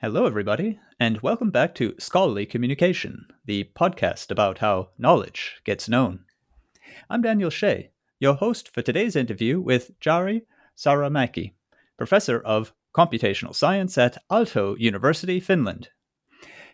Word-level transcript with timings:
Hello, 0.00 0.26
everybody, 0.26 0.78
and 1.00 1.20
welcome 1.22 1.50
back 1.50 1.74
to 1.74 1.96
Scholarly 1.98 2.46
Communication, 2.46 3.26
the 3.46 3.68
podcast 3.74 4.30
about 4.30 4.58
how 4.58 4.90
knowledge 4.96 5.60
gets 5.64 5.88
known. 5.88 6.20
I'm 7.10 7.20
Daniel 7.20 7.50
Shea, 7.50 7.90
your 8.20 8.34
host 8.34 8.72
for 8.72 8.80
today's 8.80 9.16
interview 9.16 9.58
with 9.58 9.98
Jari 9.98 10.42
Saramäki, 10.76 11.54
professor 11.96 12.38
of 12.38 12.72
computational 12.94 13.52
science 13.52 13.98
at 13.98 14.18
Aalto 14.30 14.78
University, 14.78 15.40
Finland. 15.40 15.88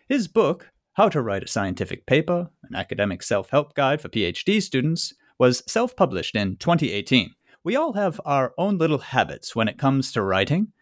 His 0.07 0.27
book, 0.27 0.69
How 0.93 1.09
to 1.09 1.19
Write 1.19 1.45
a 1.45 1.47
Scientific 1.47 2.05
Paper, 2.05 2.51
an 2.69 2.75
academic 2.75 3.23
self 3.23 3.49
help 3.49 3.73
guide 3.73 4.01
for 4.01 4.09
PhD 4.09 4.61
students, 4.61 5.15
was 5.39 5.63
self 5.65 5.95
published 5.95 6.35
in 6.35 6.57
2018. 6.57 7.31
We 7.63 7.75
all 7.75 7.93
have 7.93 8.21
our 8.23 8.53
own 8.59 8.77
little 8.77 8.99
habits 8.99 9.55
when 9.55 9.67
it 9.67 9.79
comes 9.79 10.11
to 10.11 10.21
writing 10.21 10.73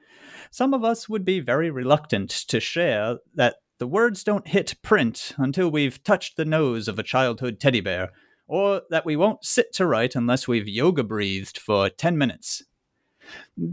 some 0.54 0.76
of 0.76 0.84
us 0.84 1.10
would 1.10 1.26
be 1.26 1.40
very 1.40 1.72
reluctant 1.72 2.30
to 2.30 2.60
share 2.60 3.18
that 3.34 3.56
the 3.80 3.88
words 3.88 4.24
don't 4.24 4.48
hit 4.48 4.76
print 4.84 5.34
until 5.40 5.72
we've 5.72 6.04
touched 6.04 6.38
the 6.38 6.46
nose 6.46 6.88
of 6.88 7.00
a 7.00 7.04
childhood 7.04 7.60
teddy 7.60 7.82
bear, 7.82 8.12
or 8.46 8.84
that 8.92 9.04
we 9.04 9.16
won't 9.16 9.44
sit 9.44 9.74
to 9.74 9.88
write 9.88 10.14
unless 10.14 10.48
we've 10.48 10.68
yoga 10.68 11.04
breathed 11.04 11.58
for 11.58 11.90
10 11.90 12.20
minutes. 12.20 12.62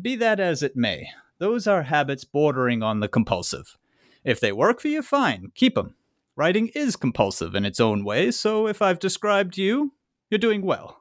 Be 0.00 0.16
that 0.16 0.40
as 0.40 0.62
it 0.62 0.74
may, 0.74 1.10
those 1.36 1.66
are 1.66 1.82
habits 1.82 2.24
bordering 2.24 2.82
on 2.82 3.00
the 3.00 3.08
compulsive. 3.08 3.76
If 4.24 4.40
they 4.40 4.50
work 4.50 4.80
for 4.80 4.88
you, 4.88 5.02
fine, 5.02 5.52
keep 5.54 5.74
them. 5.74 5.96
Writing 6.34 6.68
is 6.68 6.96
compulsive 6.96 7.54
in 7.54 7.66
its 7.66 7.78
own 7.78 8.06
way, 8.06 8.30
so 8.30 8.66
if 8.66 8.80
I've 8.80 8.98
described 8.98 9.58
you, 9.58 9.92
you're 10.30 10.38
doing 10.38 10.62
well. 10.62 10.99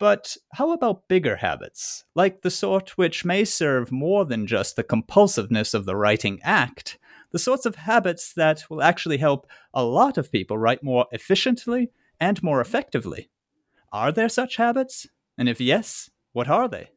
But 0.00 0.38
how 0.54 0.72
about 0.72 1.08
bigger 1.08 1.36
habits, 1.36 2.06
like 2.14 2.40
the 2.40 2.50
sort 2.50 2.96
which 2.96 3.22
may 3.22 3.44
serve 3.44 3.92
more 3.92 4.24
than 4.24 4.46
just 4.46 4.74
the 4.74 4.82
compulsiveness 4.82 5.74
of 5.74 5.84
the 5.84 5.94
writing 5.94 6.40
act, 6.42 6.98
the 7.32 7.38
sorts 7.38 7.66
of 7.66 7.76
habits 7.76 8.32
that 8.32 8.64
will 8.70 8.82
actually 8.82 9.18
help 9.18 9.46
a 9.74 9.84
lot 9.84 10.16
of 10.16 10.32
people 10.32 10.56
write 10.56 10.82
more 10.82 11.04
efficiently 11.12 11.90
and 12.18 12.42
more 12.42 12.62
effectively? 12.62 13.28
Are 13.92 14.10
there 14.10 14.30
such 14.30 14.56
habits? 14.56 15.06
And 15.36 15.50
if 15.50 15.60
yes, 15.60 16.10
what 16.32 16.48
are 16.48 16.66
they? 16.66 16.88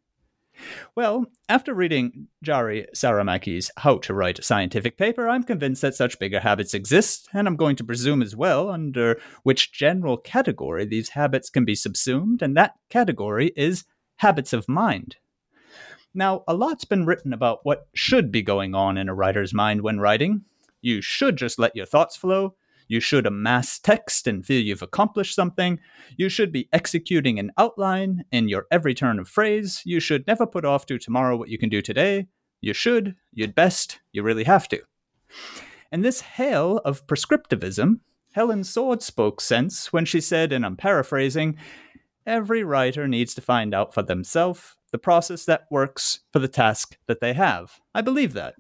Well, 0.96 1.26
after 1.50 1.74
reading 1.74 2.28
Jari 2.46 2.86
Saramäki's 2.96 3.72
How 3.78 3.98
to 4.00 4.14
Write 4.14 4.40
a 4.40 4.44
Scientific 4.44 4.98
Paper, 4.98 5.28
I'm 5.28 5.44
convinced 5.44 5.82
that 5.82 5.96
such 5.96 6.20
bigger 6.20 6.40
habits 6.40 6.74
exist, 6.74 7.28
and 7.34 7.48
I'm 7.48 7.56
going 7.56 7.76
to 7.78 7.84
presume 7.84 8.22
as 8.22 8.36
well 8.36 8.70
under 8.70 9.20
which 9.44 9.72
general 9.72 10.18
category 10.18 10.86
these 10.86 11.10
habits 11.10 11.50
can 11.50 11.66
be 11.66 11.76
subsumed, 11.76 12.42
and 12.42 12.56
that 12.58 12.76
category 12.90 13.52
is 13.56 13.86
habits 14.18 14.54
of 14.54 14.70
mind. 14.70 15.18
Now, 16.14 16.44
a 16.48 16.54
lot's 16.54 16.86
been 16.86 17.06
written 17.06 17.34
about 17.34 17.62
what 17.64 17.88
should 17.94 18.32
be 18.32 18.44
going 18.44 18.76
on 18.76 18.98
in 18.98 19.10
a 19.10 19.16
writer's 19.16 19.54
mind 19.54 19.82
when 19.82 20.00
writing. 20.00 20.44
You 20.82 21.02
should 21.02 21.38
just 21.38 21.58
let 21.58 21.76
your 21.76 21.88
thoughts 21.88 22.16
flow. 22.16 22.56
You 22.94 23.00
should 23.00 23.26
amass 23.26 23.80
text 23.80 24.28
and 24.28 24.46
feel 24.46 24.62
you've 24.62 24.84
accomplished 24.84 25.34
something. 25.34 25.80
You 26.16 26.30
should 26.30 26.52
be 26.52 26.70
executing 26.72 27.40
an 27.40 27.52
outline 27.58 28.24
in 28.32 28.50
your 28.50 28.68
every 28.70 28.94
turn 28.94 29.18
of 29.18 29.28
phrase. 29.28 29.82
You 29.84 30.00
should 30.00 30.28
never 30.28 30.46
put 30.46 30.64
off 30.64 30.86
to 30.86 31.00
tomorrow 31.00 31.36
what 31.36 31.50
you 31.50 31.58
can 31.58 31.70
do 31.70 31.82
today. 31.82 32.28
You 32.62 32.72
should, 32.72 33.16
you'd 33.32 33.56
best, 33.56 34.00
you 34.12 34.22
really 34.22 34.44
have 34.44 34.68
to. 34.68 34.84
And 35.92 36.06
this 36.06 36.22
hail 36.22 36.82
of 36.86 37.08
prescriptivism, 37.08 38.02
Helen 38.34 38.64
Sword 38.64 39.02
spoke 39.02 39.42
sense 39.42 39.92
when 39.92 40.06
she 40.06 40.22
said, 40.22 40.54
and 40.54 40.64
I'm 40.64 40.78
paraphrasing, 40.78 41.58
every 42.28 42.64
writer 42.64 43.08
needs 43.08 43.34
to 43.34 43.42
find 43.42 43.74
out 43.74 43.96
for 43.96 44.04
themselves 44.04 44.76
the 44.92 45.00
process 45.00 45.46
that 45.46 45.66
works 45.72 46.20
for 46.32 46.38
the 46.38 46.48
task 46.48 46.96
that 47.08 47.22
they 47.22 47.34
have. 47.34 47.80
I 47.96 48.02
believe 48.02 48.34
that. 48.34 48.54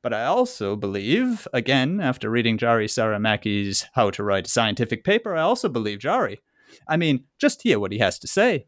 But 0.00 0.14
I 0.14 0.24
also 0.24 0.76
believe, 0.76 1.48
again, 1.52 2.00
after 2.00 2.30
reading 2.30 2.56
Jari 2.56 2.86
Saramäki's 2.86 3.86
How 3.94 4.10
to 4.10 4.22
Write 4.22 4.46
a 4.46 4.50
Scientific 4.50 5.02
Paper, 5.02 5.34
I 5.34 5.42
also 5.42 5.68
believe 5.68 5.98
Jari. 5.98 6.38
I 6.86 6.96
mean, 6.96 7.24
just 7.38 7.62
hear 7.62 7.80
what 7.80 7.92
he 7.92 7.98
has 7.98 8.18
to 8.20 8.28
say. 8.28 8.66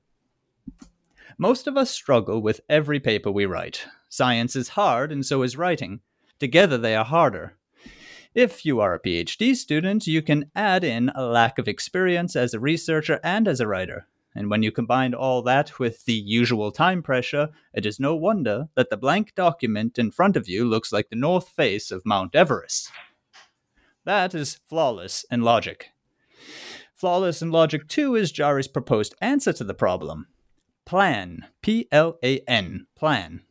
Most 1.38 1.66
of 1.66 1.76
us 1.76 1.90
struggle 1.90 2.42
with 2.42 2.60
every 2.68 3.00
paper 3.00 3.30
we 3.30 3.46
write. 3.46 3.86
Science 4.08 4.56
is 4.56 4.70
hard, 4.70 5.12
and 5.12 5.24
so 5.24 5.42
is 5.42 5.56
writing. 5.56 6.00
Together 6.38 6.76
they 6.76 6.96
are 6.96 7.04
harder. 7.04 7.56
If 8.34 8.66
you 8.66 8.80
are 8.80 8.94
a 8.94 9.00
PhD 9.00 9.56
student, 9.56 10.06
you 10.06 10.22
can 10.22 10.50
add 10.54 10.84
in 10.84 11.10
a 11.14 11.24
lack 11.24 11.58
of 11.58 11.68
experience 11.68 12.36
as 12.36 12.54
a 12.54 12.60
researcher 12.60 13.20
and 13.24 13.48
as 13.48 13.60
a 13.60 13.66
writer. 13.66 14.06
And 14.34 14.48
when 14.48 14.62
you 14.62 14.70
combine 14.70 15.12
all 15.12 15.42
that 15.42 15.78
with 15.78 16.04
the 16.04 16.14
usual 16.14 16.70
time 16.70 17.02
pressure, 17.02 17.48
it 17.74 17.84
is 17.84 17.98
no 17.98 18.14
wonder 18.14 18.68
that 18.76 18.90
the 18.90 18.96
blank 18.96 19.34
document 19.34 19.98
in 19.98 20.12
front 20.12 20.36
of 20.36 20.48
you 20.48 20.64
looks 20.64 20.92
like 20.92 21.10
the 21.10 21.16
north 21.16 21.48
face 21.48 21.90
of 21.90 22.06
Mount 22.06 22.34
Everest. 22.34 22.90
That 24.04 24.34
is 24.34 24.60
flawless 24.68 25.24
in 25.30 25.42
logic. 25.42 25.90
Flawless 26.94 27.42
in 27.42 27.50
logic, 27.50 27.88
too, 27.88 28.14
is 28.14 28.32
Jari's 28.32 28.68
proposed 28.68 29.14
answer 29.20 29.52
to 29.54 29.64
the 29.64 29.74
problem. 29.74 30.28
Plan. 30.84 31.46
P 31.62 31.88
L 31.90 32.18
A 32.22 32.40
N. 32.46 32.86
Plan. 32.94 33.42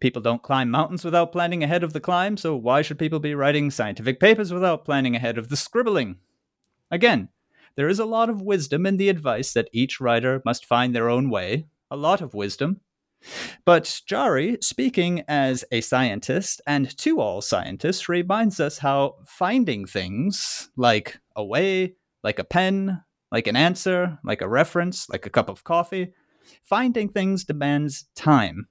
People 0.00 0.22
don't 0.22 0.42
climb 0.42 0.70
mountains 0.70 1.04
without 1.04 1.32
planning 1.32 1.62
ahead 1.62 1.84
of 1.84 1.92
the 1.92 2.00
climb, 2.00 2.36
so 2.36 2.56
why 2.56 2.80
should 2.82 2.98
people 2.98 3.20
be 3.20 3.34
writing 3.34 3.70
scientific 3.70 4.18
papers 4.18 4.52
without 4.52 4.84
planning 4.84 5.14
ahead 5.14 5.36
of 5.36 5.48
the 5.48 5.56
scribbling? 5.56 6.16
Again, 6.90 7.28
there 7.78 7.88
is 7.88 8.00
a 8.00 8.04
lot 8.04 8.28
of 8.28 8.42
wisdom 8.42 8.84
in 8.86 8.96
the 8.96 9.08
advice 9.08 9.52
that 9.52 9.70
each 9.72 10.00
writer 10.00 10.42
must 10.44 10.66
find 10.66 10.92
their 10.92 11.08
own 11.08 11.30
way, 11.30 11.68
a 11.92 11.96
lot 11.96 12.20
of 12.20 12.34
wisdom. 12.34 12.80
But 13.64 13.84
Jari, 13.84 14.62
speaking 14.64 15.22
as 15.28 15.64
a 15.70 15.80
scientist 15.80 16.60
and 16.66 16.98
to 16.98 17.20
all 17.20 17.40
scientists, 17.40 18.08
reminds 18.08 18.58
us 18.58 18.78
how 18.78 19.18
finding 19.24 19.86
things 19.86 20.70
like 20.76 21.20
a 21.36 21.44
way, 21.44 21.94
like 22.24 22.40
a 22.40 22.44
pen, 22.44 23.04
like 23.30 23.46
an 23.46 23.54
answer, 23.54 24.18
like 24.24 24.42
a 24.42 24.48
reference, 24.48 25.08
like 25.08 25.24
a 25.24 25.30
cup 25.30 25.48
of 25.48 25.62
coffee, 25.62 26.12
finding 26.64 27.08
things 27.08 27.44
demands 27.44 28.06
time. 28.16 28.66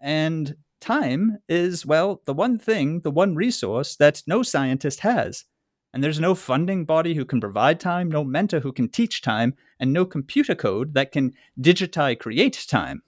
And 0.00 0.56
time 0.80 1.38
is, 1.48 1.86
well, 1.86 2.22
the 2.26 2.34
one 2.34 2.58
thing, 2.58 3.02
the 3.02 3.10
one 3.12 3.36
resource 3.36 3.94
that 3.94 4.24
no 4.26 4.42
scientist 4.42 4.98
has. 5.00 5.44
And 5.92 6.02
there's 6.02 6.20
no 6.20 6.34
funding 6.34 6.84
body 6.84 7.14
who 7.14 7.24
can 7.24 7.40
provide 7.40 7.78
time, 7.78 8.10
no 8.10 8.24
mentor 8.24 8.60
who 8.60 8.72
can 8.72 8.88
teach 8.88 9.20
time, 9.20 9.54
and 9.78 9.92
no 9.92 10.06
computer 10.06 10.54
code 10.54 10.94
that 10.94 11.12
can 11.12 11.32
digitize 11.60 12.18
create 12.18 12.64
time. 12.68 13.02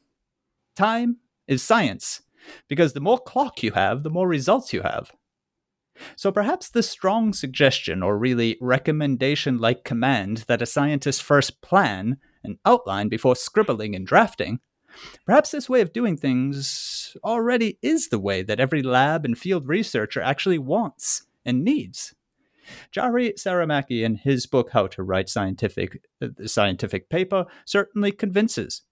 Time 0.77 1.19
is 1.49 1.63
science, 1.63 2.23
because 2.69 2.93
the 2.93 3.01
more 3.01 3.19
clock 3.19 3.63
you 3.63 3.73
have, 3.73 4.03
the 4.03 4.11
more 4.11 4.29
results 4.29 4.73
you 4.73 4.83
have. 4.83 5.13
So 6.17 6.33
perhaps 6.33 6.69
the 6.69 6.83
strong 6.83 7.33
suggestion, 7.33 8.03
or 8.03 8.19
really 8.19 8.59
recommendation 8.61 9.59
like 9.59 9.85
command, 9.85 10.45
that 10.49 10.61
a 10.61 10.67
scientist 10.67 11.23
first 11.23 11.63
plan 11.63 12.19
and 12.43 12.59
outline 12.67 13.09
before 13.09 13.37
scribbling 13.37 13.95
and 13.95 14.07
drafting, 14.07 14.59
perhaps 15.25 15.53
this 15.53 15.69
way 15.69 15.81
of 15.81 15.93
doing 15.93 16.17
things 16.17 17.17
already 17.25 17.79
is 17.81 18.09
the 18.09 18.19
way 18.19 18.43
that 18.43 18.61
every 18.61 18.83
lab 18.83 19.25
and 19.25 19.39
field 19.39 19.69
researcher 19.69 20.21
actually 20.21 20.59
wants 20.59 21.27
and 21.45 21.65
needs. 21.65 22.15
Jari 22.95 23.33
Saramäki, 23.35 24.05
in 24.05 24.17
his 24.17 24.47
book 24.47 24.71
How 24.71 24.87
to 24.89 25.03
Write 25.03 25.29
Scientific 25.29 26.03
uh, 26.23 26.29
Scientific 26.47 27.09
Paper, 27.09 27.47
certainly 27.65 28.13
convinces. 28.13 28.83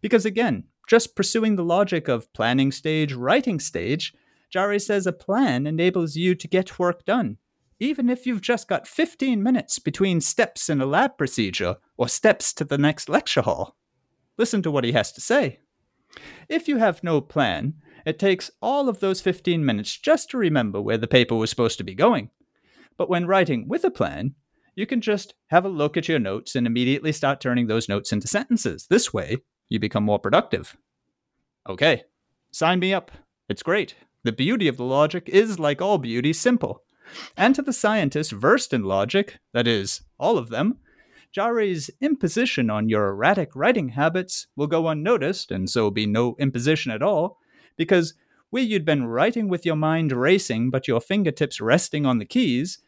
Because 0.00 0.24
again, 0.24 0.64
just 0.88 1.16
pursuing 1.16 1.56
the 1.56 1.64
logic 1.64 2.08
of 2.08 2.32
planning 2.32 2.70
stage, 2.70 3.12
writing 3.12 3.58
stage, 3.58 4.14
Jari 4.54 4.80
says 4.80 5.06
a 5.06 5.12
plan 5.12 5.66
enables 5.66 6.16
you 6.16 6.34
to 6.34 6.48
get 6.48 6.78
work 6.78 7.04
done, 7.04 7.38
even 7.80 8.08
if 8.08 8.26
you've 8.26 8.40
just 8.40 8.68
got 8.68 8.86
15 8.86 9.42
minutes 9.42 9.78
between 9.78 10.20
steps 10.20 10.68
in 10.68 10.80
a 10.80 10.86
lab 10.86 11.18
procedure 11.18 11.76
or 11.96 12.08
steps 12.08 12.52
to 12.54 12.64
the 12.64 12.78
next 12.78 13.08
lecture 13.08 13.42
hall. 13.42 13.76
Listen 14.38 14.62
to 14.62 14.70
what 14.70 14.84
he 14.84 14.92
has 14.92 15.12
to 15.12 15.20
say. 15.20 15.60
If 16.48 16.68
you 16.68 16.76
have 16.78 17.02
no 17.02 17.20
plan, 17.20 17.74
it 18.04 18.18
takes 18.18 18.50
all 18.62 18.88
of 18.88 19.00
those 19.00 19.20
15 19.20 19.64
minutes 19.64 19.98
just 19.98 20.30
to 20.30 20.38
remember 20.38 20.80
where 20.80 20.98
the 20.98 21.08
paper 21.08 21.34
was 21.34 21.50
supposed 21.50 21.78
to 21.78 21.84
be 21.84 21.94
going. 21.94 22.30
But 22.96 23.10
when 23.10 23.26
writing 23.26 23.68
with 23.68 23.84
a 23.84 23.90
plan, 23.90 24.34
you 24.74 24.86
can 24.86 25.00
just 25.00 25.34
have 25.48 25.64
a 25.64 25.70
look 25.70 25.96
at 25.96 26.08
your 26.08 26.18
notes 26.18 26.54
and 26.54 26.66
immediately 26.66 27.12
start 27.12 27.40
turning 27.40 27.66
those 27.66 27.88
notes 27.88 28.12
into 28.12 28.28
sentences. 28.28 28.86
This 28.88 29.12
way, 29.12 29.38
you 29.68 29.78
become 29.78 30.04
more 30.04 30.18
productive. 30.18 30.76
Okay, 31.68 32.04
sign 32.52 32.78
me 32.78 32.92
up. 32.94 33.10
It's 33.48 33.62
great. 33.62 33.94
The 34.22 34.32
beauty 34.32 34.68
of 34.68 34.76
the 34.76 34.84
logic 34.84 35.28
is, 35.28 35.58
like 35.58 35.80
all 35.80 35.98
beauty, 35.98 36.32
simple. 36.32 36.82
And 37.36 37.54
to 37.54 37.62
the 37.62 37.72
scientists 37.72 38.32
versed 38.32 38.72
in 38.72 38.82
logic, 38.82 39.38
that 39.52 39.66
is, 39.66 40.02
all 40.18 40.36
of 40.36 40.48
them, 40.48 40.78
Jari's 41.32 41.90
imposition 42.00 42.70
on 42.70 42.88
your 42.88 43.08
erratic 43.08 43.54
writing 43.54 43.90
habits 43.90 44.46
will 44.56 44.66
go 44.66 44.88
unnoticed, 44.88 45.50
and 45.50 45.68
so 45.68 45.90
be 45.90 46.06
no 46.06 46.34
imposition 46.38 46.90
at 46.90 47.02
all, 47.02 47.38
because 47.76 48.14
where 48.50 48.62
you'd 48.62 48.84
been 48.84 49.06
writing 49.06 49.48
with 49.48 49.66
your 49.66 49.76
mind 49.76 50.12
racing 50.12 50.70
but 50.70 50.88
your 50.88 51.00
fingertips 51.00 51.60
resting 51.60 52.06
on 52.06 52.18
the 52.18 52.24
keys, 52.24 52.78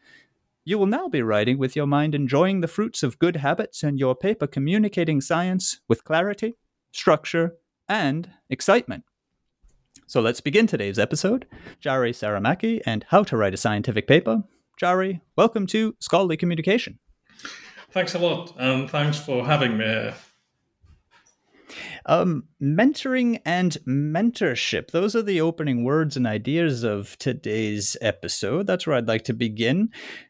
you 0.69 0.77
will 0.77 0.85
now 0.85 1.07
be 1.07 1.23
writing 1.23 1.57
with 1.57 1.75
your 1.75 1.87
mind 1.87 2.13
enjoying 2.13 2.61
the 2.61 2.67
fruits 2.67 3.01
of 3.01 3.17
good 3.17 3.37
habits 3.37 3.81
and 3.81 3.97
your 3.97 4.15
paper 4.15 4.45
communicating 4.45 5.19
science 5.19 5.79
with 5.87 6.03
clarity, 6.03 6.53
structure, 6.91 7.55
and 7.87 8.29
excitement. 8.51 9.03
So 10.05 10.21
let's 10.21 10.41
begin 10.41 10.67
today's 10.67 10.99
episode. 10.99 11.47
Jari 11.83 12.11
Saramäki 12.11 12.81
and 12.85 13.03
How 13.09 13.23
to 13.23 13.35
Write 13.35 13.55
a 13.55 13.57
Scientific 13.57 14.05
Paper. 14.07 14.43
Jari, 14.79 15.21
welcome 15.35 15.65
to 15.67 15.95
Scholarly 15.99 16.37
Communication. 16.37 16.99
Thanks 17.89 18.13
a 18.13 18.19
lot, 18.19 18.53
and 18.59 18.87
thanks 18.91 19.17
for 19.17 19.47
having 19.47 19.75
me. 19.75 20.11
Um, 22.05 22.45
mentoring 22.61 23.39
and 23.45 23.75
mentorship. 23.87 24.91
Those 24.91 25.15
are 25.15 25.21
the 25.21 25.41
opening 25.41 25.83
words 25.83 26.17
and 26.17 26.25
ideas 26.25 26.83
of 26.83 27.17
today's 27.17 27.97
episode. 28.01 28.67
That's 28.67 28.87
where 28.87 28.95
I'd 28.95 29.07
like 29.07 29.23
to 29.25 29.33
begin. 29.33 29.89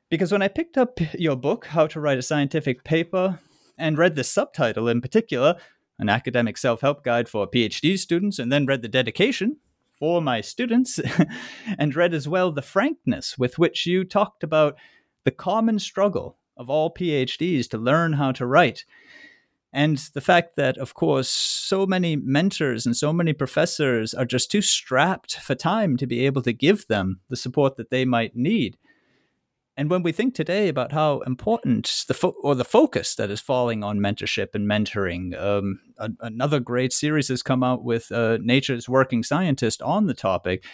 Because 0.09 0.31
when 0.31 0.41
I 0.41 0.47
picked 0.47 0.77
up 0.77 0.99
your 1.13 1.35
book, 1.35 1.67
How 1.67 1.85
to 1.87 1.99
Write 1.99 2.17
a 2.17 2.23
Scientific 2.23 2.83
Paper, 2.83 3.39
and 3.77 3.97
read 3.97 4.15
the 4.15 4.23
subtitle 4.23 4.87
in 4.89 5.01
particular, 5.01 5.55
an 5.99 6.09
academic 6.09 6.57
self 6.57 6.81
help 6.81 7.03
guide 7.03 7.29
for 7.29 7.47
PhD 7.47 7.97
students, 7.97 8.39
and 8.39 8.51
then 8.51 8.65
read 8.65 8.81
the 8.81 8.87
dedication, 8.87 9.57
for 9.99 10.21
my 10.21 10.41
students 10.41 10.99
and 11.77 11.95
read 11.95 12.13
as 12.13 12.27
well 12.27 12.51
the 12.51 12.61
frankness 12.61 13.37
with 13.37 13.59
which 13.59 13.85
you 13.85 14.03
talked 14.03 14.43
about 14.43 14.75
the 15.25 15.31
common 15.31 15.77
struggle 15.77 16.37
of 16.57 16.69
all 16.69 16.93
PhDs 16.93 17.69
to 17.69 17.77
learn 17.77 18.13
how 18.13 18.31
to 18.31 18.45
write. 18.45 18.85
And 19.71 19.97
the 20.13 20.21
fact 20.21 20.55
that, 20.55 20.77
of 20.77 20.95
course, 20.95 21.29
so 21.29 21.85
many 21.85 22.15
mentors 22.15 22.87
and 22.87 22.97
so 22.97 23.13
many 23.13 23.33
professors 23.33 24.15
are 24.15 24.25
just 24.25 24.49
too 24.49 24.61
strapped 24.61 25.35
for 25.35 25.53
time 25.53 25.95
to 25.97 26.07
be 26.07 26.25
able 26.25 26.41
to 26.41 26.53
give 26.53 26.87
them 26.87 27.19
the 27.29 27.35
support 27.35 27.75
that 27.75 27.91
they 27.91 28.05
might 28.05 28.35
need. 28.35 28.77
And 29.79 29.89
when 29.89 30.03
we 30.03 30.11
think 30.11 30.35
today 30.35 30.67
about 30.67 30.91
how 30.91 31.19
important 31.21 32.03
the 32.09 32.13
fo- 32.13 32.35
or 32.43 32.53
the 32.53 32.65
focus 32.65 33.15
that 33.15 33.31
is 33.31 33.39
falling 33.39 33.81
on 33.81 34.01
mentorship 34.01 34.53
and 34.53 34.67
mentoring, 34.67 35.41
um, 35.41 35.79
a- 35.97 36.11
another 36.19 36.59
great 36.59 36.91
series 36.91 37.29
has 37.29 37.41
come 37.41 37.63
out 37.63 37.81
with 37.81 38.11
uh, 38.11 38.39
Nature's 38.41 38.89
Working 38.89 39.23
Scientist 39.23 39.81
on 39.81 40.07
the 40.07 40.13
topic. 40.13 40.65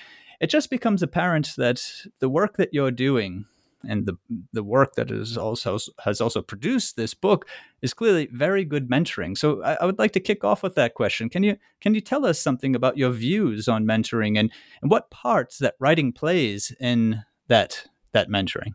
It 0.42 0.50
just 0.50 0.72
becomes 0.72 1.04
apparent 1.04 1.52
that 1.56 1.84
the 2.18 2.30
work 2.30 2.58
that 2.58 2.74
you're 2.74 2.90
doing 2.90 3.46
and 3.88 4.08
the 4.08 4.16
the 4.54 4.64
work 4.64 4.96
that 4.96 5.12
is 5.12 5.38
also 5.38 5.78
has 6.04 6.20
also 6.20 6.42
produced 6.42 6.96
this 6.96 7.14
book 7.14 7.48
is 7.84 7.94
clearly 7.94 8.28
very 8.32 8.66
good 8.66 8.90
mentoring. 8.90 9.38
So 9.38 9.62
I, 9.62 9.78
I, 9.82 9.86
would 9.86 10.00
like 10.00 10.14
to 10.14 10.20
kick 10.20 10.44
off 10.44 10.64
with 10.64 10.74
that 10.74 10.96
question. 10.96 11.30
Can 11.30 11.44
you 11.44 11.58
can 11.80 11.94
you 11.94 12.02
tell 12.02 12.26
us 12.26 12.42
something 12.42 12.76
about 12.76 12.98
your 12.98 13.12
views 13.12 13.68
on 13.68 13.86
mentoring 13.86 14.40
and 14.40 14.52
and 14.82 14.90
what 14.90 15.12
parts 15.12 15.60
that 15.60 15.76
writing 15.80 16.12
plays 16.12 16.76
in 16.80 17.24
that 17.50 17.86
that 18.12 18.30
mentoring? 18.30 18.74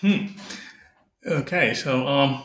Hmm. 0.00 0.26
Okay, 1.26 1.74
so 1.74 2.06
um, 2.06 2.44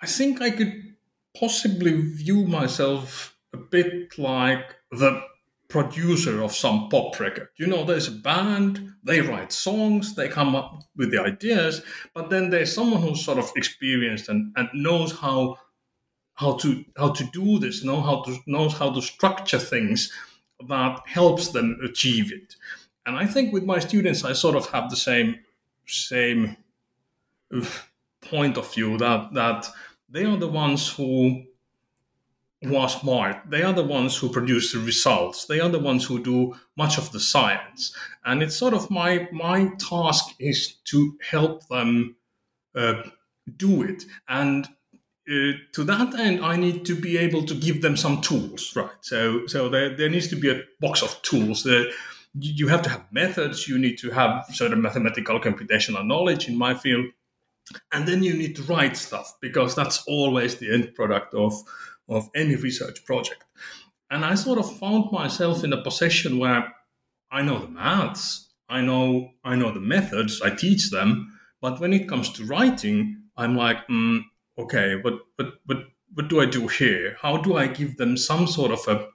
I 0.00 0.06
think 0.06 0.40
I 0.40 0.50
could 0.50 0.94
possibly 1.38 2.00
view 2.00 2.46
myself 2.46 3.36
a 3.52 3.56
bit 3.56 4.18
like 4.18 4.76
the 4.90 5.22
producer 5.68 6.42
of 6.42 6.54
some 6.54 6.88
pop 6.88 7.18
record. 7.18 7.48
You 7.56 7.66
know, 7.66 7.84
there's 7.84 8.08
a 8.08 8.12
band, 8.12 8.94
they 9.02 9.20
write 9.20 9.52
songs, 9.52 10.14
they 10.14 10.28
come 10.28 10.54
up 10.54 10.84
with 10.96 11.10
the 11.10 11.20
ideas, 11.20 11.82
but 12.14 12.30
then 12.30 12.50
there's 12.50 12.72
someone 12.72 13.02
who's 13.02 13.24
sort 13.24 13.38
of 13.38 13.50
experienced 13.56 14.28
and, 14.28 14.52
and 14.56 14.68
knows 14.72 15.12
how 15.18 15.58
how 16.34 16.52
to 16.56 16.84
how 16.96 17.10
to 17.10 17.24
do 17.32 17.58
this, 17.58 17.84
know 17.84 18.00
how 18.00 18.22
to 18.22 18.38
knows 18.46 18.74
how 18.74 18.92
to 18.92 19.02
structure 19.02 19.58
things 19.58 20.12
that 20.68 21.00
helps 21.06 21.48
them 21.48 21.78
achieve 21.84 22.32
it. 22.32 22.54
And 23.06 23.16
I 23.16 23.26
think 23.26 23.52
with 23.52 23.64
my 23.64 23.78
students, 23.80 24.24
I 24.24 24.32
sort 24.32 24.56
of 24.56 24.66
have 24.70 24.90
the 24.90 24.96
same 24.96 25.40
same 25.86 26.56
point 28.20 28.56
of 28.56 28.72
view 28.74 28.96
that 28.98 29.32
that 29.34 29.68
they 30.08 30.24
are 30.24 30.36
the 30.36 30.48
ones 30.48 30.88
who 30.88 31.44
who 32.62 32.76
are 32.76 32.88
smart. 32.88 33.36
They 33.50 33.62
are 33.62 33.72
the 33.72 33.84
ones 33.84 34.16
who 34.16 34.30
produce 34.30 34.72
the 34.72 34.78
results. 34.78 35.44
They 35.44 35.60
are 35.60 35.68
the 35.68 35.78
ones 35.78 36.06
who 36.06 36.22
do 36.22 36.54
much 36.76 36.98
of 36.98 37.12
the 37.12 37.20
science. 37.20 37.94
And 38.24 38.42
it's 38.42 38.56
sort 38.56 38.74
of 38.74 38.90
my 38.90 39.28
my 39.32 39.70
task 39.78 40.34
is 40.38 40.74
to 40.84 41.18
help 41.30 41.66
them 41.68 42.16
uh, 42.74 43.02
do 43.56 43.82
it. 43.82 44.04
And 44.28 44.66
uh, 45.28 45.52
to 45.72 45.84
that 45.84 46.14
end, 46.18 46.44
I 46.44 46.56
need 46.56 46.84
to 46.86 46.94
be 46.94 47.18
able 47.18 47.44
to 47.44 47.54
give 47.54 47.82
them 47.82 47.96
some 47.96 48.20
tools, 48.20 48.74
right? 48.76 48.90
So 49.00 49.46
so 49.46 49.68
there, 49.68 49.96
there 49.96 50.08
needs 50.08 50.28
to 50.28 50.36
be 50.36 50.50
a 50.50 50.62
box 50.80 51.02
of 51.02 51.20
tools. 51.22 51.64
There, 51.64 51.86
you 52.38 52.68
have 52.68 52.82
to 52.82 52.90
have 52.90 53.06
methods. 53.12 53.68
You 53.68 53.78
need 53.78 53.98
to 53.98 54.10
have 54.10 54.46
certain 54.52 54.82
mathematical 54.82 55.40
computational 55.40 56.06
knowledge 56.06 56.48
in 56.48 56.56
my 56.56 56.74
field. 56.74 57.06
And 57.92 58.06
then 58.06 58.22
you 58.22 58.34
need 58.34 58.56
to 58.56 58.62
write 58.64 58.96
stuff 58.96 59.34
because 59.40 59.74
that's 59.74 60.04
always 60.06 60.56
the 60.56 60.72
end 60.72 60.94
product 60.94 61.34
of 61.34 61.54
of 62.08 62.28
any 62.34 62.54
research 62.56 63.04
project. 63.06 63.44
And 64.10 64.24
I 64.24 64.34
sort 64.34 64.58
of 64.58 64.78
found 64.78 65.10
myself 65.10 65.64
in 65.64 65.72
a 65.72 65.82
position 65.82 66.38
where 66.38 66.70
I 67.30 67.40
know 67.42 67.58
the 67.58 67.68
maths, 67.68 68.50
I 68.68 68.82
know 68.82 69.30
I 69.44 69.56
know 69.56 69.72
the 69.72 69.80
methods, 69.80 70.42
I 70.42 70.50
teach 70.50 70.90
them, 70.90 71.38
but 71.62 71.80
when 71.80 71.94
it 71.94 72.08
comes 72.08 72.30
to 72.32 72.44
writing, 72.44 73.22
I'm 73.36 73.56
like, 73.56 73.86
mm, 73.88 74.20
okay, 74.58 74.96
but 75.02 75.14
but 75.38 75.54
but 75.66 75.78
what 76.12 76.28
do 76.28 76.40
I 76.40 76.46
do 76.46 76.68
here? 76.68 77.16
How 77.20 77.38
do 77.38 77.56
I 77.56 77.66
give 77.66 77.96
them 77.96 78.16
some 78.16 78.46
sort 78.46 78.70
of 78.70 78.86
a 78.86 79.08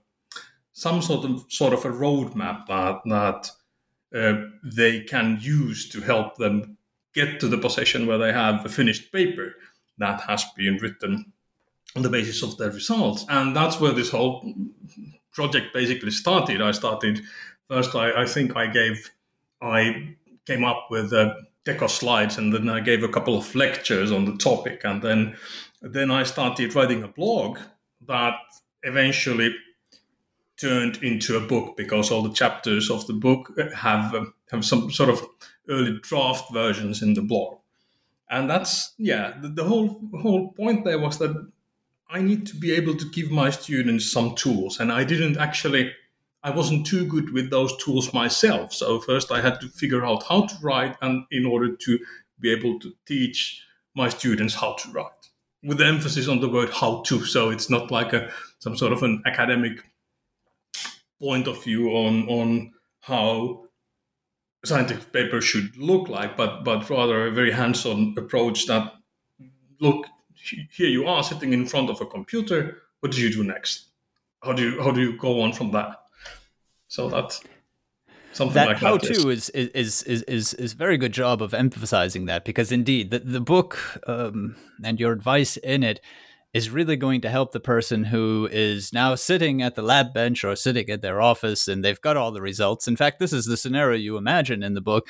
some 0.80 1.02
sort 1.02 1.26
of 1.26 1.46
sort 1.50 1.74
of 1.74 1.84
a 1.84 1.90
roadmap 1.90 2.66
that 2.68 3.02
that 3.06 3.52
uh, 4.16 4.46
they 4.64 5.02
can 5.02 5.38
use 5.42 5.90
to 5.90 6.00
help 6.00 6.38
them 6.38 6.78
get 7.14 7.40
to 7.40 7.48
the 7.48 7.58
position 7.58 8.08
where 8.08 8.18
they 8.18 8.32
have 8.32 8.66
a 8.66 8.70
finished 8.70 9.12
paper 9.12 9.56
that 9.98 10.22
has 10.22 10.46
been 10.56 10.78
written 10.78 11.34
on 11.96 12.02
the 12.02 12.10
basis 12.10 12.42
of 12.44 12.58
their 12.58 12.72
results. 12.72 13.26
And 13.30 13.56
that's 13.56 13.80
where 13.80 13.92
this 13.92 14.12
whole 14.12 14.54
project 15.34 15.74
basically 15.74 16.12
started. 16.12 16.62
I 16.62 16.72
started 16.72 17.22
first, 17.68 17.94
I, 17.96 18.24
I 18.24 18.26
think 18.26 18.56
I 18.56 18.68
gave, 18.68 19.12
I 19.62 20.16
came 20.46 20.64
up 20.64 20.88
with 20.90 21.12
a 21.12 21.36
deck 21.66 21.82
of 21.82 21.92
slides 21.92 22.38
and 22.38 22.54
then 22.54 22.70
I 22.70 22.80
gave 22.80 23.04
a 23.04 23.10
couple 23.10 23.38
of 23.38 23.54
lectures 23.54 24.12
on 24.12 24.26
the 24.26 24.38
topic. 24.38 24.82
And 24.86 25.02
then, 25.02 25.36
then 25.82 26.10
I 26.10 26.24
started 26.24 26.74
writing 26.74 27.04
a 27.04 27.10
blog 27.10 27.60
that 28.08 28.40
eventually 28.84 29.54
turned 30.60 30.98
into 31.04 31.38
a 31.38 31.40
book 31.40 31.78
because 31.78 32.12
all 32.12 32.22
the 32.22 32.34
chapters 32.34 32.90
of 32.90 33.06
the 33.08 33.14
book 33.14 33.52
have 33.76 34.14
um, 34.14 34.34
have 34.52 34.66
some 34.66 34.92
sort 34.92 35.10
of 35.10 35.26
early 35.70 36.00
draft 36.02 36.52
versions 36.52 37.02
in 37.02 37.14
the 37.14 37.22
blog 37.22 37.58
and 38.30 38.50
that's 38.50 38.94
yeah 38.98 39.34
the, 39.42 39.48
the, 39.50 39.64
whole 39.64 40.02
whole 40.22 40.52
point 40.54 40.84
there 40.84 41.00
was 41.00 41.18
that 41.20 41.34
I 42.10 42.22
need 42.22 42.48
to 42.48 42.56
be 42.56 42.72
able 42.72 42.96
to 42.96 43.06
give 43.06 43.30
my 43.30 43.52
students 43.52 44.12
some 44.12 44.34
tools. 44.34 44.80
And 44.80 44.92
I 44.92 45.04
didn't 45.04 45.38
actually, 45.38 45.92
I 46.42 46.50
wasn't 46.50 46.88
too 46.88 47.06
good 47.06 47.32
with 47.32 47.52
those 47.52 47.76
tools 47.78 48.14
myself. 48.14 48.74
So 48.74 49.00
first 49.00 49.32
I 49.32 49.42
had 49.42 49.62
to 49.62 49.68
figure 49.68 50.04
out 50.04 50.24
how 50.24 50.48
to 50.48 50.56
write 50.62 50.96
and 51.02 51.26
in 51.30 51.46
order 51.46 51.76
to 51.76 52.00
be 52.40 52.52
able 52.52 52.80
to 52.80 52.94
teach 53.06 53.64
my 53.96 54.10
students 54.10 54.56
how 54.56 54.74
to 54.74 54.92
write 54.92 55.12
with 55.62 55.78
the 55.78 55.86
emphasis 55.86 56.28
on 56.28 56.40
the 56.40 56.50
word 56.50 56.70
how 56.70 57.04
to. 57.06 57.26
So 57.26 57.50
it's 57.50 57.70
not 57.70 57.92
like 57.92 58.14
a, 58.14 58.32
some 58.60 58.76
sort 58.76 58.94
of 58.94 59.04
an 59.04 59.22
academic 59.26 59.84
point 61.20 61.48
of 61.48 61.64
view 61.64 61.90
on, 61.90 62.28
on 62.28 62.74
how 63.02 63.66
scientific 64.66 65.12
paper 65.12 65.42
should 65.42 65.76
look 65.78 66.10
like, 66.10 66.36
but, 66.36 66.64
but 66.64 66.90
rather 66.90 67.28
a 67.28 67.32
very 67.32 67.52
hands-on 67.52 68.16
approach 68.18 68.68
that 68.68 68.94
look, 69.80 70.06
here 70.72 70.90
you 70.90 71.08
are 71.08 71.24
sitting 71.24 71.54
in 71.54 71.66
front 71.66 71.90
of 71.90 72.02
a 72.02 72.06
computer. 72.06 72.82
What 73.00 73.12
do 73.12 73.22
you 73.22 73.32
do 73.32 73.44
next? 73.44 73.86
How 74.44 74.54
do 74.54 74.64
you 74.64 74.82
how 74.82 74.92
do 74.92 75.02
you 75.02 75.18
go 75.18 75.42
on 75.42 75.54
from 75.54 75.72
that? 75.72 75.98
So 76.88 77.10
that 77.10 77.40
something 78.32 78.54
that 78.54 78.68
like 78.68 78.78
how 78.78 78.98
that 78.98 79.14
to 79.14 79.30
is 79.30 79.50
is 79.50 80.04
is 80.04 80.24
is 80.24 80.54
is 80.54 80.74
very 80.74 80.98
good 80.98 81.12
job 81.12 81.42
of 81.42 81.54
emphasizing 81.54 82.26
that 82.26 82.46
because 82.46 82.72
indeed 82.72 83.12
the 83.12 83.20
the 83.20 83.42
book 83.42 84.00
um, 84.08 84.56
and 84.84 85.00
your 85.00 85.12
advice 85.12 85.58
in 85.58 85.84
it 85.84 86.00
is 86.54 86.70
really 86.70 86.96
going 86.96 87.22
to 87.22 87.30
help 87.30 87.52
the 87.52 87.60
person 87.60 88.06
who 88.06 88.48
is 88.52 88.92
now 88.92 89.16
sitting 89.16 89.62
at 89.62 89.76
the 89.76 89.82
lab 89.82 90.14
bench 90.14 90.44
or 90.44 90.56
sitting 90.56 90.90
at 90.90 91.02
their 91.02 91.22
office 91.22 91.68
and 91.68 91.84
they've 91.84 92.02
got 92.02 92.18
all 92.18 92.32
the 92.32 92.42
results. 92.42 92.88
In 92.88 92.96
fact, 92.96 93.20
this 93.20 93.34
is 93.34 93.46
the 93.46 93.58
scenario 93.58 93.98
you 93.98 94.18
imagine 94.18 94.64
in 94.64 94.74
the 94.74 94.82
book 94.82 95.08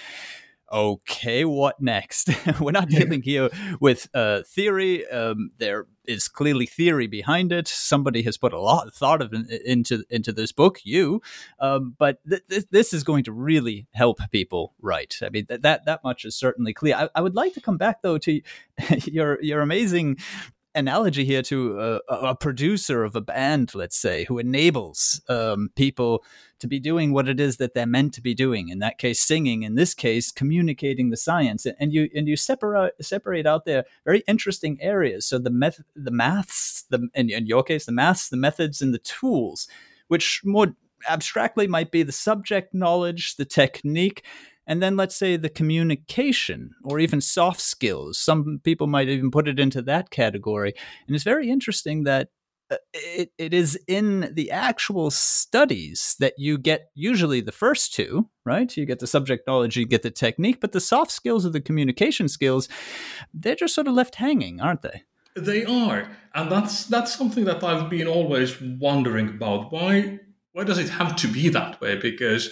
okay, 0.71 1.45
what 1.45 1.81
next? 1.81 2.29
We're 2.59 2.71
not 2.71 2.89
dealing 2.89 3.21
here 3.21 3.49
with 3.79 4.09
uh, 4.13 4.41
theory. 4.45 5.07
Um, 5.09 5.51
there 5.57 5.87
is 6.05 6.27
clearly 6.27 6.65
theory 6.65 7.07
behind 7.07 7.51
it. 7.51 7.67
Somebody 7.67 8.21
has 8.23 8.37
put 8.37 8.53
a 8.53 8.59
lot 8.59 8.87
of 8.87 8.93
thought 8.93 9.21
of 9.21 9.33
into 9.65 10.03
into 10.09 10.31
this 10.31 10.51
book, 10.51 10.79
you. 10.83 11.21
Um, 11.59 11.95
but 11.97 12.19
th- 12.27 12.43
th- 12.49 12.65
this 12.71 12.93
is 12.93 13.03
going 13.03 13.23
to 13.25 13.31
really 13.31 13.87
help 13.93 14.19
people 14.31 14.73
write. 14.81 15.17
I 15.21 15.29
mean, 15.29 15.45
th- 15.45 15.61
that 15.61 15.85
that 15.85 16.03
much 16.03 16.25
is 16.25 16.35
certainly 16.35 16.73
clear. 16.73 16.95
I, 16.95 17.09
I 17.15 17.21
would 17.21 17.35
like 17.35 17.53
to 17.53 17.61
come 17.61 17.77
back 17.77 18.01
though 18.01 18.17
to 18.19 18.41
your 19.05 19.41
your 19.41 19.61
amazing 19.61 20.17
analogy 20.75 21.25
here 21.25 21.41
to 21.43 21.79
a, 21.79 22.13
a, 22.13 22.35
producer 22.35 23.03
of 23.03 23.15
a 23.15 23.21
band, 23.21 23.73
let's 23.73 23.97
say, 23.97 24.25
who 24.25 24.37
enables 24.37 25.21
um, 25.27 25.69
people 25.75 26.23
to 26.59 26.67
be 26.67 26.79
doing 26.79 27.11
what 27.11 27.27
it 27.27 27.39
is 27.39 27.57
that 27.57 27.73
they're 27.73 27.85
meant 27.85 28.13
to 28.13 28.21
be 28.21 28.33
doing. 28.33 28.69
In 28.69 28.79
that 28.79 28.97
case, 28.97 29.19
singing. 29.19 29.63
In 29.63 29.75
this 29.75 29.93
case, 29.93 30.31
communicating 30.31 31.09
the 31.09 31.17
science. 31.17 31.65
And 31.79 31.93
you 31.93 32.09
and 32.15 32.27
you 32.27 32.35
separate 32.35 32.93
separate 33.01 33.45
out 33.45 33.65
there 33.65 33.85
very 34.05 34.23
interesting 34.27 34.77
areas. 34.81 35.25
So 35.25 35.39
the 35.39 35.49
meth, 35.49 35.81
the 35.95 36.11
maths, 36.11 36.83
the 36.89 37.09
in, 37.13 37.29
in 37.29 37.47
your 37.47 37.63
case, 37.63 37.85
the 37.85 37.91
maths, 37.91 38.29
the 38.29 38.37
methods, 38.37 38.81
and 38.81 38.93
the 38.93 38.99
tools, 38.99 39.67
which 40.07 40.41
more 40.43 40.75
abstractly 41.09 41.67
might 41.67 41.91
be 41.91 42.03
the 42.03 42.11
subject 42.11 42.73
knowledge, 42.73 43.37
the 43.37 43.45
technique, 43.45 44.23
and 44.69 44.83
then 44.83 44.95
let's 44.95 45.15
say 45.15 45.35
the 45.35 45.49
communication 45.49 46.75
or 46.83 46.99
even 46.99 47.21
soft 47.21 47.59
skills. 47.59 48.19
Some 48.19 48.61
people 48.63 48.85
might 48.85 49.09
even 49.09 49.31
put 49.31 49.47
it 49.47 49.59
into 49.59 49.81
that 49.81 50.11
category. 50.11 50.75
And 51.07 51.15
it's 51.15 51.23
very 51.23 51.49
interesting 51.49 52.03
that 52.03 52.29
uh, 52.69 52.77
it, 52.93 53.31
it 53.39 53.51
is 53.51 53.79
in 53.87 54.31
the 54.35 54.51
actual 54.51 55.09
studies 55.09 56.15
that 56.19 56.35
you 56.37 56.59
get 56.59 56.91
usually 56.93 57.41
the 57.41 57.51
first 57.51 57.95
two, 57.95 58.29
right? 58.45 58.77
You 58.77 58.85
get 58.85 58.99
the 58.99 59.07
subject 59.07 59.47
knowledge, 59.47 59.75
you 59.75 59.87
get 59.87 60.03
the 60.03 60.11
technique, 60.11 60.61
but 60.61 60.71
the 60.71 60.79
soft 60.79 61.09
skills 61.09 61.47
or 61.47 61.49
the 61.49 61.61
communication 61.61 62.27
skills, 62.27 62.69
they're 63.33 63.55
just 63.55 63.73
sort 63.73 63.87
of 63.87 63.95
left 63.95 64.15
hanging, 64.15 64.61
aren't 64.61 64.83
they? 64.83 65.01
They 65.35 65.65
are, 65.65 66.09
and 66.35 66.51
that's 66.51 66.85
that's 66.85 67.15
something 67.15 67.45
that 67.45 67.63
I've 67.63 67.89
been 67.89 68.07
always 68.07 68.59
wondering 68.61 69.29
about. 69.29 69.71
Why 69.71 70.19
why 70.51 70.63
does 70.63 70.79
it 70.79 70.89
have 70.89 71.15
to 71.17 71.27
be 71.27 71.49
that 71.49 71.79
way? 71.79 71.95
Because 71.95 72.51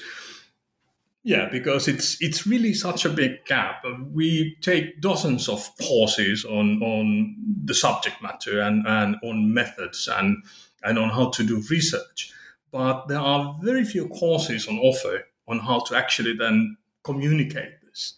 yeah, 1.27 1.49
because 1.51 1.89
it's 1.89 2.21
it's 2.21 2.47
really 2.47 2.73
such 2.73 3.03
a 3.03 3.09
big 3.09 3.43
gap. 3.43 3.83
We 4.13 4.55
take 4.61 5.01
dozens 5.01 5.49
of 5.49 5.69
courses 5.77 6.45
on 6.45 6.81
on 6.81 7.35
the 7.65 7.73
subject 7.73 8.21
matter 8.21 8.61
and, 8.61 8.87
and 8.87 9.17
on 9.21 9.53
methods 9.53 10.07
and 10.07 10.45
and 10.85 10.97
on 10.97 11.09
how 11.09 11.31
to 11.31 11.43
do 11.43 11.61
research, 11.69 12.31
but 12.71 13.09
there 13.09 13.19
are 13.19 13.57
very 13.61 13.83
few 13.83 14.07
courses 14.07 14.69
on 14.69 14.77
offer 14.77 15.25
on 15.49 15.59
how 15.59 15.81
to 15.81 15.97
actually 15.97 16.31
then 16.31 16.77
communicate 17.03 17.81
this. 17.81 18.13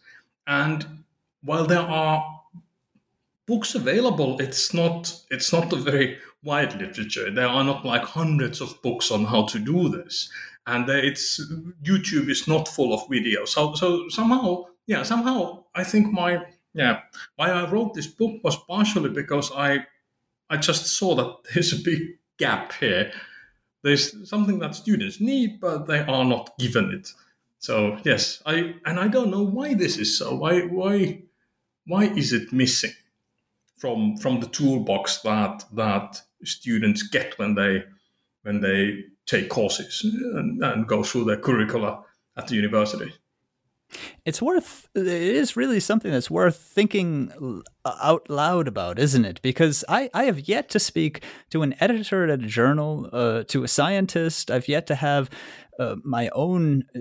And 0.45 0.85
while 1.41 1.65
there 1.65 1.79
are 1.79 2.23
books 3.47 3.73
available, 3.73 4.39
it's 4.39 4.71
not 4.71 5.19
it's 5.31 5.51
not 5.51 5.73
a 5.73 5.77
very 5.77 6.19
wide 6.43 6.79
literature. 6.79 7.31
There 7.31 7.47
are 7.47 7.63
not 7.63 7.83
like 7.83 8.03
hundreds 8.03 8.61
of 8.61 8.79
books 8.83 9.09
on 9.09 9.25
how 9.25 9.47
to 9.47 9.57
do 9.57 9.89
this 9.89 10.29
and 10.69 10.89
uh, 10.89 10.93
it's 10.93 11.41
YouTube 11.83 12.29
is 12.29 12.47
not 12.47 12.67
full 12.67 12.93
of 12.93 13.07
videos. 13.09 13.49
So 13.49 13.73
so 13.73 14.07
somehow, 14.09 14.65
yeah, 14.85 15.03
somehow 15.03 15.65
I 15.73 15.83
think 15.83 16.13
my 16.13 16.45
yeah 16.73 17.01
why 17.35 17.49
I 17.49 17.69
wrote 17.69 17.93
this 17.93 18.07
book 18.07 18.43
was 18.43 18.57
partially 18.67 19.09
because 19.09 19.51
I 19.55 19.85
I 20.49 20.57
just 20.57 20.85
saw 20.97 21.15
that 21.15 21.35
there's 21.53 21.73
a 21.73 21.83
big 21.83 22.01
gap 22.37 22.73
here. 22.73 23.11
There's 23.81 24.29
something 24.29 24.59
that 24.59 24.75
students 24.75 25.19
need, 25.19 25.59
but 25.59 25.87
they 25.87 25.99
are 25.99 26.25
not 26.25 26.57
given 26.59 26.91
it. 26.91 27.13
So 27.57 27.97
yes, 28.05 28.41
I 28.45 28.75
and 28.85 28.99
I 28.99 29.07
don't 29.07 29.31
know 29.31 29.43
why 29.43 29.73
this 29.73 29.97
is 29.97 30.17
so. 30.17 30.35
Why 30.35 30.61
why 30.61 31.23
why 31.87 32.03
is 32.03 32.31
it 32.33 32.53
missing 32.53 32.93
from 33.77 34.17
from 34.17 34.39
the 34.39 34.47
toolbox 34.47 35.21
that 35.21 35.65
that 35.73 36.21
students 36.43 37.03
get 37.03 37.39
when 37.39 37.55
they 37.55 37.83
when 38.43 38.61
they 38.61 39.03
take 39.29 39.49
courses 39.49 40.01
and, 40.03 40.63
and 40.63 40.87
go 40.87 41.03
through 41.03 41.25
their 41.25 41.37
curricula 41.37 42.03
at 42.37 42.47
the 42.47 42.55
university. 42.55 43.13
It's 44.23 44.41
worth, 44.41 44.87
it 44.93 45.07
is 45.07 45.57
really 45.57 45.79
something 45.79 46.11
that's 46.11 46.29
worth 46.29 46.57
thinking 46.57 47.63
out 47.85 48.29
loud 48.29 48.67
about, 48.67 48.99
isn't 48.99 49.25
it? 49.25 49.41
Because 49.41 49.83
I, 49.89 50.09
I 50.13 50.25
have 50.25 50.47
yet 50.47 50.69
to 50.69 50.79
speak 50.79 51.23
to 51.49 51.63
an 51.63 51.73
editor 51.79 52.23
at 52.23 52.29
a 52.29 52.37
journal, 52.37 53.09
uh, 53.11 53.43
to 53.47 53.63
a 53.63 53.67
scientist. 53.67 54.51
I've 54.51 54.67
yet 54.67 54.85
to 54.87 54.95
have 54.95 55.29
uh, 55.79 55.95
my 56.03 56.29
own 56.33 56.83
uh, 56.95 56.99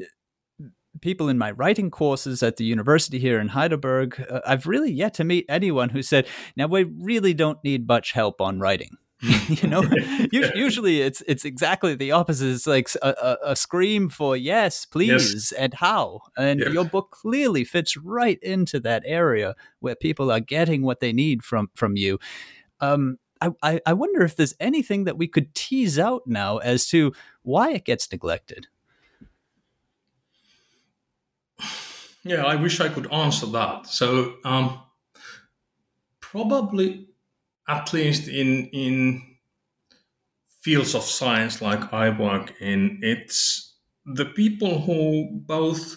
people 1.03 1.29
in 1.29 1.37
my 1.37 1.51
writing 1.51 1.91
courses 1.91 2.43
at 2.43 2.57
the 2.57 2.65
university 2.65 3.19
here 3.19 3.39
in 3.39 3.49
Heidelberg. 3.49 4.25
Uh, 4.31 4.41
I've 4.47 4.67
really 4.67 4.91
yet 4.91 5.13
to 5.15 5.25
meet 5.25 5.45
anyone 5.49 5.91
who 5.91 6.03
said, 6.03 6.27
now 6.57 6.69
we 6.69 6.85
really 6.85 7.35
don't 7.35 7.63
need 7.63 7.87
much 7.87 8.13
help 8.13 8.41
on 8.41 8.61
writing. 8.61 8.97
you 9.49 9.69
know 9.69 9.83
usually 10.33 11.01
it's 11.01 11.23
it's 11.27 11.45
exactly 11.45 11.97
the 11.97 12.13
opposite 12.13 12.51
it's 12.51 12.69
like 12.69 12.89
a, 13.03 13.37
a, 13.43 13.57
scream 13.57 14.09
for 14.09 14.37
yes 14.37 14.87
please 14.87 15.35
yes. 15.35 15.53
and 15.53 15.75
how 15.75 16.21
and 16.37 16.61
your 16.61 16.85
book 16.85 17.11
clearly 17.11 17.65
fits 17.65 17.97
right 17.97 18.39
into 18.43 18.79
that 18.79 19.03
area 19.05 19.57
where 19.81 19.97
people 19.97 20.31
are 20.31 20.39
getting 20.39 20.83
what 20.83 21.01
they 21.01 21.13
need 21.13 21.43
from 21.43 21.69
from 21.75 21.97
you 21.97 22.17
um 22.81 23.19
I, 23.63 23.81
I 23.87 23.93
wonder 23.93 24.23
if 24.23 24.35
there's 24.37 24.55
anything 24.59 25.05
that 25.05 25.17
we 25.17 25.29
could 25.29 25.55
tease 25.55 25.99
out 25.99 26.23
now 26.27 26.59
as 26.59 26.89
to 26.89 27.13
why 27.43 27.71
it 27.71 27.85
gets 27.85 28.11
neglected. 28.11 28.67
Yeah, 32.25 32.45
I 32.45 32.57
wish 32.57 32.81
I 32.81 32.89
could 32.89 33.11
answer 33.11 33.47
that. 33.47 33.87
So, 33.87 34.35
um, 34.45 34.81
probably 36.21 37.08
at 37.69 37.93
least 37.93 38.29
in 38.29 38.67
in 38.69 39.23
fields 40.61 40.95
of 40.95 41.05
science 41.05 41.63
like 41.63 41.93
I 41.93 42.11
work 42.11 42.53
in, 42.61 42.99
it's 43.03 43.75
the 44.05 44.25
people 44.25 44.81
who 44.81 45.29
both 45.33 45.97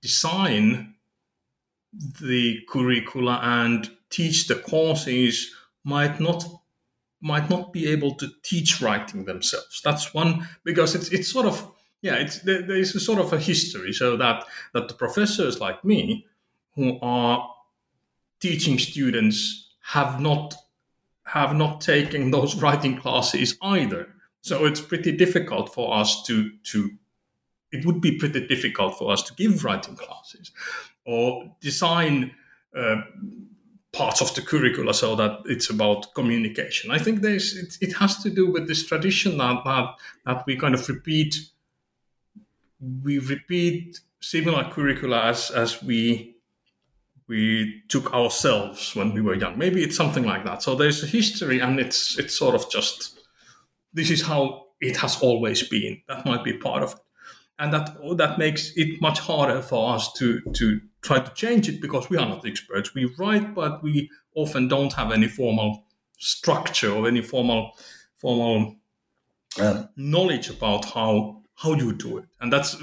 design 0.00 0.94
the 2.20 2.60
curricula 2.68 3.38
and 3.42 3.90
teach 4.10 4.48
the 4.48 4.56
courses 4.56 5.50
might 5.84 6.18
not 6.20 6.44
might 7.20 7.48
not 7.48 7.72
be 7.72 7.86
able 7.86 8.14
to 8.16 8.28
teach 8.42 8.80
writing 8.82 9.24
themselves. 9.24 9.80
That's 9.84 10.12
one 10.12 10.48
because 10.64 10.94
it's 10.94 11.08
it's 11.10 11.30
sort 11.30 11.46
of 11.46 11.70
yeah 12.00 12.14
it's 12.14 12.40
there, 12.40 12.62
there 12.62 12.76
is 12.76 12.94
a 12.94 13.00
sort 13.00 13.20
of 13.20 13.32
a 13.32 13.38
history 13.38 13.92
so 13.92 14.16
that 14.16 14.44
that 14.74 14.88
the 14.88 14.94
professors 14.94 15.60
like 15.60 15.84
me 15.84 16.26
who 16.74 16.98
are 17.00 17.48
teaching 18.40 18.78
students 18.78 19.70
have 19.82 20.20
not 20.20 20.54
have 21.32 21.56
not 21.56 21.80
taken 21.80 22.30
those 22.30 22.56
writing 22.56 22.94
classes 22.94 23.56
either. 23.62 24.06
So 24.42 24.66
it's 24.66 24.82
pretty 24.82 25.12
difficult 25.12 25.72
for 25.72 25.94
us 25.94 26.22
to 26.24 26.50
to 26.64 26.90
it 27.70 27.86
would 27.86 28.02
be 28.02 28.18
pretty 28.18 28.46
difficult 28.46 28.98
for 28.98 29.10
us 29.10 29.22
to 29.22 29.34
give 29.34 29.64
writing 29.64 29.96
classes 29.96 30.50
or 31.06 31.56
design 31.60 32.32
uh, 32.76 32.96
parts 33.92 34.20
of 34.20 34.34
the 34.34 34.42
curricula 34.42 34.92
so 34.92 35.16
that 35.16 35.40
it's 35.46 35.70
about 35.70 36.12
communication. 36.14 36.90
I 36.90 36.98
think 36.98 37.22
there's 37.22 37.56
it, 37.56 37.78
it 37.80 37.92
has 37.94 38.22
to 38.22 38.28
do 38.28 38.50
with 38.52 38.68
this 38.68 38.84
tradition 38.84 39.38
that, 39.38 39.64
that 39.64 39.94
that 40.26 40.44
we 40.46 40.56
kind 40.56 40.74
of 40.74 40.86
repeat 40.86 41.34
we 43.02 43.18
repeat 43.18 44.00
similar 44.20 44.64
curricula 44.70 45.22
as 45.22 45.50
as 45.50 45.82
we 45.82 46.31
we 47.28 47.82
took 47.88 48.12
ourselves 48.12 48.94
when 48.94 49.12
we 49.14 49.20
were 49.20 49.34
young. 49.34 49.56
Maybe 49.58 49.82
it's 49.82 49.96
something 49.96 50.24
like 50.24 50.44
that. 50.44 50.62
So 50.62 50.74
there's 50.74 51.02
a 51.02 51.06
history, 51.06 51.60
and 51.60 51.78
it's 51.80 52.18
it's 52.18 52.36
sort 52.36 52.54
of 52.54 52.70
just 52.70 53.18
this 53.92 54.10
is 54.10 54.22
how 54.22 54.66
it 54.80 54.96
has 54.98 55.20
always 55.22 55.62
been. 55.68 56.02
That 56.08 56.26
might 56.26 56.44
be 56.44 56.54
part 56.54 56.82
of 56.82 56.92
it, 56.92 56.98
and 57.58 57.72
that 57.72 57.96
that 58.16 58.38
makes 58.38 58.72
it 58.76 59.00
much 59.00 59.20
harder 59.20 59.62
for 59.62 59.94
us 59.94 60.12
to 60.14 60.40
to 60.40 60.80
try 61.02 61.20
to 61.20 61.34
change 61.34 61.68
it 61.68 61.80
because 61.80 62.10
we 62.10 62.16
are 62.16 62.28
not 62.28 62.46
experts. 62.46 62.94
We 62.94 63.12
write, 63.18 63.54
but 63.54 63.82
we 63.82 64.10
often 64.34 64.68
don't 64.68 64.92
have 64.94 65.12
any 65.12 65.28
formal 65.28 65.84
structure 66.18 66.92
or 66.92 67.08
any 67.08 67.22
formal 67.22 67.72
formal 68.18 68.76
uh, 69.60 69.84
knowledge 69.96 70.48
about 70.50 70.84
how 70.86 71.42
how 71.54 71.74
you 71.74 71.92
do 71.92 72.18
it, 72.18 72.24
and 72.40 72.52
that's 72.52 72.76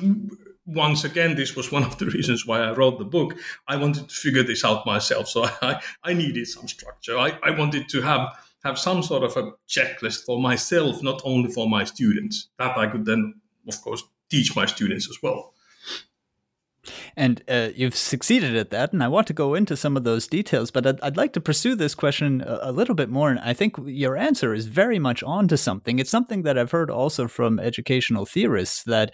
once 0.74 1.04
again, 1.04 1.36
this 1.36 1.56
was 1.56 1.72
one 1.72 1.84
of 1.84 1.98
the 1.98 2.06
reasons 2.18 2.46
why 2.46 2.62
I 2.62 2.72
wrote 2.72 3.00
the 3.00 3.06
book. 3.06 3.36
I 3.68 3.76
wanted 3.76 4.10
to 4.10 4.16
figure 4.16 4.44
this 4.44 4.64
out 4.64 4.86
myself. 4.86 5.28
So 5.28 5.46
I, 5.62 5.82
I 6.04 6.14
needed 6.14 6.48
some 6.48 6.68
structure. 6.68 7.18
I, 7.18 7.38
I 7.44 7.52
wanted 7.52 7.90
to 7.90 8.02
have, 8.02 8.30
have 8.64 8.78
some 8.78 9.02
sort 9.04 9.24
of 9.24 9.36
a 9.36 9.52
checklist 9.68 10.26
for 10.26 10.40
myself, 10.40 11.02
not 11.02 11.22
only 11.24 11.52
for 11.52 11.70
my 11.70 11.84
students, 11.84 12.50
that 12.58 12.78
I 12.78 12.88
could 12.88 13.06
then, 13.06 13.36
of 13.68 13.82
course, 13.82 14.04
teach 14.30 14.56
my 14.56 14.66
students 14.66 15.10
as 15.10 15.18
well. 15.24 15.54
And 17.16 17.44
uh, 17.48 17.70
you've 17.76 17.96
succeeded 17.96 18.56
at 18.56 18.70
that, 18.72 18.94
and 18.94 19.04
I 19.04 19.08
want 19.08 19.28
to 19.28 19.34
go 19.34 19.54
into 19.54 19.76
some 19.76 19.98
of 19.98 20.04
those 20.04 20.28
details, 20.28 20.72
but 20.72 20.88
I'd, 20.88 21.02
I'd 21.02 21.18
like 21.18 21.34
to 21.34 21.42
pursue 21.42 21.76
this 21.76 21.94
question 21.94 22.42
a, 22.42 22.60
a, 22.64 22.72
little 22.72 22.96
bit 22.96 23.10
more. 23.10 23.30
And 23.30 23.40
I 23.40 23.54
think 23.54 23.76
your 23.86 24.16
answer 24.16 24.54
is 24.54 24.68
very 24.68 25.00
much 25.00 25.22
onto 25.22 25.58
something. 25.58 26.00
It's 26.00 26.10
something 26.10 26.44
that 26.44 26.58
I've 26.58 26.72
heard 26.72 26.90
also 26.90 27.28
from 27.28 27.60
educational 27.60 28.26
theorists 28.26 28.84
that 28.84 29.14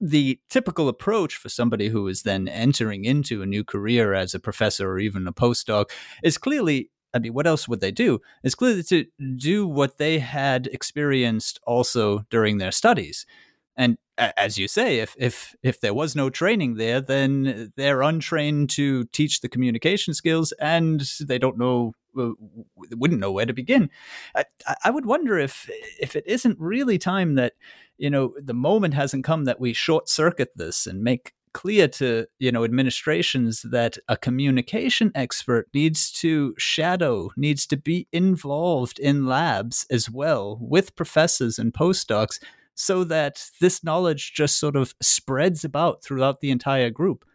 the 0.00 0.38
typical 0.48 0.88
approach 0.88 1.36
for 1.36 1.48
somebody 1.48 1.88
who 1.88 2.06
is 2.06 2.22
then 2.22 2.48
entering 2.48 3.04
into 3.04 3.42
a 3.42 3.46
new 3.46 3.64
career 3.64 4.14
as 4.14 4.34
a 4.34 4.40
professor 4.40 4.90
or 4.90 4.98
even 4.98 5.26
a 5.26 5.32
postdoc 5.32 5.90
is 6.22 6.38
clearly 6.38 6.90
I 7.12 7.18
mean, 7.18 7.34
what 7.34 7.48
else 7.48 7.66
would 7.66 7.80
they 7.80 7.90
do? 7.90 8.20
It's 8.44 8.54
clearly 8.54 8.84
to 8.84 9.04
do 9.36 9.66
what 9.66 9.98
they 9.98 10.20
had 10.20 10.68
experienced 10.68 11.58
also 11.66 12.20
during 12.30 12.58
their 12.58 12.70
studies. 12.70 13.26
And 13.80 13.96
as 14.18 14.58
you 14.58 14.68
say, 14.68 14.98
if 14.98 15.16
if 15.18 15.54
if 15.62 15.80
there 15.80 15.94
was 15.94 16.14
no 16.14 16.28
training 16.28 16.74
there, 16.74 17.00
then 17.00 17.72
they're 17.76 18.02
untrained 18.02 18.68
to 18.70 19.06
teach 19.06 19.40
the 19.40 19.48
communication 19.48 20.12
skills, 20.12 20.52
and 20.60 21.00
they 21.26 21.38
don't 21.38 21.56
know 21.56 21.94
uh, 22.18 22.32
wouldn't 22.76 23.20
know 23.20 23.32
where 23.32 23.46
to 23.46 23.54
begin. 23.54 23.88
I, 24.36 24.44
I 24.84 24.90
would 24.90 25.06
wonder 25.06 25.38
if 25.38 25.70
if 25.98 26.14
it 26.14 26.24
isn't 26.26 26.60
really 26.60 26.98
time 26.98 27.36
that 27.36 27.54
you 27.96 28.10
know 28.10 28.34
the 28.38 28.52
moment 28.52 28.92
hasn't 28.92 29.24
come 29.24 29.46
that 29.46 29.60
we 29.60 29.72
short 29.72 30.10
circuit 30.10 30.50
this 30.54 30.86
and 30.86 31.02
make 31.02 31.32
clear 31.54 31.88
to 31.88 32.26
you 32.38 32.52
know 32.52 32.64
administrations 32.64 33.62
that 33.62 33.96
a 34.08 34.16
communication 34.18 35.10
expert 35.14 35.68
needs 35.72 36.12
to 36.12 36.54
shadow 36.58 37.30
needs 37.34 37.66
to 37.66 37.78
be 37.78 38.06
involved 38.12 38.98
in 38.98 39.24
labs 39.24 39.86
as 39.90 40.10
well 40.10 40.58
with 40.60 40.94
professors 40.94 41.58
and 41.58 41.72
postdocs 41.72 42.38
so 42.80 43.04
that 43.04 43.50
this 43.60 43.84
knowledge 43.84 44.32
just 44.32 44.58
sort 44.58 44.74
of 44.74 44.94
spreads 45.02 45.66
about 45.66 46.02
throughout 46.02 46.40
the 46.40 46.50
entire 46.50 46.88
group. 46.88 47.26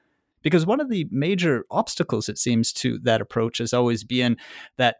Because 0.41 0.65
one 0.65 0.79
of 0.79 0.89
the 0.89 1.07
major 1.11 1.65
obstacles, 1.69 2.27
it 2.27 2.39
seems, 2.39 2.73
to 2.73 2.97
that 3.03 3.21
approach 3.21 3.59
has 3.59 3.71
always 3.71 4.03
been 4.03 4.37
that 4.77 4.95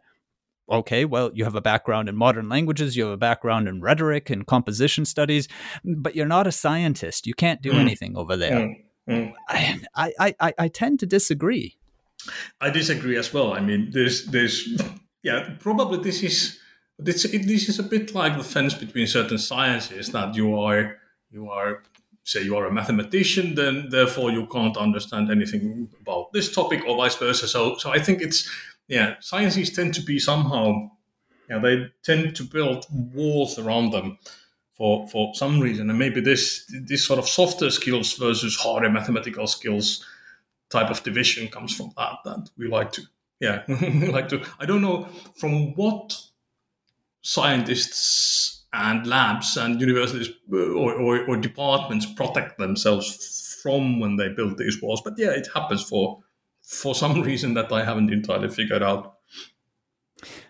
okay, 0.70 1.04
well, 1.04 1.30
you 1.34 1.42
have 1.44 1.56
a 1.56 1.60
background 1.60 2.08
in 2.08 2.16
modern 2.16 2.48
languages, 2.48 2.96
you 2.96 3.04
have 3.04 3.12
a 3.12 3.16
background 3.16 3.66
in 3.68 3.80
rhetoric 3.80 4.30
and 4.30 4.46
composition 4.46 5.04
studies, 5.04 5.48
but 5.84 6.14
you're 6.14 6.26
not 6.26 6.46
a 6.46 6.52
scientist. 6.52 7.26
You 7.26 7.34
can't 7.34 7.62
do 7.62 7.72
mm. 7.72 7.80
anything 7.80 8.16
over 8.16 8.36
there. 8.36 8.56
Mm. 8.56 8.82
Mm. 9.08 9.32
I, 9.48 9.80
I, 10.18 10.34
I, 10.40 10.54
I 10.58 10.68
tend 10.68 11.00
to 11.00 11.06
disagree. 11.06 11.76
I 12.60 12.70
disagree 12.70 13.16
as 13.16 13.32
well. 13.32 13.52
I 13.52 13.60
mean, 13.60 13.90
there's, 13.92 14.26
there's, 14.26 14.82
yeah, 15.22 15.54
probably 15.60 15.98
this 15.98 16.24
is 16.24 16.58
this, 16.98 17.22
this 17.22 17.68
is 17.68 17.78
a 17.78 17.82
bit 17.82 18.14
like 18.14 18.36
the 18.36 18.44
fence 18.44 18.74
between 18.74 19.06
certain 19.06 19.38
sciences 19.38 20.10
that 20.10 20.34
you 20.34 20.58
are 20.58 20.96
you 21.30 21.50
are 21.50 21.82
say 22.24 22.42
you 22.42 22.56
are 22.56 22.66
a 22.66 22.72
mathematician, 22.72 23.54
then 23.54 23.88
therefore 23.90 24.30
you 24.30 24.46
can't 24.48 24.76
understand 24.76 25.30
anything 25.30 25.88
about 26.00 26.32
this 26.32 26.52
topic, 26.52 26.82
or 26.86 26.96
vice 26.96 27.16
versa. 27.16 27.46
So 27.46 27.76
so 27.76 27.90
I 27.90 27.98
think 27.98 28.22
it's 28.22 28.50
yeah, 28.88 29.14
sciences 29.20 29.70
tend 29.70 29.94
to 29.94 30.02
be 30.02 30.18
somehow 30.18 30.90
yeah 31.48 31.58
they 31.58 31.86
tend 32.02 32.34
to 32.36 32.44
build 32.44 32.86
walls 32.90 33.58
around 33.58 33.90
them 33.92 34.18
for 34.72 35.06
for 35.08 35.34
some 35.34 35.60
reason, 35.60 35.90
and 35.90 35.98
maybe 35.98 36.20
this 36.20 36.64
this 36.86 37.06
sort 37.06 37.18
of 37.18 37.28
softer 37.28 37.70
skills 37.70 38.14
versus 38.14 38.56
harder 38.56 38.90
mathematical 38.90 39.46
skills 39.46 40.04
type 40.70 40.90
of 40.90 41.02
division 41.02 41.48
comes 41.48 41.74
from 41.76 41.92
that 41.96 42.16
that 42.24 42.50
we 42.58 42.66
like 42.66 42.90
to 42.90 43.02
yeah 43.38 43.62
like 44.10 44.28
to 44.28 44.44
I 44.58 44.66
don't 44.66 44.82
know 44.82 45.08
from 45.36 45.74
what 45.74 46.20
scientists 47.26 48.66
and 48.72 49.04
labs 49.04 49.56
and 49.56 49.80
universities 49.80 50.28
uh, 50.52 50.56
or, 50.56 50.94
or, 50.94 51.28
or, 51.28 51.36
departments 51.36 52.06
protect 52.06 52.56
themselves 52.56 53.58
from 53.60 53.98
when 53.98 54.14
they 54.14 54.28
build 54.28 54.56
these 54.58 54.80
walls. 54.80 55.02
But 55.02 55.14
yeah, 55.16 55.30
it 55.30 55.48
happens 55.52 55.82
for 55.82 56.20
for 56.62 56.94
some 56.94 57.22
reason 57.30 57.54
that 57.54 57.72
I 57.72 57.84
haven't 57.84 58.12
entirely 58.12 58.48
figured 58.48 58.84
out. 58.84 59.15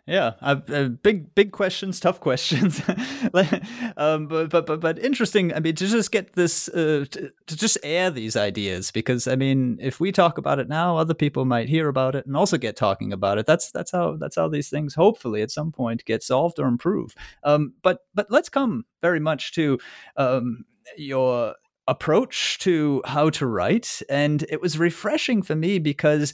Yeah, 0.09 0.35
uh, 0.41 0.61
uh, 0.73 0.85
big 0.85 1.35
big 1.35 1.51
questions, 1.51 1.99
tough 1.99 2.21
questions, 2.21 2.81
um, 3.97 4.29
but, 4.29 4.51
but 4.51 4.65
but 4.65 4.79
but 4.79 5.01
interesting. 5.01 5.53
I 5.53 5.59
mean, 5.59 5.75
to 5.75 5.87
just 5.89 6.13
get 6.13 6.35
this 6.35 6.69
uh, 6.69 7.07
to, 7.11 7.33
to, 7.49 7.57
just 7.57 7.77
air 7.83 8.09
these 8.09 8.37
ideas 8.37 8.93
because 8.93 9.27
I 9.27 9.35
mean, 9.35 9.79
if 9.81 9.99
we 9.99 10.13
talk 10.13 10.39
about 10.39 10.61
it 10.61 10.69
now, 10.69 10.97
other 10.97 11.13
people 11.13 11.45
might 11.45 11.69
hear 11.69 11.89
about 11.89 12.15
it 12.15 12.25
and 12.25 12.37
also 12.37 12.57
get 12.57 12.77
talking 12.77 13.13
about 13.13 13.39
it. 13.39 13.47
That's 13.47 13.73
that's 13.73 13.91
how 13.91 14.17
that's 14.17 14.37
how 14.37 14.47
these 14.47 14.71
things 14.71 14.95
hopefully 14.95 15.43
at 15.43 15.51
some 15.51 15.73
point 15.73 16.05
get 16.05 16.23
solved 16.23 16.61
or 16.61 16.69
improve. 16.69 17.17
Um, 17.43 17.75
but 17.83 18.03
but 18.15 18.29
let's 18.31 18.49
come 18.49 18.85
very 19.03 19.19
much 19.19 19.55
to 19.55 19.77
um, 20.17 20.67
your 20.97 21.57
approach 21.89 22.59
to 22.59 23.03
how 23.07 23.31
to 23.31 23.47
write, 23.47 24.03
and 24.09 24.45
it 24.49 24.61
was 24.61 24.79
refreshing 24.79 25.43
for 25.43 25.57
me 25.57 25.81
because 25.81 26.33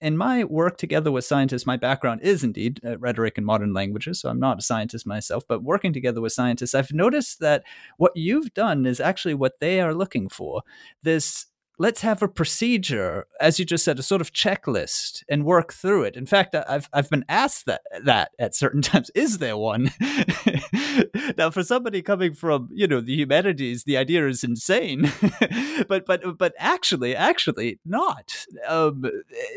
in 0.00 0.16
my 0.16 0.44
work 0.44 0.76
together 0.76 1.10
with 1.10 1.24
scientists, 1.24 1.66
my 1.66 1.76
background 1.76 2.20
is 2.22 2.44
indeed 2.44 2.80
uh, 2.84 2.98
rhetoric 2.98 3.38
and 3.38 3.46
modern 3.46 3.72
languages. 3.72 4.20
So 4.20 4.28
I'm 4.28 4.40
not 4.40 4.58
a 4.58 4.62
scientist 4.62 5.06
myself, 5.06 5.44
but 5.48 5.62
working 5.62 5.92
together 5.92 6.20
with 6.20 6.32
scientists, 6.32 6.74
I've 6.74 6.92
noticed 6.92 7.40
that 7.40 7.64
what 7.96 8.12
you've 8.14 8.52
done 8.54 8.86
is 8.86 9.00
actually 9.00 9.34
what 9.34 9.58
they 9.60 9.80
are 9.80 9.94
looking 9.94 10.28
for. 10.28 10.62
This 11.02 11.46
let's 11.78 12.00
have 12.00 12.22
a 12.22 12.28
procedure, 12.28 13.26
as 13.40 13.58
you 13.58 13.64
just 13.64 13.84
said, 13.84 13.98
a 13.98 14.02
sort 14.02 14.20
of 14.20 14.32
checklist 14.32 15.22
and 15.28 15.44
work 15.44 15.72
through 15.72 16.04
it. 16.04 16.16
In 16.16 16.26
fact, 16.26 16.54
I've 16.54 16.88
I've 16.92 17.10
been 17.10 17.24
asked 17.28 17.66
that 17.66 17.82
that 18.04 18.32
at 18.38 18.54
certain 18.54 18.82
times. 18.90 19.10
Is 19.14 19.38
there 19.38 19.56
one? 19.56 19.90
now, 21.38 21.50
for 21.50 21.62
somebody 21.62 22.02
coming 22.02 22.32
from 22.32 22.68
you 22.72 22.86
know 22.86 23.00
the 23.00 23.14
humanities, 23.14 23.84
the 23.84 23.96
idea 23.96 24.26
is 24.26 24.44
insane, 24.44 25.12
but 25.88 26.06
but 26.06 26.38
but 26.38 26.54
actually, 26.58 27.14
actually 27.14 27.78
not. 27.84 28.46
Um, 28.66 29.04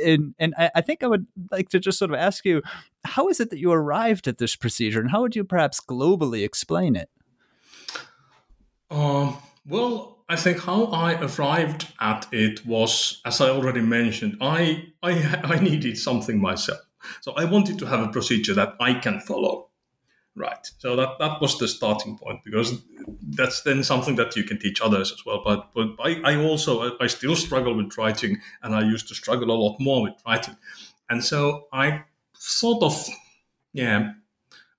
and 0.05 0.35
and 0.39 0.53
I, 0.57 0.71
I 0.75 0.81
think 0.81 1.03
I 1.03 1.07
would 1.07 1.27
like 1.51 1.69
to 1.69 1.79
just 1.79 1.99
sort 1.99 2.11
of 2.11 2.17
ask 2.17 2.45
you, 2.45 2.61
how 3.05 3.27
is 3.29 3.39
it 3.39 3.49
that 3.49 3.59
you 3.59 3.71
arrived 3.71 4.27
at 4.27 4.37
this 4.37 4.55
procedure, 4.55 4.99
and 4.99 5.11
how 5.11 5.21
would 5.21 5.35
you 5.35 5.43
perhaps 5.43 5.79
globally 5.79 6.43
explain 6.43 6.95
it? 6.95 7.09
Um. 8.91 9.37
Well, 9.65 10.18
I 10.29 10.35
think 10.35 10.59
how 10.59 10.85
I 10.85 11.19
arrived 11.19 11.87
at 11.99 12.27
it 12.31 12.63
was, 12.63 13.19
as 13.25 13.41
I 13.41 13.49
already 13.49 13.81
mentioned, 13.81 14.37
I, 14.39 14.93
I, 15.01 15.39
I 15.43 15.59
needed 15.59 15.97
something 15.97 16.39
myself. 16.39 16.81
So 17.21 17.33
I 17.33 17.45
wanted 17.45 17.79
to 17.79 17.87
have 17.87 18.01
a 18.01 18.09
procedure 18.09 18.53
that 18.53 18.75
I 18.79 18.93
can 18.93 19.19
follow. 19.21 19.69
Right. 20.35 20.67
So 20.77 20.95
that, 20.95 21.17
that 21.19 21.41
was 21.41 21.57
the 21.57 21.67
starting 21.67 22.15
point 22.17 22.41
because 22.45 22.79
that's 23.21 23.63
then 23.63 23.83
something 23.83 24.15
that 24.17 24.35
you 24.35 24.43
can 24.43 24.59
teach 24.59 24.79
others 24.79 25.11
as 25.11 25.25
well. 25.25 25.41
But 25.43 25.73
but 25.73 25.95
I, 25.99 26.21
I 26.23 26.35
also 26.37 26.97
I 26.99 27.07
still 27.07 27.35
struggle 27.35 27.75
with 27.75 27.97
writing 27.97 28.39
and 28.61 28.75
I 28.75 28.81
used 28.83 29.07
to 29.09 29.15
struggle 29.15 29.51
a 29.51 29.57
lot 29.57 29.77
more 29.79 30.03
with 30.03 30.13
writing. 30.25 30.55
And 31.09 31.25
so 31.25 31.67
I 31.73 32.03
sort 32.33 32.83
of 32.83 33.05
yeah, 33.73 34.13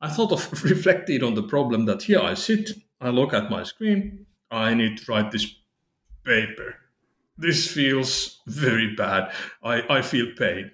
I 0.01 0.11
sort 0.11 0.33
of 0.33 0.65
reflected 0.65 1.23
on 1.23 1.35
the 1.35 1.43
problem 1.43 1.85
that 1.87 2.05
here 2.05 2.21
I 2.21 2.35
sit, 2.35 2.71
I 3.01 3.11
look 3.11 3.35
at 3.35 3.51
my 3.51 3.65
screen, 3.65 4.27
I 4.51 4.75
need 4.75 4.99
to 4.99 5.13
write 5.13 5.31
this 5.31 5.55
paper. 6.25 6.77
This 7.39 7.67
feels 7.71 8.41
very 8.47 8.95
bad. 8.95 9.33
I, 9.63 9.83
I 9.89 10.03
feel 10.03 10.27
pain. 10.37 10.71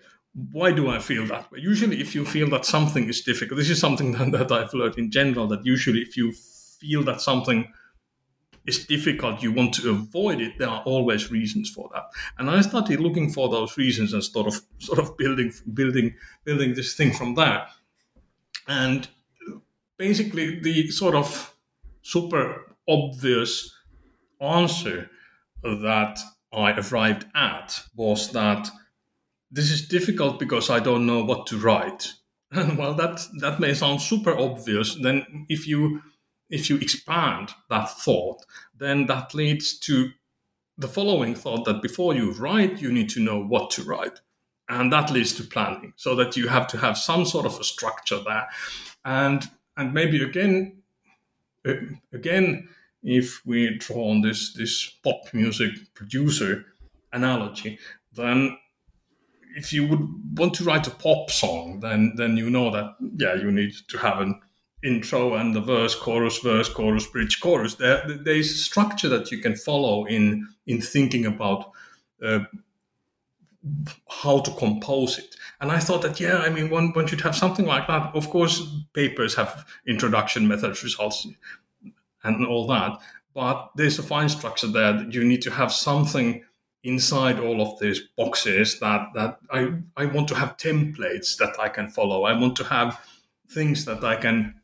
Why 0.52 0.72
do 0.72 0.90
I 0.90 0.98
feel 0.98 1.26
that 1.26 1.50
way? 1.50 1.60
Usually, 1.60 2.00
if 2.00 2.14
you 2.14 2.24
feel 2.24 2.50
that 2.50 2.66
something 2.66 3.08
is 3.08 3.22
difficult, 3.22 3.58
this 3.58 3.70
is 3.70 3.80
something 3.80 4.12
that, 4.30 4.30
that 4.48 4.52
I've 4.52 4.74
learned 4.74 4.98
in 4.98 5.10
general 5.10 5.46
that 5.48 5.64
usually, 5.64 6.00
if 6.00 6.16
you 6.16 6.32
feel 6.32 7.02
that 7.04 7.20
something 7.20 7.72
is 8.66 8.84
difficult, 8.84 9.42
you 9.42 9.52
want 9.52 9.74
to 9.74 9.90
avoid 9.90 10.40
it, 10.40 10.58
there 10.58 10.68
are 10.68 10.82
always 10.82 11.30
reasons 11.30 11.70
for 11.70 11.88
that. 11.94 12.04
And 12.38 12.50
I 12.50 12.60
started 12.62 13.00
looking 13.00 13.32
for 13.32 13.48
those 13.48 13.76
reasons 13.78 14.12
and 14.12 14.22
sort 14.22 14.48
of 14.48 14.60
sort 14.78 14.98
of 14.98 15.16
building 15.16 15.52
building 15.72 16.14
building 16.44 16.74
this 16.74 16.94
thing 16.94 17.12
from 17.12 17.34
there. 17.34 17.66
And 18.66 19.08
basically 19.96 20.58
the 20.60 20.88
sort 20.88 21.14
of 21.14 21.54
super 22.02 22.75
obvious 22.88 23.74
answer 24.40 25.10
that 25.62 26.20
I 26.52 26.72
arrived 26.72 27.26
at 27.34 27.80
was 27.94 28.32
that 28.32 28.70
this 29.50 29.70
is 29.70 29.88
difficult 29.88 30.38
because 30.38 30.70
I 30.70 30.80
don't 30.80 31.06
know 31.06 31.24
what 31.24 31.46
to 31.48 31.58
write. 31.58 32.12
And 32.50 32.78
well, 32.78 32.94
that 32.94 33.26
that 33.40 33.60
may 33.60 33.74
sound 33.74 34.00
super 34.00 34.36
obvious. 34.36 34.94
Then, 34.94 35.46
if 35.48 35.66
you 35.66 36.02
if 36.48 36.70
you 36.70 36.76
expand 36.76 37.52
that 37.70 37.90
thought, 37.90 38.44
then 38.76 39.06
that 39.06 39.34
leads 39.34 39.78
to 39.80 40.10
the 40.78 40.88
following 40.88 41.34
thought 41.34 41.64
that 41.64 41.82
before 41.82 42.14
you 42.14 42.32
write, 42.32 42.80
you 42.80 42.92
need 42.92 43.08
to 43.10 43.20
know 43.20 43.42
what 43.42 43.70
to 43.70 43.82
write. 43.82 44.20
And 44.68 44.92
that 44.92 45.10
leads 45.10 45.32
to 45.34 45.44
planning, 45.44 45.92
so 45.96 46.14
that 46.16 46.36
you 46.36 46.48
have 46.48 46.66
to 46.68 46.78
have 46.78 46.98
some 46.98 47.24
sort 47.24 47.46
of 47.46 47.58
a 47.58 47.64
structure 47.64 48.20
there. 48.20 48.48
And 49.04 49.48
and 49.76 49.92
maybe 49.92 50.22
again, 50.22 50.82
again, 52.12 52.68
if 53.06 53.40
we 53.46 53.78
draw 53.78 54.10
on 54.10 54.20
this 54.20 54.52
this 54.52 54.90
pop 55.02 55.32
music 55.32 55.70
producer 55.94 56.66
analogy, 57.12 57.78
then 58.12 58.58
if 59.56 59.72
you 59.72 59.86
would 59.86 60.38
want 60.38 60.52
to 60.54 60.64
write 60.64 60.86
a 60.86 60.90
pop 60.90 61.30
song, 61.30 61.80
then 61.80 62.14
then 62.16 62.36
you 62.36 62.50
know 62.50 62.70
that 62.70 62.96
yeah, 63.16 63.34
you 63.34 63.50
need 63.50 63.72
to 63.88 63.98
have 63.98 64.20
an 64.20 64.40
intro 64.82 65.34
and 65.34 65.54
the 65.54 65.60
verse, 65.60 65.94
chorus, 65.94 66.38
verse, 66.38 66.68
chorus, 66.68 67.06
bridge, 67.06 67.40
chorus. 67.40 67.74
There, 67.76 68.02
there's 68.24 68.62
structure 68.62 69.08
that 69.08 69.30
you 69.30 69.38
can 69.38 69.54
follow 69.54 70.04
in 70.04 70.48
in 70.66 70.80
thinking 70.80 71.26
about 71.26 71.70
uh, 72.22 72.40
how 74.08 74.40
to 74.40 74.50
compose 74.52 75.18
it. 75.18 75.36
And 75.60 75.72
I 75.72 75.78
thought 75.78 76.02
that, 76.02 76.20
yeah, 76.20 76.38
I 76.38 76.50
mean, 76.50 76.68
one, 76.68 76.92
one 76.92 77.06
should 77.06 77.22
have 77.22 77.34
something 77.34 77.66
like 77.66 77.86
that. 77.86 78.14
Of 78.14 78.28
course, 78.28 78.62
papers 78.92 79.34
have 79.36 79.64
introduction, 79.86 80.46
methods, 80.46 80.84
results, 80.84 81.26
and 82.26 82.46
all 82.46 82.66
that. 82.66 82.98
But 83.34 83.70
there's 83.76 83.98
a 83.98 84.02
fine 84.02 84.28
structure 84.28 84.66
there 84.66 84.92
that 84.92 85.12
you 85.12 85.24
need 85.24 85.42
to 85.42 85.50
have 85.50 85.72
something 85.72 86.42
inside 86.82 87.40
all 87.40 87.60
of 87.60 87.78
these 87.80 88.00
boxes 88.16 88.78
that, 88.80 89.08
that 89.14 89.38
I, 89.50 89.72
I 89.96 90.06
want 90.06 90.28
to 90.28 90.34
have 90.34 90.56
templates 90.56 91.36
that 91.38 91.56
I 91.58 91.68
can 91.68 91.88
follow. 91.88 92.24
I 92.24 92.38
want 92.38 92.56
to 92.56 92.64
have 92.64 93.00
things 93.50 93.84
that 93.84 94.04
I 94.04 94.16
can 94.16 94.54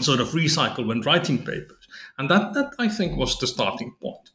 sort 0.00 0.20
of 0.20 0.28
recycle 0.28 0.86
when 0.86 1.00
writing 1.02 1.38
papers. 1.38 1.86
And 2.18 2.30
that, 2.30 2.54
that 2.54 2.72
I 2.78 2.88
think 2.88 3.16
was 3.16 3.38
the 3.38 3.46
starting 3.46 3.94
point. 4.00 4.30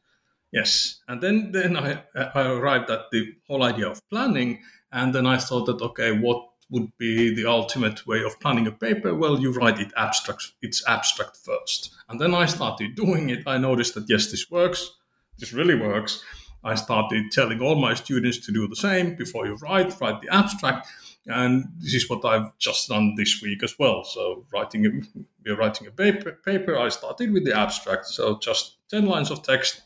Yes, 0.52 1.02
and 1.08 1.22
then 1.22 1.52
then 1.52 1.76
I, 1.76 2.04
I 2.16 2.44
arrived 2.48 2.90
at 2.90 3.12
the 3.12 3.34
whole 3.48 3.64
idea 3.64 3.90
of 3.90 4.08
planning, 4.10 4.62
and 4.92 5.14
then 5.14 5.28
I 5.28 5.38
thought 5.38 5.66
that 5.66 5.82
okay, 5.82 6.12
what 6.12 6.48
would 6.70 6.92
be 6.98 7.34
the 7.34 7.46
ultimate 7.46 8.06
way 8.06 8.24
of 8.24 8.40
planning 8.40 8.68
a 8.68 8.72
paper? 8.72 9.16
Well, 9.16 9.40
you 9.40 9.54
write 9.54 9.80
it 9.80 9.92
abstract. 9.96 10.52
It's 10.62 10.86
abstract 10.88 11.38
first, 11.38 11.94
and 12.10 12.20
then 12.20 12.34
I 12.34 12.46
started 12.46 12.96
doing 12.96 13.30
it. 13.30 13.44
I 13.48 13.58
noticed 13.58 13.96
that 13.96 14.10
yes, 14.10 14.32
this 14.32 14.50
works. 14.52 14.92
This 15.38 15.54
really 15.54 15.76
works. 15.76 16.24
I 16.64 16.76
started 16.76 17.32
telling 17.32 17.62
all 17.62 17.76
my 17.76 17.94
students 17.94 18.40
to 18.46 18.52
do 18.52 18.68
the 18.68 18.76
same. 18.76 19.16
Before 19.16 19.46
you 19.46 19.56
write, 19.56 20.00
write 20.02 20.22
the 20.22 20.34
abstract, 20.34 20.88
and 21.28 21.66
this 21.80 21.94
is 21.94 22.10
what 22.10 22.26
I've 22.26 22.58
just 22.58 22.90
done 22.90 23.16
this 23.16 23.42
week 23.42 23.64
as 23.64 23.76
well. 23.80 24.04
So 24.04 24.46
writing, 24.52 25.06
we're 25.46 25.56
writing 25.56 25.88
a 25.88 25.92
paper. 25.92 26.32
Paper. 26.44 26.78
I 26.78 26.90
started 26.90 27.32
with 27.32 27.46
the 27.46 27.56
abstract, 27.56 28.08
so 28.08 28.40
just 28.40 28.78
ten 28.90 29.06
lines 29.06 29.32
of 29.32 29.44
text 29.44 29.84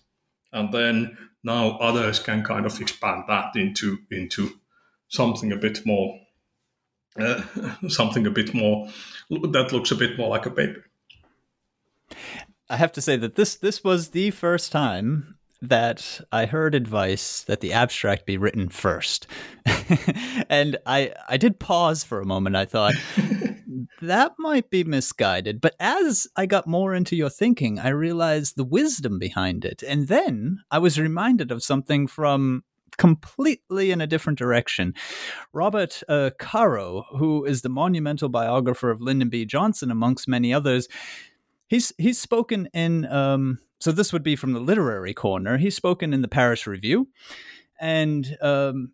and 0.54 0.74
then 0.74 1.18
now 1.44 1.78
others 1.78 2.20
can 2.20 2.44
kind 2.44 2.66
of 2.66 2.80
expand 2.80 3.24
that 3.28 3.56
into 3.56 4.00
into 4.12 4.52
something 5.08 5.52
a 5.52 5.58
bit 5.58 5.86
more 5.86 6.20
uh, 7.20 7.42
something 7.88 8.26
a 8.26 8.32
bit 8.32 8.54
more 8.54 8.90
that 9.30 9.72
looks 9.72 9.92
a 9.92 9.96
bit 9.96 10.18
more 10.18 10.30
like 10.30 10.46
a 10.46 10.52
paper. 10.52 10.86
I 12.70 12.78
have 12.78 12.92
to 12.94 13.02
say 13.02 13.18
that 13.18 13.36
this 13.36 13.56
this 13.56 13.84
was 13.84 14.10
the 14.10 14.32
first 14.32 14.72
time 14.72 15.38
that 15.62 16.22
I 16.32 16.46
heard 16.46 16.74
advice 16.74 17.44
that 17.44 17.62
the 17.62 17.74
abstract 17.74 18.26
be 18.26 18.38
written 18.38 18.70
first. 18.70 19.28
and 20.50 20.78
I 20.86 21.14
I 21.28 21.38
did 21.38 21.60
pause 21.60 22.04
for 22.04 22.20
a 22.20 22.26
moment. 22.26 22.56
I 22.56 22.66
thought 22.66 22.94
that 24.02 24.34
might 24.40 24.70
be 24.70 24.84
misguided. 24.84 25.62
But 25.62 25.76
as 25.80 26.28
I 26.36 26.46
got 26.46 26.66
more 26.66 26.96
into 26.96 27.16
your 27.16 27.30
thinking, 27.30 27.78
I 27.78 27.90
realized 27.90 28.56
the 28.56 28.64
wisdom 28.64 29.20
behind 29.20 29.66
it. 29.66 29.84
And 29.84 30.08
then 30.08 30.60
I 30.72 30.80
was 30.80 31.00
reminded 31.00 31.52
of 31.52 31.64
something 31.64 32.08
from 32.08 32.64
completely 32.98 33.92
in 33.92 34.02
a 34.02 34.08
different 34.08 34.40
direction. 34.40 34.94
Robert 35.54 36.02
uh, 36.08 36.32
Caro, 36.40 37.06
who 37.18 37.46
is 37.46 37.62
the 37.62 37.70
monumental 37.70 38.30
biographer 38.30 38.90
of 38.92 39.02
Lyndon 39.02 39.30
B. 39.30 39.46
Johnson, 39.46 39.92
amongst 39.92 40.28
many 40.28 40.54
others, 40.54 40.88
he's 41.68 41.94
he's 41.98 42.20
spoken 42.20 42.68
in 42.74 43.06
um, 43.06 43.60
so 43.80 43.92
this 43.92 44.14
would 44.14 44.24
be 44.24 44.36
from 44.36 44.54
the 44.54 44.60
literary 44.60 45.14
corner. 45.14 45.58
He's 45.58 45.76
spoken 45.76 46.14
in 46.14 46.22
the 46.22 46.28
Paris 46.28 46.68
Review, 46.68 47.08
and 47.80 48.38
um, 48.42 48.92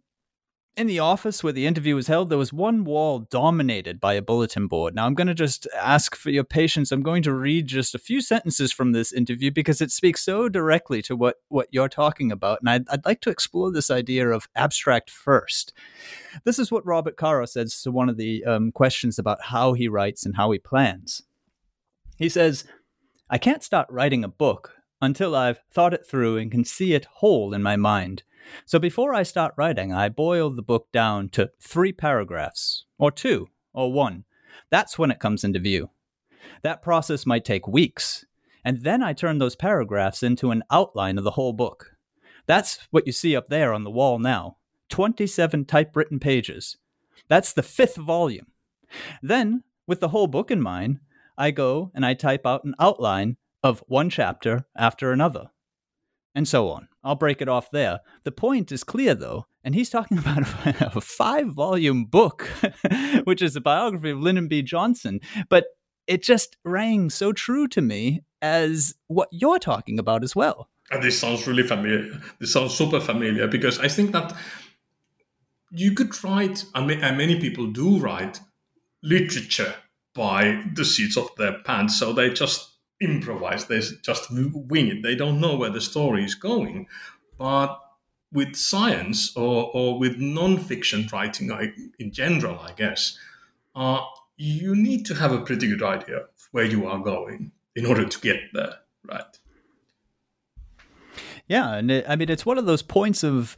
in 0.77 0.85
the 0.85 0.99
office 0.99 1.43
where 1.43 1.51
the 1.51 1.65
interview 1.65 1.95
was 1.95 2.05
held, 2.05 2.29
there 2.29 2.37
was 2.37 2.53
one 2.53 2.83
wall 2.83 3.19
dominated 3.19 3.99
by 3.99 4.13
a 4.13 4.21
bulletin 4.21 4.67
board. 4.67 4.93
Now, 4.93 5.07
I'm 5.07 5.15
going 5.15 5.27
to 5.27 5.33
just 5.33 5.67
ask 5.75 6.15
for 6.15 6.29
your 6.29 6.43
patience. 6.43 6.91
I'm 6.91 7.01
going 7.01 7.23
to 7.23 7.33
read 7.33 7.65
just 7.65 7.95
a 7.95 7.99
few 7.99 8.21
sentences 8.21 8.71
from 8.71 8.91
this 8.91 9.11
interview 9.11 9.49
because 9.49 9.81
it 9.81 9.89
speaks 9.89 10.23
so 10.23 10.47
directly 10.47 11.01
to 11.01 11.15
what, 11.15 11.37
what 11.49 11.67
you're 11.71 11.89
talking 11.89 12.31
about. 12.31 12.59
And 12.59 12.69
I'd, 12.69 12.89
I'd 12.89 13.05
like 13.05 13.21
to 13.21 13.31
explore 13.31 13.71
this 13.71 13.89
idea 13.89 14.29
of 14.29 14.47
abstract 14.55 15.09
first. 15.09 15.73
This 16.43 16.59
is 16.59 16.71
what 16.71 16.85
Robert 16.85 17.17
Caro 17.17 17.47
says 17.47 17.81
to 17.81 17.91
one 17.91 18.07
of 18.07 18.17
the 18.17 18.45
um, 18.45 18.71
questions 18.71 19.17
about 19.17 19.41
how 19.45 19.73
he 19.73 19.87
writes 19.87 20.27
and 20.27 20.35
how 20.35 20.51
he 20.51 20.59
plans. 20.59 21.23
He 22.17 22.29
says, 22.29 22.65
I 23.31 23.39
can't 23.39 23.63
start 23.63 23.87
writing 23.89 24.23
a 24.23 24.29
book 24.29 24.73
until 25.01 25.35
I've 25.35 25.59
thought 25.73 25.95
it 25.95 26.05
through 26.05 26.37
and 26.37 26.51
can 26.51 26.63
see 26.63 26.93
it 26.93 27.05
whole 27.05 27.55
in 27.55 27.63
my 27.63 27.77
mind. 27.77 28.21
So 28.65 28.79
before 28.79 29.13
I 29.13 29.23
start 29.23 29.53
writing, 29.57 29.93
I 29.93 30.09
boil 30.09 30.49
the 30.49 30.61
book 30.61 30.87
down 30.91 31.29
to 31.29 31.51
three 31.59 31.91
paragraphs, 31.91 32.85
or 32.97 33.11
two, 33.11 33.47
or 33.73 33.91
one. 33.91 34.25
That's 34.69 34.97
when 34.97 35.11
it 35.11 35.19
comes 35.19 35.43
into 35.43 35.59
view. 35.59 35.89
That 36.61 36.81
process 36.81 37.25
might 37.25 37.45
take 37.45 37.67
weeks, 37.67 38.25
and 38.63 38.83
then 38.83 39.03
I 39.03 39.13
turn 39.13 39.37
those 39.37 39.55
paragraphs 39.55 40.23
into 40.23 40.51
an 40.51 40.63
outline 40.71 41.17
of 41.17 41.23
the 41.23 41.31
whole 41.31 41.53
book. 41.53 41.91
That's 42.45 42.79
what 42.91 43.05
you 43.05 43.13
see 43.13 43.35
up 43.35 43.49
there 43.49 43.73
on 43.73 43.83
the 43.83 43.91
wall 43.91 44.19
now 44.19 44.57
27 44.89 45.65
typewritten 45.65 46.19
pages. 46.19 46.77
That's 47.27 47.53
the 47.53 47.63
fifth 47.63 47.97
volume. 47.97 48.47
Then, 49.21 49.63
with 49.85 49.99
the 49.99 50.09
whole 50.09 50.27
book 50.27 50.49
in 50.49 50.61
mind, 50.61 50.99
I 51.37 51.51
go 51.51 51.91
and 51.93 52.05
I 52.05 52.13
type 52.13 52.45
out 52.45 52.63
an 52.63 52.73
outline 52.79 53.37
of 53.63 53.83
one 53.87 54.09
chapter 54.09 54.65
after 54.75 55.11
another, 55.11 55.49
and 56.37 56.47
so 56.47 56.69
on. 56.69 56.87
I'll 57.03 57.15
break 57.15 57.41
it 57.41 57.49
off 57.49 57.71
there. 57.71 58.01
The 58.23 58.31
point 58.31 58.71
is 58.71 58.83
clear, 58.83 59.15
though, 59.15 59.47
and 59.63 59.73
he's 59.73 59.89
talking 59.89 60.17
about 60.19 60.43
a 60.95 61.01
five 61.01 61.47
volume 61.47 62.05
book, 62.05 62.43
which 63.23 63.41
is 63.41 63.55
a 63.55 63.61
biography 63.61 64.11
of 64.11 64.19
Lyndon 64.19 64.47
B. 64.47 64.61
Johnson. 64.61 65.19
But 65.49 65.65
it 66.05 66.21
just 66.21 66.55
rang 66.63 67.09
so 67.09 67.33
true 67.33 67.67
to 67.69 67.81
me 67.81 68.21
as 68.39 68.93
what 69.07 69.29
you're 69.31 69.57
talking 69.57 69.97
about 69.97 70.23
as 70.23 70.35
well. 70.35 70.69
And 70.91 71.01
this 71.01 71.19
sounds 71.19 71.47
really 71.47 71.63
familiar. 71.63 72.21
This 72.39 72.53
sounds 72.53 72.75
super 72.75 72.99
familiar 72.99 73.47
because 73.47 73.79
I 73.79 73.87
think 73.87 74.11
that 74.11 74.31
you 75.71 75.93
could 75.93 76.23
write, 76.23 76.65
and 76.75 76.85
many 76.85 77.39
people 77.39 77.65
do 77.65 77.97
write 77.97 78.39
literature 79.01 79.73
by 80.13 80.63
the 80.75 80.85
seats 80.85 81.17
of 81.17 81.31
their 81.37 81.57
pants. 81.63 81.97
So 81.97 82.13
they 82.13 82.29
just 82.29 82.76
improvise. 82.99 83.65
They 83.65 83.79
just 84.01 84.31
wing 84.31 84.87
it. 84.87 85.03
They 85.03 85.15
don't 85.15 85.39
know 85.39 85.55
where 85.55 85.69
the 85.69 85.81
story 85.81 86.23
is 86.23 86.35
going. 86.35 86.87
But 87.37 87.79
with 88.31 88.55
science 88.55 89.35
or, 89.35 89.71
or 89.73 89.99
with 89.99 90.17
non-fiction 90.17 91.09
writing 91.11 91.51
I, 91.51 91.71
in 91.99 92.11
general, 92.11 92.59
I 92.59 92.73
guess, 92.73 93.17
uh, 93.75 94.01
you 94.37 94.75
need 94.75 95.05
to 95.05 95.15
have 95.15 95.31
a 95.31 95.41
pretty 95.41 95.67
good 95.67 95.83
idea 95.83 96.17
of 96.17 96.47
where 96.51 96.65
you 96.65 96.87
are 96.87 96.99
going 96.99 97.51
in 97.75 97.85
order 97.85 98.05
to 98.05 98.19
get 98.19 98.37
there, 98.53 98.75
right? 99.07 99.39
Yeah, 101.47 101.75
and 101.75 101.89
it, 101.89 102.05
I 102.07 102.15
mean 102.15 102.29
it's 102.29 102.45
one 102.45 102.57
of 102.57 102.65
those 102.65 102.81
points 102.81 103.23
of 103.23 103.55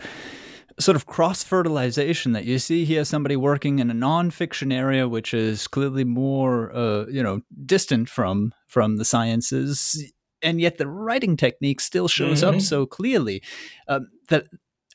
sort 0.80 0.96
of 0.96 1.06
cross 1.06 1.44
fertilization 1.44 2.32
that 2.32 2.46
you 2.46 2.58
see 2.58 2.86
here 2.86 3.04
somebody 3.04 3.36
working 3.36 3.80
in 3.80 3.89
a 3.89 3.94
non-fiction 3.94 4.72
area 4.72 5.08
which 5.08 5.34
is 5.34 5.68
clearly 5.68 6.04
more 6.04 6.74
uh, 6.76 7.06
you 7.08 7.22
know 7.22 7.42
distant 7.65 8.10
from 8.10 8.54
from 8.68 8.98
the 8.98 9.06
sciences 9.06 10.12
and 10.42 10.62
yet 10.62 10.78
the 10.78 10.88
writing 10.88 11.36
technique 11.36 11.82
still 11.82 12.08
shows 12.08 12.42
mm-hmm. 12.42 12.56
up 12.56 12.62
so 12.62 12.86
clearly 12.86 13.44
um, 13.88 14.08
that 14.30 14.46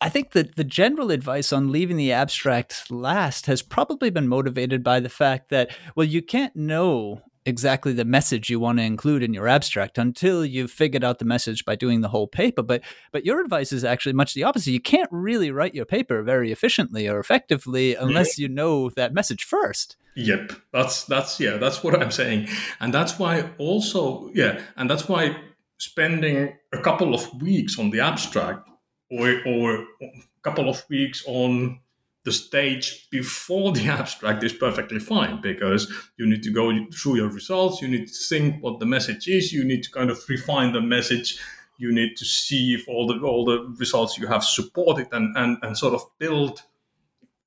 I 0.00 0.08
think 0.08 0.32
that 0.32 0.56
the 0.56 0.64
general 0.64 1.10
advice 1.10 1.52
on 1.52 1.72
leaving 1.72 1.96
the 1.96 2.12
abstract 2.12 2.90
last 2.90 3.46
has 3.46 3.62
probably 3.62 4.10
been 4.10 4.28
motivated 4.28 4.82
by 4.82 5.00
the 5.00 5.08
fact 5.08 5.50
that, 5.50 5.74
well, 5.94 6.06
you 6.06 6.20
can't 6.20 6.54
know 6.54 7.22
exactly 7.46 7.92
the 7.92 8.04
message 8.04 8.48
you 8.48 8.58
want 8.58 8.78
to 8.78 8.84
include 8.84 9.22
in 9.22 9.34
your 9.34 9.48
abstract 9.48 9.98
until 9.98 10.44
you've 10.44 10.70
figured 10.70 11.04
out 11.04 11.18
the 11.18 11.24
message 11.24 11.64
by 11.64 11.76
doing 11.76 12.00
the 12.00 12.08
whole 12.08 12.26
paper 12.26 12.62
but 12.62 12.82
but 13.12 13.24
your 13.24 13.40
advice 13.40 13.72
is 13.72 13.84
actually 13.84 14.12
much 14.12 14.34
the 14.34 14.44
opposite. 14.44 14.70
You 14.72 14.80
can't 14.80 15.08
really 15.10 15.50
write 15.50 15.74
your 15.74 15.84
paper 15.84 16.22
very 16.22 16.50
efficiently 16.52 17.08
or 17.08 17.18
effectively 17.18 17.94
unless 17.94 18.34
mm-hmm. 18.34 18.42
you 18.42 18.48
know 18.48 18.90
that 18.90 19.14
message 19.14 19.44
first. 19.44 19.96
Yep 20.16 20.52
that's 20.72 21.04
that's 21.04 21.40
yeah 21.40 21.56
that's 21.56 21.82
what 21.82 22.00
i'm 22.00 22.10
saying. 22.10 22.48
And 22.80 22.94
that's 22.94 23.18
why 23.18 23.50
also 23.58 24.30
yeah 24.34 24.60
and 24.76 24.88
that's 24.88 25.08
why 25.08 25.36
spending 25.78 26.54
a 26.72 26.78
couple 26.78 27.14
of 27.14 27.42
weeks 27.42 27.78
on 27.78 27.90
the 27.90 28.00
abstract 28.00 28.68
or 29.10 29.40
or 29.46 29.84
a 30.02 30.08
couple 30.42 30.68
of 30.68 30.84
weeks 30.88 31.22
on 31.26 31.80
the 32.24 32.32
stage 32.32 33.08
before 33.10 33.72
the 33.72 33.86
abstract 34.00 34.42
is 34.42 34.52
perfectly 34.52 34.98
fine 34.98 35.40
because 35.40 35.92
you 36.16 36.26
need 36.26 36.42
to 36.42 36.50
go 36.50 36.72
through 36.92 37.16
your 37.16 37.28
results, 37.28 37.80
you 37.80 37.88
need 37.88 38.08
to 38.08 38.14
think 38.14 38.62
what 38.62 38.80
the 38.80 38.86
message 38.86 39.28
is, 39.28 39.52
you 39.52 39.64
need 39.64 39.82
to 39.82 39.90
kind 39.90 40.10
of 40.10 40.18
refine 40.28 40.72
the 40.72 40.80
message, 40.80 41.38
you 41.78 41.92
need 41.92 42.16
to 42.16 42.24
see 42.24 42.74
if 42.74 42.88
all 42.88 43.06
the 43.06 43.18
all 43.20 43.44
the 43.44 43.74
results 43.78 44.18
you 44.18 44.26
have 44.26 44.44
support 44.44 44.98
it 44.98 45.08
and, 45.12 45.36
and, 45.36 45.58
and 45.62 45.76
sort 45.76 45.94
of 45.94 46.02
build 46.18 46.62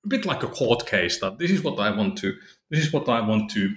a 0.06 0.08
bit 0.08 0.26
like 0.26 0.44
a 0.44 0.48
court 0.48 0.86
case 0.86 1.20
that 1.20 1.38
this 1.40 1.52
is 1.52 1.64
what 1.64 1.80
I 1.80 1.96
want 1.96 2.18
to 2.20 2.34
this 2.70 2.86
is 2.86 2.94
what 2.94 3.10
I 3.10 3.22
want 3.22 3.50
to 3.52 3.74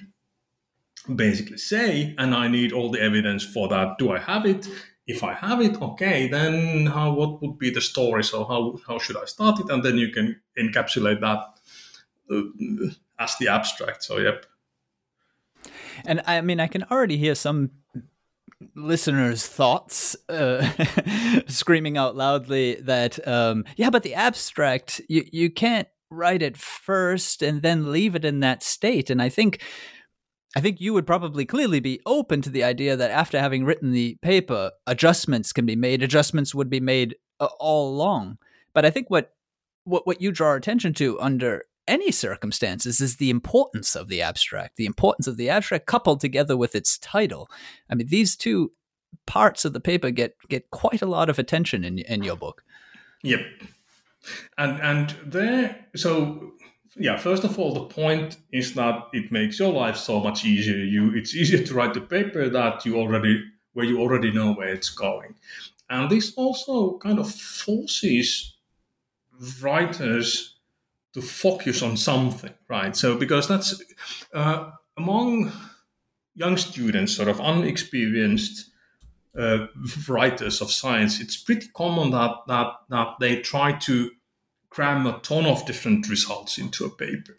basically 1.14 1.58
say 1.58 2.14
and 2.18 2.34
I 2.34 2.48
need 2.48 2.72
all 2.72 2.90
the 2.90 3.00
evidence 3.00 3.44
for 3.44 3.68
that. 3.68 3.98
Do 3.98 4.12
I 4.12 4.18
have 4.18 4.44
it? 4.44 4.68
If 5.10 5.24
I 5.24 5.34
have 5.34 5.60
it, 5.60 5.80
okay, 5.82 6.28
then 6.28 6.86
how 6.86 7.12
what 7.12 7.42
would 7.42 7.58
be 7.58 7.70
the 7.70 7.80
story? 7.80 8.22
So 8.22 8.44
how 8.44 8.78
how 8.86 8.98
should 8.98 9.16
I 9.16 9.24
start 9.24 9.60
it? 9.60 9.68
And 9.70 9.82
then 9.82 9.98
you 9.98 10.10
can 10.10 10.40
encapsulate 10.56 11.20
that 11.20 11.40
uh, 12.30 12.90
as 13.18 13.36
the 13.38 13.48
abstract. 13.48 14.04
So 14.04 14.18
yep. 14.18 14.46
And 16.06 16.22
I 16.26 16.40
mean, 16.40 16.60
I 16.60 16.68
can 16.68 16.84
already 16.84 17.16
hear 17.16 17.34
some 17.34 17.70
listeners' 18.74 19.46
thoughts, 19.46 20.16
uh, 20.28 20.66
screaming 21.46 21.96
out 21.96 22.16
loudly 22.16 22.76
that, 22.76 23.26
um, 23.26 23.64
yeah, 23.76 23.90
but 23.90 24.02
the 24.02 24.14
abstract, 24.14 25.00
you, 25.08 25.24
you 25.32 25.50
can't 25.50 25.88
write 26.10 26.42
it 26.42 26.56
first 26.56 27.42
and 27.42 27.62
then 27.62 27.92
leave 27.92 28.14
it 28.14 28.24
in 28.24 28.40
that 28.40 28.62
state. 28.62 29.10
And 29.10 29.20
I 29.20 29.28
think. 29.28 29.62
I 30.56 30.60
think 30.60 30.80
you 30.80 30.92
would 30.94 31.06
probably 31.06 31.44
clearly 31.44 31.80
be 31.80 32.00
open 32.06 32.42
to 32.42 32.50
the 32.50 32.64
idea 32.64 32.96
that 32.96 33.10
after 33.10 33.38
having 33.38 33.64
written 33.64 33.92
the 33.92 34.16
paper, 34.20 34.72
adjustments 34.86 35.52
can 35.52 35.64
be 35.64 35.76
made. 35.76 36.02
Adjustments 36.02 36.54
would 36.54 36.68
be 36.68 36.80
made 36.80 37.14
uh, 37.38 37.48
all 37.58 37.94
along. 37.94 38.38
But 38.74 38.84
I 38.84 38.90
think 38.90 39.10
what 39.10 39.32
what 39.84 40.06
what 40.06 40.20
you 40.20 40.32
draw 40.32 40.54
attention 40.54 40.92
to 40.94 41.20
under 41.20 41.64
any 41.86 42.10
circumstances 42.10 43.00
is 43.00 43.16
the 43.16 43.30
importance 43.30 43.96
of 43.96 44.08
the 44.08 44.22
abstract, 44.22 44.76
the 44.76 44.86
importance 44.86 45.26
of 45.26 45.36
the 45.36 45.48
abstract 45.48 45.86
coupled 45.86 46.20
together 46.20 46.56
with 46.56 46.74
its 46.74 46.98
title. 46.98 47.48
I 47.88 47.94
mean, 47.94 48.08
these 48.08 48.36
two 48.36 48.72
parts 49.26 49.64
of 49.64 49.72
the 49.72 49.80
paper 49.80 50.10
get 50.10 50.34
get 50.48 50.70
quite 50.70 51.02
a 51.02 51.06
lot 51.06 51.28
of 51.28 51.38
attention 51.38 51.84
in 51.84 51.98
in 51.98 52.22
your 52.22 52.36
book. 52.36 52.62
Yep, 53.22 53.40
and 54.58 54.80
and 54.80 55.16
there, 55.24 55.86
so 55.96 56.52
yeah. 56.96 57.16
First 57.16 57.44
of 57.44 57.58
all, 57.58 57.74
the 57.74 57.84
point 57.84 58.36
is 58.52 58.74
that 58.74 59.08
it 59.12 59.30
makes 59.30 59.58
your 59.58 59.72
life 59.72 59.96
so 59.96 60.20
much 60.20 60.44
easier. 60.44 60.76
You, 60.76 61.12
it's 61.14 61.34
easier 61.34 61.64
to 61.64 61.74
write 61.74 61.94
the 61.94 62.00
paper 62.00 62.48
that 62.48 62.84
you 62.84 62.96
already 62.96 63.44
where 63.72 63.86
you 63.86 64.00
already 64.00 64.32
know 64.32 64.52
where 64.52 64.74
it's 64.74 64.90
going, 64.90 65.34
and 65.88 66.10
this 66.10 66.34
also 66.34 66.98
kind 66.98 67.18
of 67.18 67.30
forces 67.30 68.56
writers 69.62 70.56
to 71.12 71.22
focus 71.22 71.82
on 71.82 71.96
something, 71.96 72.52
right? 72.68 72.94
So 72.96 73.16
because 73.16 73.48
that's 73.48 73.82
uh, 74.32 74.70
among 74.96 75.52
young 76.34 76.56
students, 76.56 77.16
sort 77.16 77.28
of 77.28 77.40
unexperienced 77.40 78.70
uh, 79.38 79.66
writers 80.08 80.60
of 80.60 80.70
science, 80.70 81.20
it's 81.20 81.36
pretty 81.36 81.68
common 81.68 82.10
that 82.10 82.32
that 82.48 82.72
that 82.88 83.08
they 83.20 83.40
try 83.40 83.72
to 83.72 84.10
cram 84.70 85.06
a 85.06 85.18
ton 85.20 85.46
of 85.46 85.66
different 85.66 86.08
results 86.08 86.58
into 86.58 86.84
a 86.84 86.90
paper. 86.90 87.38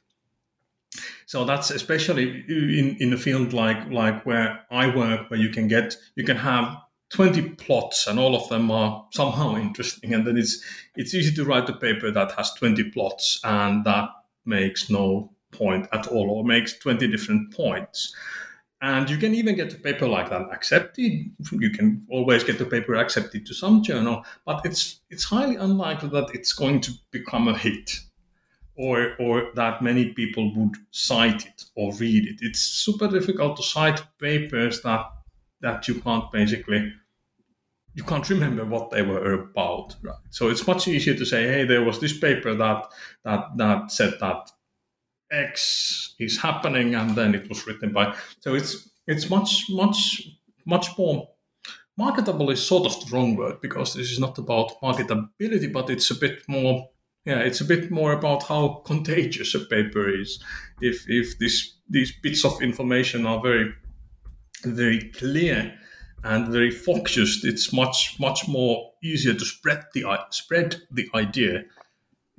So 1.26 1.46
that's 1.46 1.72
especially 1.72 2.44
in, 2.50 2.98
in 3.00 3.13
a 3.13 3.17
field 3.17 3.54
like 3.54 3.89
like 3.89 4.26
where 4.26 4.65
I 4.70 4.94
work, 4.94 5.30
where 5.30 5.39
you 5.39 5.50
can 5.50 5.67
get 5.67 5.96
you 6.15 6.26
can 6.26 6.38
have 6.38 6.78
20 7.12 7.41
plots 7.52 8.08
and 8.08 8.20
all 8.20 8.36
of 8.36 8.48
them 8.50 8.72
are 8.72 9.08
somehow 9.12 9.56
interesting 9.67 10.13
and 10.13 10.28
then 10.28 10.38
it's 10.38 10.62
it's 10.96 11.13
easy 11.13 11.34
to 11.36 11.46
write 11.46 11.70
a 11.70 11.74
paper 11.74 12.12
that 12.12 12.34
has 12.34 12.54
20 12.54 12.84
plots 12.91 13.39
and 13.44 13.86
that 13.86 14.10
makes 14.46 14.89
no 14.89 15.32
point 15.52 15.88
at 15.91 16.08
all 16.08 16.30
or 16.30 16.44
makes 16.44 16.78
20 16.80 17.08
different 17.08 17.54
points 17.54 18.15
and 18.82 19.10
you 19.10 19.17
can 19.17 19.36
even 19.36 19.56
get 19.56 19.74
a 19.74 19.78
paper 19.78 20.08
like 20.08 20.30
that 20.30 20.50
accepted 20.52 21.12
you 21.52 21.70
can 21.70 22.06
always 22.10 22.44
get 22.44 22.58
the 22.58 22.65
paper 22.65 22.96
accepted 22.96 23.46
to 23.46 23.54
some 23.54 23.84
journal 23.84 24.24
but 24.46 24.65
it's 24.65 25.02
it's 25.10 25.24
highly 25.24 25.56
unlikely 25.56 26.10
that 26.10 26.34
it's 26.34 26.54
going 26.54 26.82
to 26.82 26.91
become 27.12 27.48
a 27.48 27.58
hit 27.58 28.00
or 28.76 29.15
or 29.20 29.52
that 29.56 29.82
many 29.82 30.13
people 30.13 30.54
would 30.56 30.76
cite 30.91 31.46
it 31.46 31.65
or 31.76 31.94
read 31.96 32.26
it 32.26 32.38
it's 32.41 32.60
super 32.60 33.08
difficult 33.08 33.56
to 33.58 33.63
cite 33.63 34.02
papers 34.20 34.82
that 34.82 35.06
that 35.62 35.88
you 35.88 35.96
can't 36.02 36.32
basically 36.32 36.91
you 37.94 38.04
can't 38.04 38.30
remember 38.30 38.63
what 38.63 38.89
they 38.89 39.02
were 39.02 39.34
about, 39.34 39.96
right? 40.02 40.15
So 40.30 40.50
it's 40.50 40.65
much 40.65 40.88
easier 40.88 41.13
to 41.13 41.26
say, 41.26 41.48
hey, 41.48 41.65
there 41.65 41.84
was 41.84 42.00
this 42.00 42.17
paper 42.17 42.54
that 42.54 42.86
that 43.24 43.58
that 43.58 43.91
said 43.91 44.13
that 44.22 44.50
X 45.32 46.15
is 46.20 46.41
happening, 46.41 46.96
and 46.96 47.15
then 47.15 47.34
it 47.36 47.48
was 47.50 47.65
written 47.65 47.94
by. 47.94 48.15
So 48.39 48.54
it's 48.54 48.89
it's 49.08 49.30
much 49.30 49.65
much 49.70 50.28
much 50.65 50.98
more 50.98 51.28
marketable 51.98 52.50
is 52.50 52.62
sort 52.62 52.86
of 52.86 53.00
the 53.00 53.15
wrong 53.15 53.36
word 53.36 53.62
because 53.62 53.94
this 53.94 54.12
is 54.12 54.20
not 54.20 54.38
about 54.38 54.80
marketability, 54.82 55.72
but 55.72 55.89
it's 55.89 56.12
a 56.12 56.15
bit 56.15 56.41
more. 56.48 56.89
Yeah, 57.26 57.39
it's 57.39 57.62
a 57.62 57.65
bit 57.65 57.91
more 57.91 58.13
about 58.13 58.44
how 58.44 58.82
contagious 58.86 59.54
a 59.54 59.60
paper 59.60 60.10
is. 60.10 60.44
If 60.82 61.06
if 61.08 61.38
this 61.38 61.76
these 61.89 62.12
bits 62.24 62.44
of 62.46 62.62
information 62.62 63.26
are 63.26 63.41
very 63.41 63.74
very 64.65 65.12
clear 65.12 65.74
and 66.24 66.48
very 66.48 66.72
focused, 66.72 67.46
it's 67.46 67.72
much 67.74 68.15
much 68.20 68.48
more 68.48 68.91
easier 69.04 69.34
to 69.34 69.46
spread 69.46 69.86
the 69.94 70.04
spread 70.32 70.76
the 70.91 71.10
idea 71.13 71.63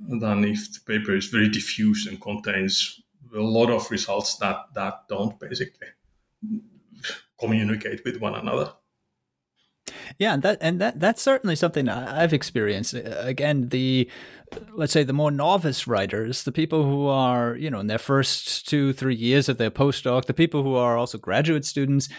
than 0.07 0.43
if 0.45 0.73
the 0.73 0.79
paper 0.85 1.15
is 1.15 1.27
very 1.27 1.49
diffuse 1.49 2.07
and 2.07 2.21
contains 2.21 3.01
a 3.35 3.39
lot 3.39 3.69
of 3.69 3.89
results 3.89 4.35
that 4.37 4.57
that 4.75 5.07
don't 5.09 5.39
basically 5.39 5.87
communicate 7.39 8.03
with 8.05 8.19
one 8.19 8.35
another. 8.35 8.73
Yeah, 10.17 10.33
and 10.33 10.43
that 10.43 10.57
and 10.61 10.79
that 10.79 10.99
that's 10.99 11.21
certainly 11.21 11.55
something 11.55 11.89
I've 11.89 12.33
experienced. 12.33 12.93
Again, 12.93 13.69
the 13.69 14.09
let's 14.73 14.93
say 14.93 15.03
the 15.03 15.13
more 15.13 15.31
novice 15.31 15.87
writers, 15.87 16.43
the 16.43 16.51
people 16.51 16.83
who 16.83 17.07
are 17.07 17.55
you 17.55 17.69
know 17.69 17.79
in 17.79 17.87
their 17.87 17.97
first 17.97 18.67
two 18.67 18.93
three 18.93 19.15
years 19.15 19.49
of 19.49 19.57
their 19.57 19.71
postdoc, 19.71 20.25
the 20.25 20.33
people 20.33 20.63
who 20.63 20.75
are 20.75 20.97
also 20.97 21.17
graduate 21.17 21.65
students, 21.65 22.09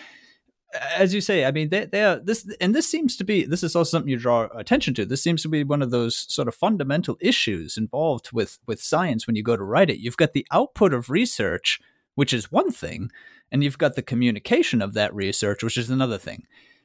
as 0.97 1.15
you 1.15 1.21
say, 1.21 1.45
I 1.45 1.51
mean, 1.51 1.69
they, 1.69 1.85
they 1.85 2.03
are 2.03 2.19
this, 2.19 2.49
and 2.61 2.75
this 2.75 2.89
seems 2.89 3.17
to 3.17 3.25
be 3.25 3.45
this 3.45 3.63
is 3.63 3.77
also 3.77 3.91
something 3.91 4.11
you 4.11 4.19
draw 4.19 4.49
attention 4.57 4.95
to. 4.95 5.07
This 5.07 5.23
seems 5.23 5.43
to 5.43 5.49
be 5.49 5.65
one 5.65 5.83
of 5.83 5.91
those 5.91 6.27
sort 6.33 6.49
of 6.49 6.55
fundamental 6.55 7.17
issues 7.21 7.77
involved 7.77 8.33
with 8.33 8.59
with 8.67 8.81
science 8.81 9.27
when 9.27 9.37
you 9.37 9.43
go 9.43 9.57
to 9.57 9.63
write 9.63 9.91
it. 9.91 9.99
You've 9.99 10.17
got 10.17 10.33
the 10.33 10.47
output 10.51 10.93
of 10.93 11.11
research, 11.11 11.81
which 12.15 12.33
is 12.33 12.51
one 12.51 12.71
thing, 12.71 13.11
and 13.53 13.63
you've 13.63 13.79
got 13.79 13.95
the 13.95 14.03
communication 14.03 14.83
of 14.83 14.95
that 14.95 15.15
research, 15.15 15.63
which 15.63 15.77
is 15.77 15.91
another 15.91 16.19
thing. 16.19 16.45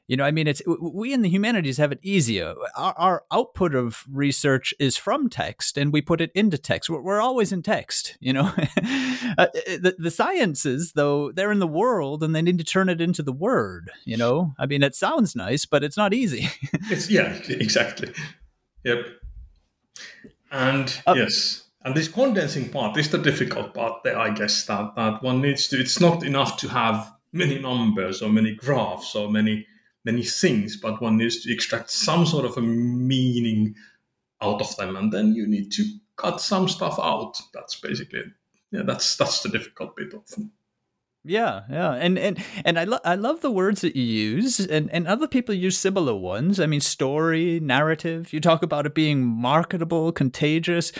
You 0.09 0.17
know, 0.17 0.23
I 0.23 0.31
mean, 0.31 0.47
it's 0.47 0.63
we 0.65 1.13
in 1.13 1.21
the 1.21 1.29
humanities 1.29 1.77
have 1.77 1.91
it 1.91 1.99
easier. 2.01 2.55
Our, 2.75 2.95
our 2.97 3.23
output 3.31 3.75
of 3.75 4.03
research 4.11 4.73
is 4.79 4.97
from 4.97 5.29
text, 5.29 5.77
and 5.77 5.93
we 5.93 6.01
put 6.01 6.19
it 6.19 6.31
into 6.33 6.57
text. 6.57 6.89
We're, 6.89 6.99
we're 6.99 7.21
always 7.21 7.51
in 7.51 7.61
text. 7.61 8.17
You 8.19 8.33
know, 8.33 8.45
uh, 9.37 9.47
the, 9.53 9.95
the 9.99 10.09
sciences, 10.09 10.93
though, 10.93 11.31
they're 11.31 11.51
in 11.51 11.59
the 11.59 11.67
world, 11.67 12.23
and 12.23 12.35
they 12.35 12.41
need 12.41 12.57
to 12.57 12.63
turn 12.63 12.89
it 12.89 12.99
into 12.99 13.21
the 13.21 13.31
word. 13.31 13.91
You 14.03 14.17
know, 14.17 14.55
I 14.57 14.65
mean, 14.65 14.81
it 14.81 14.95
sounds 14.95 15.35
nice, 15.35 15.67
but 15.67 15.83
it's 15.83 15.97
not 15.97 16.11
easy. 16.11 16.49
it's 16.89 17.07
yeah, 17.07 17.39
exactly. 17.47 18.11
Yep. 18.83 19.05
And 20.51 21.01
uh, 21.05 21.13
yes, 21.15 21.67
and 21.85 21.93
this 21.93 22.07
condensing 22.07 22.69
part 22.69 22.97
is 22.97 23.11
the 23.11 23.19
difficult 23.19 23.75
part 23.75 24.01
there, 24.03 24.17
I 24.17 24.31
guess, 24.31 24.65
that, 24.65 24.95
that 24.95 25.21
one 25.21 25.41
needs 25.41 25.67
to, 25.67 25.79
it's 25.79 25.99
not 25.99 26.23
enough 26.23 26.57
to 26.57 26.67
have 26.69 27.13
many 27.31 27.59
numbers 27.59 28.23
or 28.23 28.29
many 28.29 28.55
graphs 28.55 29.13
or 29.13 29.29
many 29.29 29.67
many 30.11 30.23
things, 30.23 30.77
but 30.77 31.01
one 31.01 31.17
needs 31.17 31.41
to 31.43 31.53
extract 31.53 31.89
some 31.91 32.25
sort 32.25 32.45
of 32.45 32.57
a 32.57 32.61
meaning 32.61 33.75
out 34.41 34.61
of 34.61 34.75
them, 34.77 34.95
and 34.95 35.11
then 35.11 35.35
you 35.35 35.47
need 35.47 35.71
to 35.73 35.83
cut 36.15 36.41
some 36.41 36.67
stuff 36.67 36.97
out. 36.99 37.39
That's 37.53 37.79
basically. 37.79 38.23
Yeah, 38.71 38.83
that's 38.85 39.17
that's 39.17 39.41
the 39.41 39.49
difficult 39.49 39.95
bit 39.95 40.13
often. 40.13 40.51
Yeah, 41.25 41.63
yeah, 41.69 41.93
and 41.93 42.17
and 42.17 42.43
and 42.63 42.79
I 42.79 42.85
love 42.85 43.01
I 43.03 43.15
love 43.15 43.41
the 43.41 43.51
words 43.51 43.81
that 43.81 43.95
you 43.95 44.03
use, 44.03 44.59
and 44.59 44.89
and 44.91 45.07
other 45.07 45.27
people 45.27 45.53
use 45.53 45.77
similar 45.77 46.15
ones. 46.15 46.59
I 46.59 46.65
mean, 46.65 46.79
story, 46.79 47.59
narrative. 47.59 48.31
You 48.31 48.39
talk 48.39 48.63
about 48.63 48.85
it 48.85 48.95
being 48.95 49.25
marketable, 49.25 50.11
contagious. 50.11 50.91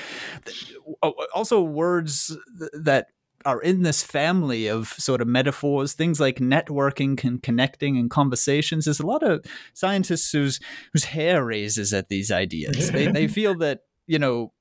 Also, 1.34 1.62
words 1.62 2.36
that 2.74 3.08
are 3.46 3.62
in 3.62 3.84
this 3.84 4.04
family 4.04 4.68
of 4.68 4.90
sort 4.90 5.22
of 5.22 5.28
metaphors, 5.28 5.94
things 5.94 6.20
like 6.20 6.38
networking 6.38 7.24
and 7.24 7.42
connecting 7.42 7.98
and 7.98 8.10
conversations. 8.10 8.86
There's 8.86 9.00
a 9.00 9.06
lot 9.06 9.24
of 9.24 9.44
scientists 9.74 10.32
whose 10.32 10.60
whose 10.94 11.06
hair 11.06 11.44
raises 11.46 11.94
at 11.94 12.10
these 12.10 12.32
ideas. 12.32 12.92
they 12.92 13.08
they 13.08 13.28
feel 13.40 13.56
that 13.60 13.82
you 14.08 14.20
know 14.20 14.54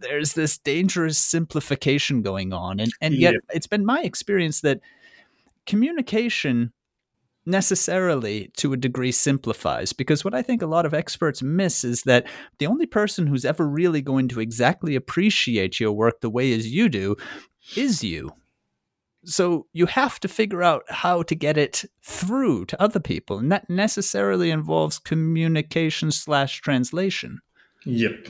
there's 0.00 0.32
this 0.32 0.58
dangerous 0.58 1.18
simplification 1.18 2.22
going 2.22 2.52
on, 2.52 2.80
and 2.80 2.92
and 3.00 3.14
yet 3.14 3.34
yeah. 3.34 3.54
it's 3.56 3.68
been 3.68 3.84
my 3.84 4.02
experience 4.02 4.60
that 4.62 4.80
communication 5.66 6.72
necessarily 7.46 8.50
to 8.56 8.72
a 8.72 8.76
degree 8.76 9.12
simplifies 9.12 9.92
because 9.92 10.24
what 10.24 10.34
I 10.34 10.42
think 10.42 10.62
a 10.62 10.66
lot 10.66 10.84
of 10.84 10.92
experts 10.92 11.42
miss 11.42 11.84
is 11.84 12.02
that 12.02 12.26
the 12.58 12.66
only 12.66 12.86
person 12.86 13.28
who's 13.28 13.44
ever 13.44 13.66
really 13.66 14.02
going 14.02 14.26
to 14.28 14.40
exactly 14.40 14.96
appreciate 14.96 15.78
your 15.78 15.92
work 15.92 16.20
the 16.20 16.30
way 16.30 16.52
as 16.52 16.66
you 16.66 16.88
do 16.88 17.14
is 17.74 18.04
you. 18.04 18.32
So 19.24 19.66
you 19.72 19.86
have 19.86 20.20
to 20.20 20.28
figure 20.28 20.62
out 20.62 20.84
how 20.88 21.22
to 21.24 21.34
get 21.34 21.56
it 21.56 21.84
through 22.02 22.66
to 22.66 22.80
other 22.80 23.00
people, 23.00 23.38
and 23.38 23.50
that 23.50 23.68
necessarily 23.68 24.50
involves 24.50 25.00
communication 25.00 26.12
slash 26.12 26.60
translation. 26.60 27.40
Yep. 27.84 28.28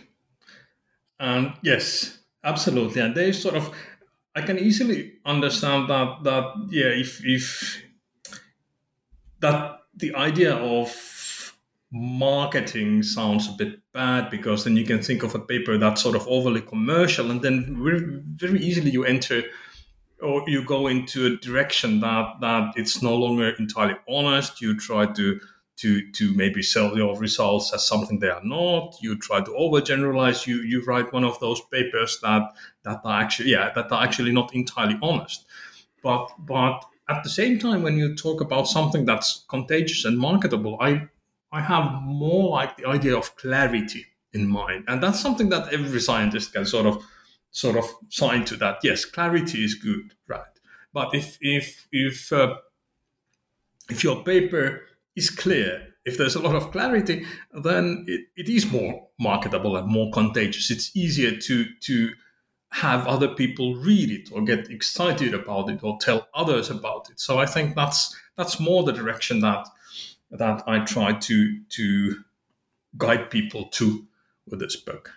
And 1.21 1.53
yes, 1.63 2.19
absolutely. 2.45 3.03
And 3.03 3.15
they 3.15 3.33
sort 3.33 3.57
of, 3.57 3.75
I 4.35 4.41
can 4.43 4.59
easily 4.59 5.15
understand 5.25 5.91
that. 5.91 6.25
That 6.25 6.53
yeah, 6.71 6.87
if 6.87 7.21
if 7.25 7.83
that 9.41 9.81
the 9.95 10.15
idea 10.15 10.55
of 10.55 10.89
marketing 11.93 13.03
sounds 13.03 13.49
a 13.49 13.53
bit 13.53 13.81
bad 13.93 14.31
because 14.31 14.65
then 14.65 14.77
you 14.77 14.85
can 14.85 15.01
think 15.01 15.23
of 15.23 15.35
a 15.35 15.39
paper 15.39 15.79
that's 15.79 16.03
sort 16.03 16.17
of 16.17 16.27
overly 16.29 16.61
commercial 16.61 17.31
and 17.31 17.43
then 17.43 17.77
very, 17.83 18.21
very 18.35 18.61
easily 18.61 18.91
you 18.91 19.05
enter 19.05 19.43
or 20.23 20.43
you 20.49 20.65
go 20.65 20.87
into 20.87 21.27
a 21.27 21.37
direction 21.37 22.01
that 22.01 22.41
that 22.41 22.73
it's 22.77 23.03
no 23.03 23.15
longer 23.15 23.51
entirely 23.59 23.97
honest. 24.09 24.61
You 24.61 24.77
try 24.77 25.07
to 25.07 25.41
to 25.77 26.11
to 26.13 26.35
maybe 26.35 26.63
sell 26.63 26.97
your 26.97 27.19
results 27.19 27.73
as 27.75 27.87
something 27.87 28.19
they 28.19 28.31
are 28.31 28.43
not. 28.43 28.97
You 29.01 29.19
try 29.19 29.41
to 29.41 29.51
overgeneralize. 29.51 30.47
You 30.47 30.63
you 30.63 30.83
write 30.85 31.13
one 31.13 31.25
of 31.25 31.39
those 31.41 31.61
papers 31.73 32.19
that 32.23 32.43
that 32.85 33.01
are 33.05 33.21
actually 33.21 33.51
yeah 33.51 33.73
that 33.75 33.93
are 33.93 34.03
actually 34.03 34.33
not 34.33 34.55
entirely 34.55 34.99
honest. 35.03 35.45
But 36.03 36.31
but 36.39 36.85
at 37.09 37.23
the 37.23 37.31
same 37.31 37.59
time, 37.59 37.83
when 37.83 37.97
you 37.97 38.17
talk 38.17 38.41
about 38.41 38.69
something 38.69 39.05
that's 39.05 39.45
contagious 39.49 40.05
and 40.05 40.19
marketable, 40.19 40.79
I 40.81 41.09
I 41.53 41.61
have 41.61 42.03
more 42.03 42.51
like 42.51 42.77
the 42.77 42.87
idea 42.87 43.17
of 43.17 43.37
clarity 43.37 44.05
in 44.33 44.49
mind, 44.49 44.85
and 44.89 45.03
that's 45.03 45.21
something 45.21 45.49
that 45.51 45.73
every 45.73 46.01
scientist 46.01 46.53
can 46.53 46.67
sort 46.67 46.87
of 46.87 47.03
sort 47.51 47.77
of 47.77 47.85
sign 48.09 48.45
to 48.45 48.57
that. 48.57 48.79
Yes, 48.83 49.05
clarity 49.05 49.65
is 49.65 49.75
good, 49.75 50.15
right? 50.29 50.43
But 50.93 51.15
if 51.15 51.39
if 51.41 51.89
if 51.93 52.33
uh, 52.33 52.57
if 53.89 54.05
your 54.05 54.23
paper 54.25 54.83
is 55.15 55.31
clear, 55.31 55.95
if 56.05 56.19
there's 56.19 56.35
a 56.37 56.41
lot 56.41 56.55
of 56.55 56.71
clarity, 56.73 57.27
then 57.63 58.05
it, 58.09 58.23
it 58.37 58.49
is 58.49 58.71
more 58.71 59.09
marketable 59.19 59.77
and 59.77 59.89
more 59.89 60.11
contagious. 60.13 60.71
It's 60.71 60.95
easier 60.97 61.37
to 61.37 61.65
to 61.81 62.11
have 62.73 63.07
other 63.07 63.29
people 63.29 63.77
read 63.77 64.11
it 64.11 64.31
or 64.33 64.43
get 64.43 64.71
excited 64.71 65.33
about 65.33 65.71
it 65.71 65.83
or 65.83 65.97
tell 66.01 66.29
others 66.35 66.69
about 66.69 67.09
it. 67.11 67.19
So 67.19 67.39
I 67.39 67.47
think 67.47 67.75
that's 67.75 68.15
that's 68.37 68.61
more 68.61 68.83
the 68.83 68.93
direction 68.93 69.41
that 69.41 69.67
that 70.31 70.63
I 70.67 70.81
try 70.81 71.13
to 71.13 71.61
to 71.69 72.15
guide 72.97 73.31
people 73.31 73.67
to 73.67 74.07
with 74.47 74.61
this 74.61 74.77
book. 74.77 75.13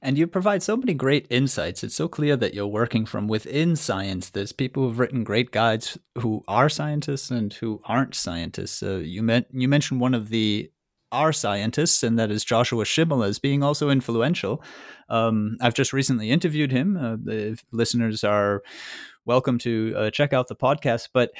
And 0.00 0.16
you 0.16 0.26
provide 0.26 0.62
so 0.62 0.76
many 0.76 0.94
great 0.94 1.26
insights. 1.28 1.84
It's 1.84 1.94
so 1.94 2.08
clear 2.08 2.36
that 2.36 2.54
you're 2.54 2.66
working 2.66 3.04
from 3.04 3.28
within 3.28 3.76
science. 3.76 4.30
There's 4.30 4.52
people 4.52 4.84
who've 4.84 4.98
written 4.98 5.24
great 5.24 5.50
guides 5.50 5.98
who 6.16 6.42
are 6.48 6.70
scientists 6.70 7.30
and 7.30 7.52
who 7.52 7.82
aren't 7.84 8.14
scientists. 8.14 8.82
Uh, 8.82 8.96
you, 8.96 9.44
you 9.52 9.68
mentioned 9.68 10.00
one 10.00 10.14
of 10.14 10.30
the 10.30 10.70
are 11.12 11.32
scientists, 11.32 12.02
and 12.02 12.18
that 12.18 12.30
is 12.30 12.44
Joshua 12.44 12.84
Schimel 12.84 13.26
as 13.26 13.38
being 13.38 13.62
also 13.62 13.90
influential. 13.90 14.62
Um, 15.08 15.56
I've 15.60 15.74
just 15.74 15.92
recently 15.92 16.30
interviewed 16.30 16.70
him. 16.70 16.96
Uh, 16.96 17.16
the 17.16 17.58
listeners 17.72 18.24
are 18.24 18.62
welcome 19.24 19.58
to 19.58 19.94
uh, 19.96 20.10
check 20.10 20.32
out 20.32 20.48
the 20.48 20.56
podcast. 20.56 21.08
But 21.12 21.32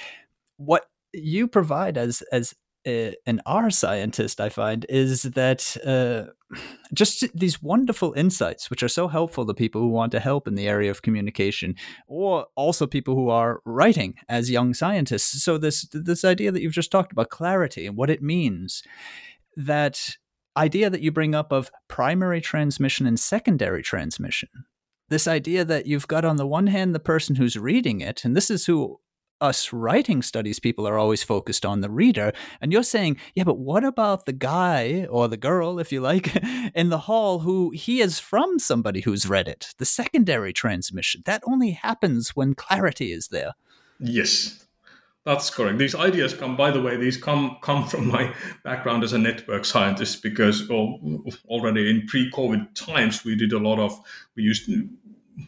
what 0.56 0.86
you 1.22 1.48
provide 1.48 1.98
as 1.98 2.22
as 2.32 2.54
an 2.84 3.40
R 3.44 3.70
scientist, 3.70 4.40
I 4.40 4.48
find, 4.48 4.86
is 4.88 5.22
that 5.22 5.76
uh, 5.84 6.32
just 6.94 7.26
these 7.34 7.62
wonderful 7.62 8.12
insights, 8.14 8.70
which 8.70 8.82
are 8.82 8.88
so 8.88 9.08
helpful 9.08 9.46
to 9.46 9.54
people 9.54 9.80
who 9.80 9.88
want 9.88 10.12
to 10.12 10.20
help 10.20 10.46
in 10.48 10.54
the 10.54 10.68
area 10.68 10.90
of 10.90 11.02
communication, 11.02 11.74
or 12.06 12.46
also 12.56 12.86
people 12.86 13.14
who 13.14 13.28
are 13.28 13.60
writing 13.64 14.14
as 14.28 14.50
young 14.50 14.74
scientists. 14.74 15.42
So 15.42 15.58
this 15.58 15.86
this 15.92 16.24
idea 16.24 16.52
that 16.52 16.62
you've 16.62 16.72
just 16.72 16.90
talked 16.90 17.12
about 17.12 17.30
clarity 17.30 17.86
and 17.86 17.96
what 17.96 18.10
it 18.10 18.22
means, 18.22 18.82
that 19.56 20.16
idea 20.56 20.90
that 20.90 21.02
you 21.02 21.12
bring 21.12 21.34
up 21.34 21.52
of 21.52 21.70
primary 21.88 22.40
transmission 22.40 23.06
and 23.06 23.18
secondary 23.18 23.82
transmission. 23.82 24.48
This 25.08 25.28
idea 25.28 25.64
that 25.64 25.86
you've 25.86 26.08
got 26.08 26.24
on 26.24 26.36
the 26.36 26.46
one 26.46 26.66
hand 26.66 26.94
the 26.94 27.00
person 27.00 27.36
who's 27.36 27.56
reading 27.56 28.00
it, 28.00 28.24
and 28.24 28.36
this 28.36 28.50
is 28.50 28.66
who 28.66 29.00
us 29.40 29.72
writing 29.72 30.22
studies 30.22 30.58
people 30.58 30.86
are 30.86 30.98
always 30.98 31.22
focused 31.22 31.64
on 31.64 31.80
the 31.80 31.90
reader. 31.90 32.32
And 32.60 32.72
you're 32.72 32.82
saying 32.82 33.18
yeah 33.34 33.44
but 33.44 33.58
what 33.58 33.84
about 33.84 34.26
the 34.26 34.32
guy 34.32 35.06
or 35.10 35.28
the 35.28 35.36
girl 35.36 35.78
if 35.78 35.92
you 35.92 36.00
like 36.00 36.34
in 36.74 36.88
the 36.88 36.98
hall 36.98 37.40
who 37.40 37.70
he 37.70 38.00
is 38.00 38.18
from 38.18 38.58
somebody 38.58 39.00
who's 39.00 39.28
read 39.28 39.48
it 39.48 39.74
the 39.78 39.84
secondary 39.84 40.52
transmission. 40.52 41.22
That 41.24 41.42
only 41.46 41.72
happens 41.72 42.30
when 42.30 42.54
clarity 42.54 43.12
is 43.12 43.28
there. 43.28 43.52
Yes 44.00 44.64
that's 45.28 45.50
correct. 45.50 45.76
These 45.76 45.94
ideas 45.94 46.32
come 46.32 46.56
by 46.56 46.70
the 46.70 46.80
way 46.80 46.96
these 46.96 47.18
come 47.18 47.58
come 47.60 47.86
from 47.86 48.08
my 48.08 48.32
background 48.64 49.04
as 49.04 49.12
a 49.12 49.18
network 49.18 49.66
scientist 49.66 50.22
because 50.22 50.66
well, 50.68 50.98
already 51.48 51.90
in 51.90 52.06
pre-covid 52.06 52.74
times 52.74 53.26
we 53.26 53.36
did 53.36 53.52
a 53.52 53.58
lot 53.58 53.78
of 53.78 54.00
we 54.36 54.42
used 54.42 54.70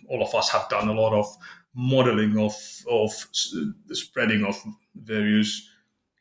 all 0.08 0.22
of 0.22 0.34
us 0.34 0.50
have 0.50 0.68
done 0.68 0.88
a 0.88 0.92
lot 0.92 1.14
of 1.14 1.26
modeling 1.74 2.38
of 2.38 2.54
of 2.88 3.10
the 3.86 3.96
spreading 3.96 4.44
of 4.44 4.56
various 4.94 5.68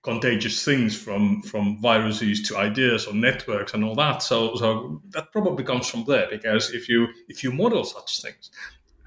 contagious 0.02 0.64
things 0.64 0.96
from 0.96 1.42
from 1.42 1.82
viruses 1.82 2.42
to 2.48 2.58
ideas 2.58 3.06
or 3.06 3.14
networks 3.14 3.74
and 3.74 3.84
all 3.84 3.96
that. 3.96 4.22
So 4.22 4.56
so 4.56 5.02
that 5.10 5.32
probably 5.32 5.64
comes 5.64 5.90
from 5.90 6.06
there 6.06 6.28
because 6.30 6.72
if 6.74 6.88
you 6.88 7.08
if 7.28 7.44
you 7.44 7.52
model 7.52 7.84
such 7.84 8.22
things 8.22 8.52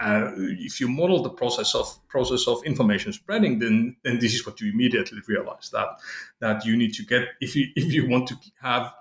uh, 0.02 0.32
if 0.36 0.80
you 0.80 0.88
model 0.88 1.22
the 1.22 1.30
process 1.30 1.74
of 1.74 1.86
process 2.08 2.48
of 2.48 2.62
information 2.64 3.12
spreading 3.12 3.58
then 3.58 3.96
then 4.02 4.18
this 4.18 4.34
is 4.34 4.44
what 4.44 4.60
you 4.60 4.70
immediately 4.72 5.20
realize 5.28 5.70
that 5.70 5.88
that 6.40 6.64
you 6.64 6.76
need 6.76 6.92
to 6.92 7.04
get 7.04 7.28
if 7.40 7.54
you 7.54 7.66
if 7.76 7.92
you 7.92 8.08
want 8.08 8.26
to 8.26 8.36
have 8.60 8.92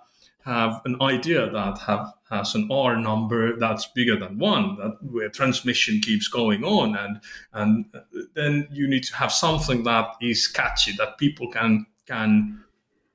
have 0.43 0.81
an 0.85 0.97
idea 1.01 1.49
that 1.49 1.77
have 1.79 2.13
has 2.29 2.55
an 2.55 2.67
R 2.71 2.95
number 2.97 3.57
that's 3.57 3.87
bigger 3.87 4.17
than 4.17 4.39
one, 4.39 4.77
that 4.77 4.97
where 5.01 5.29
transmission 5.29 5.99
keeps 5.99 6.27
going 6.27 6.63
on, 6.63 6.95
and 6.95 7.19
and 7.53 7.85
uh, 7.93 7.99
then 8.33 8.67
you 8.71 8.87
need 8.87 9.03
to 9.03 9.15
have 9.15 9.31
something 9.31 9.83
that 9.83 10.07
is 10.21 10.47
catchy 10.47 10.93
that 10.97 11.17
people 11.17 11.49
can 11.49 11.85
can 12.07 12.63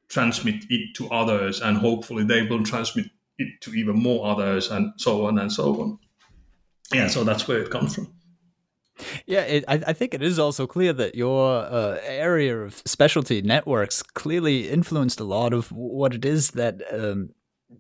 transmit 0.09 0.65
it 0.71 0.95
to 0.97 1.09
others, 1.11 1.61
and 1.61 1.79
hopefully 1.79 2.25
they 2.25 2.43
will 2.43 2.63
transmit 2.63 3.07
it 3.39 3.61
to 3.61 3.75
even 3.75 3.97
more 3.97 4.27
others, 4.27 4.71
and 4.71 4.93
so 4.97 5.27
on 5.27 5.39
and 5.39 5.53
so 5.53 5.81
on. 5.81 5.99
Yeah, 6.93 7.09
so 7.09 7.25
that's 7.25 7.49
where 7.49 7.61
it 7.61 7.71
comes 7.71 7.95
from. 7.95 8.16
Yeah, 9.27 9.41
it, 9.41 9.65
I, 9.69 9.75
I, 9.89 9.93
think 9.93 10.15
it 10.15 10.23
is 10.23 10.39
also 10.39 10.67
clear 10.67 10.93
that 10.95 11.15
your 11.15 11.65
uh, 11.65 11.99
area 12.03 12.59
of 12.59 12.83
specialty 12.87 13.43
networks 13.43 14.03
clearly 14.03 14.69
influenced 14.69 15.21
a 15.21 15.25
lot 15.25 15.53
of 15.53 15.71
what 15.71 16.15
it 16.15 16.25
is 16.25 16.53
that 16.53 16.81
um, 16.93 17.31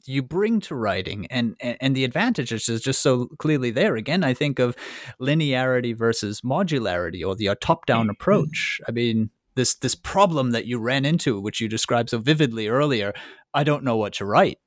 you 0.04 0.22
bring 0.22 0.60
to 0.60 0.74
writing, 0.74 1.26
and, 1.26 1.56
and 1.60 1.78
and 1.80 1.96
the 1.96 2.04
advantages 2.04 2.68
is 2.68 2.82
just 2.82 3.00
so 3.00 3.26
clearly 3.38 3.70
there. 3.70 3.96
Again, 3.96 4.24
I 4.24 4.34
think 4.34 4.58
of 4.58 4.76
linearity 5.20 5.96
versus 5.96 6.40
modularity, 6.42 7.26
or 7.26 7.34
the 7.34 7.54
top-down 7.60 8.04
mm-hmm. 8.04 8.10
approach. 8.10 8.80
I 8.86 8.92
mean, 8.92 9.30
this 9.54 9.74
this 9.74 9.94
problem 9.94 10.50
that 10.50 10.66
you 10.66 10.78
ran 10.78 11.04
into, 11.04 11.40
which 11.40 11.60
you 11.60 11.68
described 11.68 12.10
so 12.10 12.18
vividly 12.18 12.68
earlier. 12.68 13.12
I 13.54 13.64
don't 13.64 13.84
know 13.84 13.96
what 13.96 14.12
to 14.14 14.26
write, 14.26 14.58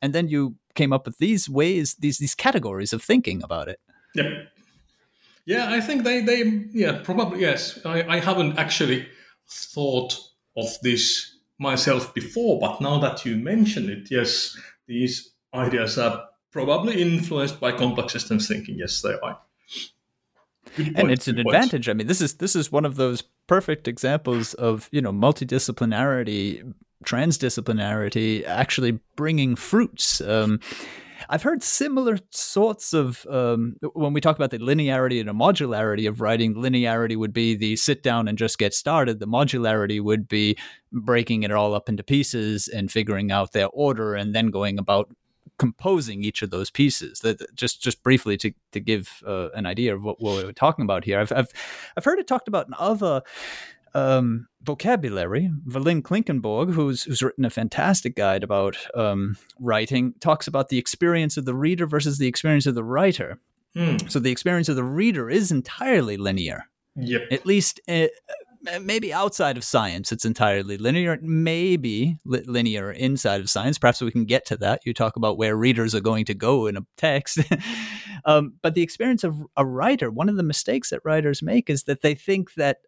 and 0.00 0.12
then 0.12 0.28
you 0.28 0.56
came 0.74 0.92
up 0.92 1.06
with 1.06 1.18
these 1.18 1.48
ways, 1.48 1.96
these 1.98 2.18
these 2.18 2.34
categories 2.34 2.92
of 2.92 3.02
thinking 3.02 3.42
about 3.42 3.68
it. 3.68 3.80
Yep. 4.14 4.26
Yeah, 5.46 5.70
I 5.70 5.80
think 5.80 6.02
they, 6.02 6.20
they 6.20 6.42
yeah, 6.72 7.00
probably, 7.04 7.40
yes. 7.40 7.78
I, 7.84 8.02
I 8.16 8.20
haven't 8.20 8.58
actually 8.58 9.08
thought 9.48 10.18
of 10.56 10.66
this 10.82 11.36
myself 11.58 12.12
before, 12.12 12.58
but 12.60 12.80
now 12.80 12.98
that 12.98 13.24
you 13.24 13.36
mention 13.36 13.88
it, 13.88 14.10
yes, 14.10 14.58
these 14.86 15.30
ideas 15.54 15.98
are 15.98 16.26
probably 16.50 17.00
influenced 17.00 17.60
by 17.60 17.72
complex 17.72 18.12
systems 18.12 18.48
thinking. 18.48 18.76
Yes, 18.78 19.00
they 19.02 19.14
are. 19.22 19.38
and 20.78 21.10
it's 21.12 21.28
an 21.28 21.38
advantage. 21.38 21.88
I 21.88 21.92
mean, 21.92 22.08
this 22.08 22.20
is 22.20 22.34
this 22.34 22.56
is 22.56 22.72
one 22.72 22.84
of 22.84 22.96
those 22.96 23.22
perfect 23.46 23.86
examples 23.86 24.54
of 24.54 24.88
you 24.90 25.00
know 25.00 25.12
multidisciplinarity, 25.12 26.74
transdisciplinarity 27.04 28.44
actually 28.46 28.98
bringing 29.14 29.54
fruits. 29.54 30.20
Um, 30.20 30.60
I've 31.28 31.42
heard 31.42 31.62
similar 31.62 32.18
sorts 32.30 32.92
of 32.92 33.26
um, 33.28 33.76
when 33.94 34.12
we 34.12 34.20
talk 34.20 34.36
about 34.36 34.50
the 34.50 34.58
linearity 34.58 35.20
and 35.20 35.28
a 35.28 35.32
modularity 35.32 36.08
of 36.08 36.20
writing. 36.20 36.54
Linearity 36.54 37.16
would 37.16 37.32
be 37.32 37.54
the 37.54 37.76
sit 37.76 38.02
down 38.02 38.28
and 38.28 38.38
just 38.38 38.58
get 38.58 38.74
started. 38.74 39.18
The 39.18 39.26
modularity 39.26 40.00
would 40.00 40.28
be 40.28 40.56
breaking 40.92 41.42
it 41.42 41.50
all 41.50 41.74
up 41.74 41.88
into 41.88 42.02
pieces 42.02 42.68
and 42.68 42.90
figuring 42.90 43.30
out 43.30 43.52
their 43.52 43.68
order, 43.68 44.14
and 44.14 44.34
then 44.34 44.50
going 44.50 44.78
about 44.78 45.08
composing 45.58 46.22
each 46.22 46.42
of 46.42 46.50
those 46.50 46.70
pieces. 46.70 47.20
That 47.20 47.54
just 47.54 47.82
just 47.82 48.02
briefly 48.02 48.36
to 48.38 48.52
to 48.72 48.80
give 48.80 49.22
uh, 49.26 49.50
an 49.50 49.66
idea 49.66 49.94
of 49.94 50.02
what, 50.02 50.20
what, 50.20 50.44
we're 50.44 50.52
talking 50.52 50.84
about 50.84 51.04
here. 51.04 51.18
I've, 51.20 51.32
I've 51.32 51.48
I've 51.96 52.04
heard 52.04 52.18
it 52.18 52.26
talked 52.26 52.48
about 52.48 52.66
in 52.66 52.74
other 52.78 53.22
um, 53.96 54.46
vocabulary. 54.62 55.50
Verlyn 55.66 56.02
Klinkenborg, 56.02 56.72
who's 56.72 57.04
who's 57.04 57.22
written 57.22 57.46
a 57.46 57.50
fantastic 57.50 58.14
guide 58.14 58.44
about 58.44 58.76
um, 58.94 59.36
writing, 59.58 60.14
talks 60.20 60.46
about 60.46 60.68
the 60.68 60.78
experience 60.78 61.36
of 61.36 61.46
the 61.46 61.54
reader 61.54 61.86
versus 61.86 62.18
the 62.18 62.28
experience 62.28 62.66
of 62.66 62.74
the 62.74 62.84
writer. 62.84 63.40
Mm. 63.74 64.10
So 64.10 64.18
the 64.18 64.30
experience 64.30 64.68
of 64.68 64.76
the 64.76 64.84
reader 64.84 65.30
is 65.30 65.50
entirely 65.50 66.18
linear. 66.18 66.64
Yep. 66.96 67.22
At 67.30 67.46
least. 67.46 67.80
Uh, 67.88 68.08
maybe 68.82 69.12
outside 69.12 69.56
of 69.56 69.62
science 69.62 70.10
it's 70.10 70.24
entirely 70.24 70.76
linear 70.76 71.16
maybe 71.22 72.18
li- 72.24 72.42
linear 72.46 72.90
inside 72.90 73.40
of 73.40 73.48
science 73.48 73.78
perhaps 73.78 74.00
we 74.00 74.10
can 74.10 74.24
get 74.24 74.44
to 74.44 74.56
that 74.56 74.84
you 74.84 74.92
talk 74.92 75.14
about 75.14 75.38
where 75.38 75.54
readers 75.54 75.94
are 75.94 76.00
going 76.00 76.24
to 76.24 76.34
go 76.34 76.66
in 76.66 76.76
a 76.76 76.84
text 76.96 77.38
um, 78.24 78.54
but 78.62 78.74
the 78.74 78.82
experience 78.82 79.22
of 79.22 79.40
a 79.56 79.64
writer 79.64 80.10
one 80.10 80.28
of 80.28 80.36
the 80.36 80.42
mistakes 80.42 80.90
that 80.90 81.04
writers 81.04 81.42
make 81.42 81.70
is 81.70 81.84
that 81.84 82.00
they 82.00 82.14
think 82.14 82.54
that 82.54 82.78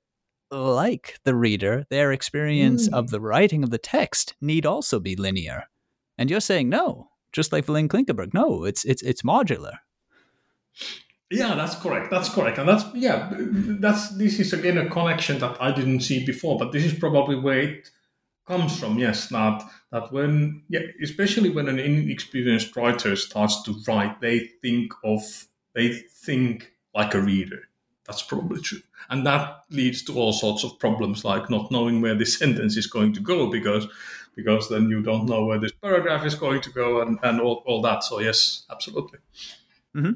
like 0.51 1.18
the 1.25 1.35
reader, 1.35 1.87
their 1.91 2.12
experience 2.12 2.89
mm. 2.89 2.95
of 2.95 3.11
the 3.11 3.20
writing 3.20 3.62
of 3.62 3.70
the 3.70 3.79
text 3.79 4.35
need 4.41 4.66
also 4.66 5.01
be 5.01 5.16
linear. 5.16 5.64
And 6.16 6.31
you're 6.31 6.41
saying 6.41 6.68
no, 6.68 7.11
just 7.33 7.53
like 7.53 7.66
Verlyn 7.66 7.89
Klinkenborg, 7.89 8.35
no, 8.35 8.64
it's 8.64 8.85
it's 8.85 9.03
it's 9.03 9.22
modular. 9.22 9.79
Yeah, 11.31 11.55
that's 11.57 11.75
correct. 11.75 12.11
That's 12.11 12.31
correct, 12.31 12.59
and 12.59 12.68
that's 12.68 12.85
yeah. 12.95 13.31
That's 13.31 14.11
this 14.16 14.41
is 14.41 14.53
again 14.53 14.79
a 14.79 14.89
connection 14.89 15.39
that 15.41 15.61
I 15.61 15.72
didn't 15.72 16.01
see 16.01 16.25
before, 16.25 16.59
but 16.59 16.72
this 16.72 16.85
is 16.85 16.99
probably 16.99 17.37
where 17.37 17.61
it 17.61 17.91
comes 18.47 18.79
from. 18.79 18.99
Yes, 18.99 19.29
that 19.29 19.62
that 19.93 20.11
when 20.11 20.62
yeah, 20.68 20.81
especially 21.03 21.51
when 21.51 21.68
an 21.68 21.79
inexperienced 21.79 22.75
writer 22.75 23.14
starts 23.14 23.62
to 23.64 23.75
write, 23.87 24.20
they 24.22 24.39
think 24.62 24.93
of 25.05 25.20
they 25.75 25.93
think 25.93 26.72
like 26.95 27.14
a 27.14 27.20
reader. 27.20 27.68
That's 28.07 28.22
probably 28.22 28.62
true, 28.62 28.81
and 29.11 29.26
that 29.26 29.64
leads 29.70 30.03
to 30.03 30.14
all 30.14 30.32
sorts 30.32 30.64
of 30.64 30.78
problems, 30.78 31.24
like 31.24 31.51
not 31.51 31.70
knowing 31.70 32.01
where 32.01 32.14
this 32.14 32.38
sentence 32.38 32.76
is 32.76 32.86
going 32.86 33.12
to 33.14 33.20
go 33.20 33.51
because 33.51 33.86
because 34.36 34.68
then 34.68 34.88
you 34.88 35.03
don't 35.03 35.26
know 35.26 35.46
where 35.46 35.59
this 35.59 35.72
paragraph 35.72 36.24
is 36.24 36.36
going 36.36 36.61
to 36.61 36.70
go 36.70 37.01
and, 37.01 37.18
and 37.24 37.40
all, 37.40 37.64
all 37.66 37.82
that. 37.82 38.05
So 38.05 38.20
yes, 38.20 38.64
absolutely. 38.70 39.18
Mm-hmm. 39.96 40.12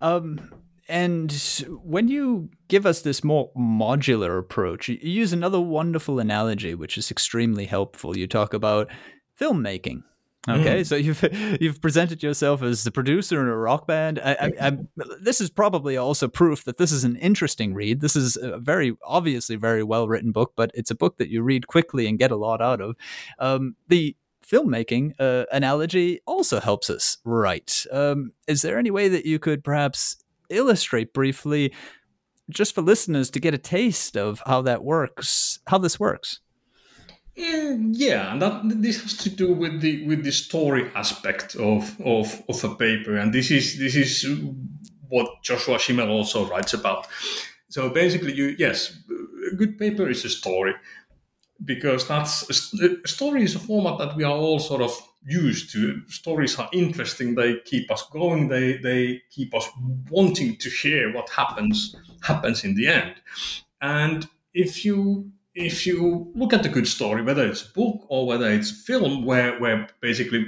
Um, 0.00 0.40
and 0.88 1.32
when 1.82 2.06
you 2.06 2.50
give 2.68 2.86
us 2.86 3.02
this 3.02 3.24
more 3.24 3.50
modular 3.56 4.38
approach, 4.38 4.88
you 4.88 4.98
use 5.00 5.32
another 5.32 5.60
wonderful 5.60 6.20
analogy, 6.20 6.74
which 6.74 6.96
is 6.96 7.10
extremely 7.10 7.66
helpful. 7.66 8.16
You 8.16 8.28
talk 8.28 8.54
about 8.54 8.88
filmmaking. 9.40 10.04
Okay, 10.48 10.80
mm. 10.80 10.86
so 10.86 10.96
you've 10.96 11.24
you've 11.60 11.80
presented 11.80 12.22
yourself 12.22 12.62
as 12.62 12.82
the 12.82 12.90
producer 12.90 13.40
in 13.40 13.46
a 13.46 13.56
rock 13.56 13.86
band. 13.86 14.18
I, 14.18 14.32
I, 14.32 14.68
I, 14.68 14.76
this 15.20 15.40
is 15.40 15.50
probably 15.50 15.96
also 15.96 16.26
proof 16.26 16.64
that 16.64 16.78
this 16.78 16.90
is 16.90 17.04
an 17.04 17.16
interesting 17.16 17.74
read. 17.74 18.00
This 18.00 18.16
is 18.16 18.36
a 18.36 18.58
very 18.58 18.96
obviously 19.04 19.56
very 19.56 19.84
well 19.84 20.08
written 20.08 20.32
book, 20.32 20.52
but 20.56 20.72
it's 20.74 20.90
a 20.90 20.96
book 20.96 21.18
that 21.18 21.28
you 21.28 21.42
read 21.42 21.68
quickly 21.68 22.08
and 22.08 22.18
get 22.18 22.32
a 22.32 22.36
lot 22.36 22.60
out 22.60 22.80
of. 22.80 22.96
Um, 23.38 23.76
the 23.86 24.16
filmmaking 24.44 25.12
uh, 25.20 25.44
analogy 25.52 26.20
also 26.26 26.60
helps 26.60 26.90
us 26.90 27.18
write. 27.24 27.86
Um, 27.92 28.32
is 28.48 28.62
there 28.62 28.78
any 28.78 28.90
way 28.90 29.08
that 29.08 29.24
you 29.24 29.38
could 29.38 29.62
perhaps 29.62 30.16
illustrate 30.50 31.12
briefly, 31.14 31.72
just 32.50 32.74
for 32.74 32.82
listeners 32.82 33.30
to 33.30 33.40
get 33.40 33.54
a 33.54 33.58
taste 33.58 34.16
of 34.16 34.42
how 34.44 34.60
that 34.62 34.82
works, 34.82 35.60
how 35.68 35.78
this 35.78 36.00
works? 36.00 36.40
Mm, 37.36 37.92
yeah, 37.94 38.32
and 38.32 38.42
that 38.42 38.82
this 38.82 39.00
has 39.02 39.16
to 39.18 39.30
do 39.30 39.54
with 39.54 39.80
the 39.80 40.06
with 40.06 40.22
the 40.22 40.32
story 40.32 40.90
aspect 40.94 41.54
of 41.56 41.98
of 42.04 42.42
of 42.48 42.64
a 42.64 42.74
paper, 42.74 43.16
and 43.16 43.32
this 43.32 43.50
is 43.50 43.78
this 43.78 43.96
is 43.96 44.26
what 45.08 45.42
Joshua 45.42 45.78
Schimel 45.78 46.10
also 46.10 46.46
writes 46.46 46.74
about. 46.74 47.06
So 47.70 47.88
basically, 47.88 48.34
you 48.34 48.54
yes, 48.58 48.98
a 49.50 49.56
good 49.56 49.78
paper 49.78 50.10
is 50.10 50.24
a 50.26 50.28
story 50.28 50.74
because 51.64 52.06
that's 52.06 52.50
a 52.50 53.08
story 53.08 53.44
is 53.44 53.54
a 53.54 53.58
format 53.60 53.98
that 53.98 54.16
we 54.16 54.24
are 54.24 54.36
all 54.36 54.58
sort 54.58 54.82
of 54.82 54.92
used 55.24 55.72
to. 55.72 56.02
Stories 56.08 56.58
are 56.58 56.68
interesting; 56.72 57.34
they 57.34 57.60
keep 57.64 57.90
us 57.90 58.02
going. 58.12 58.48
They 58.48 58.76
they 58.76 59.22
keep 59.30 59.54
us 59.54 59.68
wanting 60.10 60.56
to 60.58 60.68
hear 60.68 61.14
what 61.14 61.30
happens 61.30 61.96
happens 62.22 62.64
in 62.64 62.74
the 62.74 62.88
end. 62.88 63.14
And 63.80 64.28
if 64.52 64.84
you 64.84 65.32
if 65.54 65.86
you 65.86 66.32
look 66.34 66.52
at 66.52 66.66
a 66.66 66.68
good 66.68 66.88
story, 66.88 67.22
whether 67.22 67.46
it's 67.46 67.66
a 67.66 67.72
book 67.72 68.06
or 68.08 68.26
whether 68.26 68.50
it's 68.50 68.70
film, 68.70 69.24
where 69.24 69.58
where 69.60 69.88
basically 70.00 70.46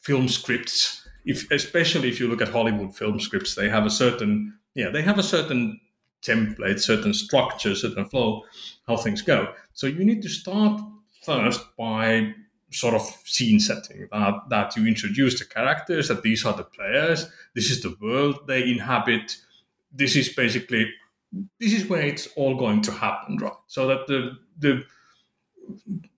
film 0.00 0.28
scripts, 0.28 1.06
if 1.24 1.50
especially 1.50 2.08
if 2.08 2.18
you 2.20 2.28
look 2.28 2.40
at 2.40 2.48
Hollywood 2.48 2.96
film 2.96 3.20
scripts, 3.20 3.54
they 3.54 3.68
have 3.68 3.86
a 3.86 3.90
certain 3.90 4.58
yeah 4.74 4.90
they 4.90 5.02
have 5.02 5.18
a 5.18 5.22
certain 5.22 5.80
template, 6.22 6.80
certain 6.80 7.14
structure, 7.14 7.74
certain 7.74 8.04
flow, 8.04 8.42
how 8.86 8.96
things 8.96 9.22
go. 9.22 9.52
So 9.72 9.86
you 9.86 10.04
need 10.04 10.22
to 10.22 10.28
start 10.28 10.80
first 11.22 11.60
by 11.76 12.34
sort 12.70 12.94
of 12.94 13.02
scene 13.24 13.58
setting 13.58 14.06
that, 14.12 14.34
that 14.48 14.76
you 14.76 14.86
introduce 14.86 15.38
the 15.38 15.44
characters, 15.44 16.08
that 16.08 16.22
these 16.22 16.44
are 16.44 16.52
the 16.52 16.64
players, 16.64 17.28
this 17.54 17.70
is 17.70 17.82
the 17.82 17.96
world 18.00 18.46
they 18.46 18.62
inhabit, 18.62 19.36
this 19.92 20.14
is 20.14 20.28
basically 20.28 20.88
this 21.58 21.72
is 21.72 21.88
where 21.88 22.02
it's 22.02 22.28
all 22.36 22.56
going 22.56 22.82
to 22.82 22.92
happen, 22.92 23.36
right? 23.36 23.52
So 23.66 23.86
that 23.86 24.06
the 24.06 24.36
the 24.58 24.84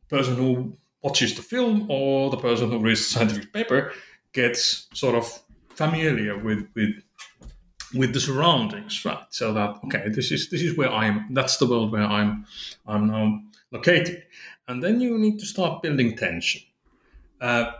person 0.09 0.37
who 0.37 0.77
watches 1.03 1.35
the 1.35 1.43
film 1.43 1.87
or 1.91 2.31
the 2.31 2.37
person 2.37 2.71
who 2.71 2.79
reads 2.79 3.01
the 3.01 3.19
scientific 3.19 3.53
paper 3.53 3.93
gets 4.33 4.89
sort 4.95 5.15
of 5.15 5.43
familiar 5.75 6.39
with 6.39 6.69
with 6.75 6.95
with 7.95 8.15
the 8.15 8.21
surroundings, 8.21 9.05
right? 9.05 9.25
So 9.31 9.53
that 9.53 9.77
okay, 9.85 10.09
this 10.09 10.31
is 10.31 10.49
this 10.51 10.63
is 10.63 10.77
where 10.77 10.91
I'm. 10.91 11.33
That's 11.35 11.57
the 11.59 11.67
world 11.67 11.93
where 11.93 12.03
I'm. 12.03 12.47
I'm 12.87 13.07
now 13.07 13.43
located, 13.71 14.25
and 14.69 14.83
then 14.83 15.01
you 15.01 15.19
need 15.19 15.39
to 15.41 15.47
start 15.47 15.83
building 15.83 16.17
tension. 16.17 16.63
Uh, 17.41 17.73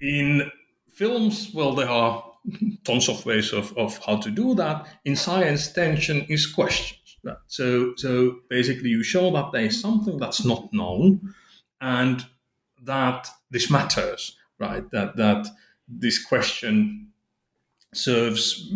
in 0.00 0.50
films, 0.92 1.50
well, 1.54 1.74
there 1.74 1.88
are 1.88 2.25
tons 2.84 3.08
of 3.08 3.24
ways 3.26 3.52
of, 3.52 3.76
of 3.76 3.98
how 4.04 4.16
to 4.16 4.30
do 4.30 4.54
that. 4.54 4.86
In 5.04 5.16
science, 5.16 5.72
tension 5.72 6.26
is 6.28 6.46
questions. 6.46 7.16
Right? 7.22 7.36
So, 7.46 7.94
so 7.96 8.36
basically, 8.48 8.90
you 8.90 9.02
show 9.02 9.30
that 9.32 9.52
there 9.52 9.64
is 9.64 9.80
something 9.80 10.18
that's 10.18 10.44
not 10.44 10.72
known, 10.72 11.34
and 11.80 12.24
that 12.82 13.28
this 13.50 13.70
matters, 13.70 14.36
right? 14.58 14.88
That 14.90 15.16
that 15.16 15.46
this 15.88 16.24
question 16.24 17.08
serves 17.92 18.72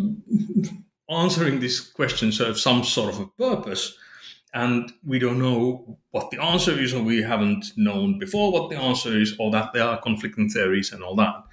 answering 1.09 1.59
this 1.59 1.79
question 1.79 2.31
serves 2.31 2.61
some 2.61 2.83
sort 2.83 3.13
of 3.13 3.19
a 3.19 3.27
purpose 3.27 3.97
and 4.53 4.91
we 5.05 5.19
don't 5.19 5.39
know 5.39 5.97
what 6.11 6.31
the 6.31 6.41
answer 6.41 6.77
is 6.79 6.93
or 6.93 7.03
we 7.03 7.21
haven't 7.21 7.71
known 7.77 8.17
before 8.17 8.51
what 8.51 8.69
the 8.69 8.77
answer 8.77 9.17
is 9.19 9.35
or 9.39 9.51
that 9.51 9.73
there 9.73 9.83
are 9.83 9.99
conflicting 10.01 10.49
theories 10.49 10.91
and 10.91 11.03
all 11.03 11.15
that 11.15 11.43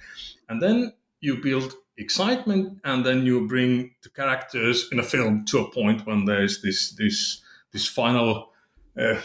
and 0.47 0.61
then 0.61 0.93
you 1.19 1.41
build 1.41 1.73
excitement 1.99 2.79
and 2.83 3.05
then 3.05 3.25
you 3.25 3.47
bring 3.47 3.91
the 4.03 4.09
characters 4.09 4.87
in 4.91 4.99
a 4.99 5.03
film 5.03 5.45
to 5.45 5.59
a 5.59 5.71
point 5.71 6.05
when 6.05 6.25
there's 6.25 6.61
this 6.61 6.91
this 6.91 7.41
this 7.71 7.87
final 7.87 8.51
uh, 8.99 9.15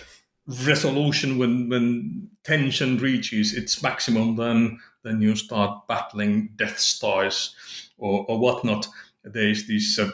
resolution 0.46 1.38
when 1.38 1.68
when 1.68 2.28
tension 2.42 2.98
reaches 2.98 3.54
its 3.54 3.82
maximum 3.82 4.36
then 4.36 4.78
then 5.04 5.20
you 5.20 5.36
start 5.36 5.86
battling 5.86 6.50
death 6.56 6.78
stars 6.78 7.54
or, 7.98 8.24
or 8.28 8.38
whatnot. 8.38 8.88
There's 9.22 9.66
this 9.66 9.98
uh, 9.98 10.10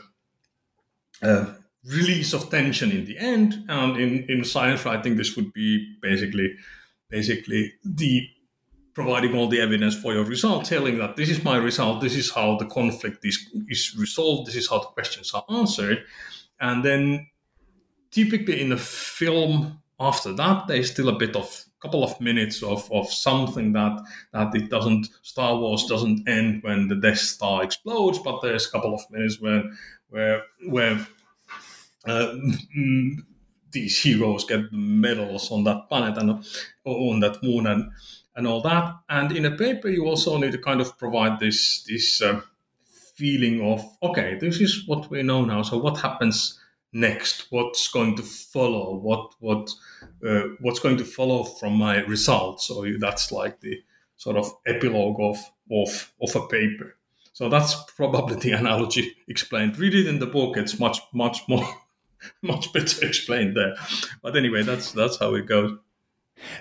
uh, 1.23 1.47
release 1.85 2.33
of 2.33 2.51
tension 2.51 2.91
in 2.91 3.07
the 3.07 3.19
end 3.19 3.65
and 3.69 3.97
in 3.97 4.25
in 4.29 4.45
science 4.45 4.85
writing 4.85 5.17
this 5.17 5.35
would 5.37 5.53
be 5.53 5.97
basically 6.03 6.55
basically 7.09 7.73
the 7.85 8.29
providing 8.95 9.36
all 9.36 9.49
the 9.49 9.61
evidence 9.61 9.95
for 9.95 10.12
your 10.12 10.24
result, 10.24 10.64
telling 10.64 10.99
that 10.99 11.16
this 11.16 11.28
is 11.28 11.45
my 11.45 11.57
result, 11.57 12.01
this 12.01 12.16
is 12.16 12.30
how 12.30 12.57
the 12.57 12.66
conflict 12.66 13.24
is, 13.24 13.38
is 13.68 13.97
resolved, 13.97 14.49
this 14.49 14.57
is 14.57 14.68
how 14.68 14.78
the 14.78 14.86
questions 14.86 15.32
are 15.32 15.45
answered. 15.49 16.05
And 16.61 16.84
then 16.84 17.28
typically 18.11 18.61
in 18.61 18.70
the 18.70 18.76
film 18.76 19.80
after 19.99 20.32
that, 20.32 20.66
there's 20.66 20.91
still 20.91 21.09
a 21.09 21.18
bit 21.18 21.36
of 21.36 21.64
couple 21.80 22.05
of 22.05 22.20
minutes 22.20 22.62
of, 22.62 22.91
of 22.93 23.11
something 23.11 23.72
that 23.72 24.01
that 24.32 24.55
it 24.55 24.68
doesn't 24.68 25.09
Star 25.22 25.57
Wars 25.57 25.86
doesn't 25.86 26.28
end 26.28 26.62
when 26.62 26.88
the 26.88 26.95
Death 26.95 27.18
Star 27.18 27.64
explodes, 27.64 28.18
but 28.18 28.41
there's 28.43 28.66
a 28.66 28.70
couple 28.70 28.95
of 28.95 29.01
minutes 29.11 29.41
where 29.41 29.64
where 30.11 30.43
where 30.68 31.07
uh, 32.05 32.34
these 33.70 34.03
heroes 34.03 34.45
get 34.45 34.72
medals 34.72 35.51
on 35.51 35.64
that 35.64 35.88
planet 35.88 36.18
and 36.18 36.45
on 36.84 37.20
that 37.20 37.43
moon 37.43 37.66
and 37.66 37.91
and 38.37 38.47
all 38.47 38.61
that. 38.62 38.95
And 39.09 39.33
in 39.33 39.45
a 39.45 39.57
paper, 39.57 39.89
you 39.89 40.07
also 40.07 40.37
need 40.39 40.53
to 40.53 40.59
kind 40.59 40.81
of 40.81 40.99
provide 40.99 41.41
this 41.41 41.83
this 41.85 42.22
uh, 42.22 42.41
feeling 43.14 43.61
of 43.61 43.85
okay, 44.03 44.39
this 44.41 44.61
is 44.61 44.87
what 44.87 45.11
we 45.11 45.22
know 45.22 45.45
now. 45.45 45.62
So 45.62 45.78
what 45.78 45.99
happens 45.99 46.59
next? 46.93 47.47
What's 47.51 47.89
going 47.89 48.16
to 48.16 48.22
follow? 48.22 48.97
What 48.97 49.35
what 49.41 49.70
uh, 50.26 50.43
what's 50.61 50.81
going 50.81 50.97
to 50.99 51.05
follow 51.05 51.45
from 51.45 51.74
my 51.74 52.05
results? 52.05 52.66
So 52.66 52.85
that's 52.99 53.33
like 53.33 53.61
the 53.61 53.83
sort 54.16 54.37
of 54.37 54.53
epilogue 54.66 55.20
of 55.20 55.39
of 55.70 56.12
of 56.22 56.37
a 56.37 56.47
paper. 56.47 56.97
So 57.33 57.49
that's 57.49 57.74
probably 57.97 58.37
the 58.37 58.53
analogy 58.62 59.16
explained. 59.28 59.78
Read 59.78 59.95
it 59.95 60.07
in 60.07 60.18
the 60.18 60.26
book; 60.26 60.57
it's 60.57 60.78
much 60.78 61.01
much 61.12 61.43
more 61.49 61.66
much 62.43 62.72
better 62.72 63.07
explained 63.07 63.57
there. 63.57 63.74
But 64.22 64.37
anyway, 64.37 64.62
that's 64.62 64.93
that's 64.93 65.18
how 65.18 65.35
it 65.35 65.47
goes. 65.47 65.78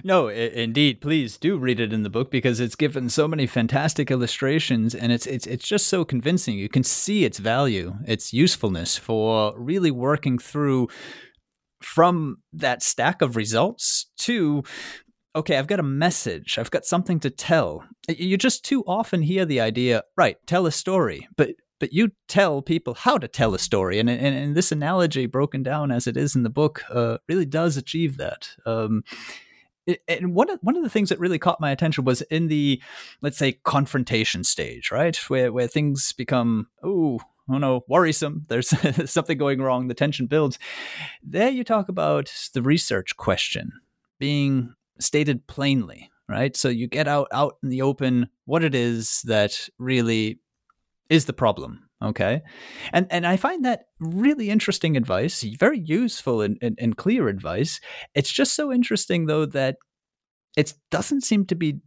No, 0.04 0.30
I- 0.30 0.34
indeed. 0.34 1.02
Please 1.02 1.38
do 1.38 1.58
read 1.58 1.80
it 1.80 1.94
in 1.94 2.04
the 2.04 2.10
book 2.10 2.32
because 2.32 2.60
it's 2.60 2.76
given 2.76 3.10
so 3.10 3.28
many 3.28 3.48
fantastic 3.48 4.12
illustrations, 4.12 4.96
and 4.96 5.12
it's 5.12 5.26
it's 5.28 5.48
it's 5.48 5.68
just 5.68 5.88
so 5.88 6.06
convincing. 6.06 6.58
You 6.58 6.70
can 6.70 6.84
see 6.84 7.26
its 7.26 7.40
value, 7.40 7.96
its 8.06 8.34
usefulness 8.34 8.98
for 8.98 9.54
really 9.58 9.92
working 9.92 10.38
through 10.40 10.88
from 11.82 12.38
that 12.52 12.84
stack 12.84 13.22
of 13.22 13.36
results 13.36 14.08
to 14.20 14.64
okay, 15.36 15.58
I've 15.58 15.68
got 15.68 15.80
a 15.80 15.84
message, 15.84 16.58
I've 16.58 16.72
got 16.72 16.86
something 16.86 17.20
to 17.22 17.30
tell. 17.30 17.86
You 18.08 18.36
just 18.38 18.66
too 18.66 18.84
often 18.88 19.22
hear 19.22 19.46
the 19.46 19.62
idea, 19.62 20.04
right? 20.18 20.38
Tell 20.48 20.66
a 20.66 20.72
story, 20.72 21.28
but 21.38 21.52
but 21.80 21.94
you 21.94 22.12
tell 22.28 22.62
people 22.62 22.94
how 22.94 23.18
to 23.18 23.28
tell 23.28 23.54
a 23.54 23.60
story, 23.60 24.00
and 24.00 24.10
and, 24.10 24.36
and 24.36 24.56
this 24.56 24.72
analogy, 24.72 25.26
broken 25.26 25.64
down 25.64 25.92
as 25.92 26.08
it 26.08 26.18
is 26.18 26.36
in 26.36 26.44
the 26.44 26.50
book, 26.50 26.84
uh, 26.90 27.18
really 27.28 27.46
does 27.46 27.78
achieve 27.78 28.18
that. 28.18 28.50
Um, 28.66 29.04
and 30.08 30.34
one 30.34 30.50
of, 30.50 30.60
one 30.62 30.76
of 30.78 30.84
the 30.84 30.90
things 30.90 31.10
that 31.10 31.20
really 31.20 31.40
caught 31.40 31.62
my 31.62 31.72
attention 31.72 32.06
was 32.06 32.22
in 32.24 32.48
the 32.48 32.82
let's 33.22 33.38
say 33.38 33.54
confrontation 33.64 34.44
stage 34.44 34.92
right 34.92 35.16
where 35.30 35.52
where 35.52 35.68
things 35.68 36.14
become 36.14 36.68
oh 36.84 37.20
oh 37.50 37.58
no, 37.58 37.84
worrisome. 37.88 38.46
There's 38.48 38.70
something 39.10 39.38
going 39.38 39.62
wrong. 39.62 39.88
The 39.88 39.94
tension 39.94 40.28
builds. 40.28 40.60
There 41.24 41.50
you 41.50 41.64
talk 41.64 41.90
about 41.90 42.32
the 42.54 42.62
research 42.62 43.18
question 43.18 43.72
being 44.20 44.74
stated 45.00 45.48
plainly, 45.48 46.10
right? 46.28 46.56
So 46.56 46.70
you 46.70 46.88
get 46.88 47.08
out 47.08 47.28
out 47.34 47.58
in 47.64 47.70
the 47.70 47.82
open 47.82 48.30
what 48.46 48.64
it 48.64 48.76
is 48.76 49.22
that 49.24 49.70
really 49.78 50.40
is 51.10 51.26
the 51.26 51.34
problem. 51.34 51.89
Okay. 52.02 52.42
And 52.94 53.08
and 53.10 53.28
I 53.28 53.36
find 53.36 53.66
that 53.66 53.88
really 54.00 54.50
interesting 54.50 54.96
advice, 54.96 55.44
very 55.60 55.80
useful 55.80 56.42
and, 56.42 56.58
and, 56.62 56.78
and 56.80 56.96
clear 56.96 57.28
advice. 57.28 57.82
It's 58.16 58.32
just 58.32 58.56
so 58.56 58.72
interesting 58.72 59.26
though 59.26 59.46
that 59.48 59.76
it 60.56 60.74
doesn't 60.92 61.22
seem 61.22 61.46
to 61.48 61.56
be 61.56 61.82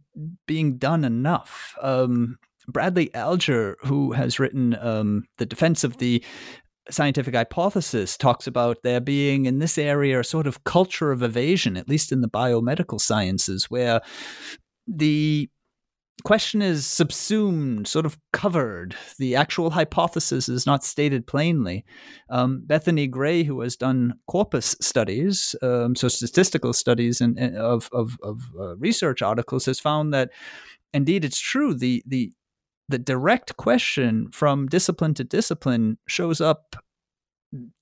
being 0.47 0.77
done 0.77 1.03
enough. 1.03 1.75
Um, 1.81 2.37
Bradley 2.67 3.13
Alger, 3.13 3.75
who 3.81 4.13
has 4.13 4.39
written 4.39 4.77
um, 4.79 5.23
The 5.37 5.45
Defense 5.45 5.83
of 5.83 5.97
the 5.97 6.23
Scientific 6.89 7.33
Hypothesis, 7.33 8.15
talks 8.15 8.47
about 8.47 8.77
there 8.83 9.01
being 9.01 9.45
in 9.45 9.59
this 9.59 9.77
area 9.77 10.19
a 10.19 10.23
sort 10.23 10.47
of 10.47 10.63
culture 10.63 11.11
of 11.11 11.23
evasion, 11.23 11.75
at 11.75 11.89
least 11.89 12.11
in 12.11 12.21
the 12.21 12.29
biomedical 12.29 13.01
sciences, 13.01 13.69
where 13.69 14.01
the 14.87 15.49
question 16.23 16.61
is 16.61 16.85
subsumed, 16.85 17.87
sort 17.87 18.05
of 18.05 18.17
covered. 18.31 18.95
The 19.17 19.35
actual 19.35 19.71
hypothesis 19.71 20.47
is 20.47 20.65
not 20.65 20.83
stated 20.83 21.27
plainly. 21.27 21.85
Um, 22.29 22.63
Bethany 22.65 23.07
Gray, 23.07 23.43
who 23.43 23.61
has 23.61 23.75
done 23.75 24.13
corpus 24.27 24.75
studies, 24.79 25.55
um, 25.61 25.95
so 25.95 26.07
statistical 26.07 26.73
studies 26.73 27.19
in, 27.19 27.55
of, 27.57 27.89
of, 27.91 28.17
of 28.23 28.41
uh, 28.57 28.75
research 28.77 29.21
articles, 29.21 29.65
has 29.65 29.79
found 29.79 30.13
that 30.13 30.29
indeed 30.93 31.25
it's 31.25 31.39
true. 31.39 31.73
The, 31.73 32.03
the, 32.05 32.31
the 32.87 32.99
direct 32.99 33.57
question 33.57 34.29
from 34.31 34.67
discipline 34.67 35.13
to 35.15 35.23
discipline 35.23 35.97
shows 36.07 36.39
up 36.39 36.75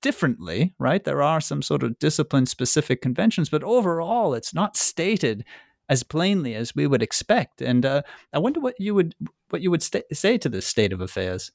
differently, 0.02 0.74
right? 0.80 1.04
There 1.04 1.22
are 1.22 1.42
some 1.42 1.62
sort 1.62 1.84
of 1.84 2.00
discipline 2.00 2.46
specific 2.46 3.02
conventions, 3.02 3.50
but 3.50 3.64
overall, 3.64 4.34
it's 4.34 4.54
not 4.54 4.76
stated 4.76 5.46
as 5.92 6.04
plainly 6.04 6.56
as 6.56 6.74
we 6.74 6.88
would 6.88 7.04
expect. 7.04 7.62
And 7.62 7.86
uh, 7.86 8.02
I 8.32 8.40
wonder 8.40 8.62
what 8.62 8.80
you 8.80 8.96
would 8.96 9.14
what 9.50 9.62
you 9.62 9.70
would 9.70 9.84
st- 9.84 10.06
say 10.14 10.38
to 10.38 10.48
this 10.48 10.66
state 10.66 10.94
of 10.94 11.02
affairs. 11.02 11.52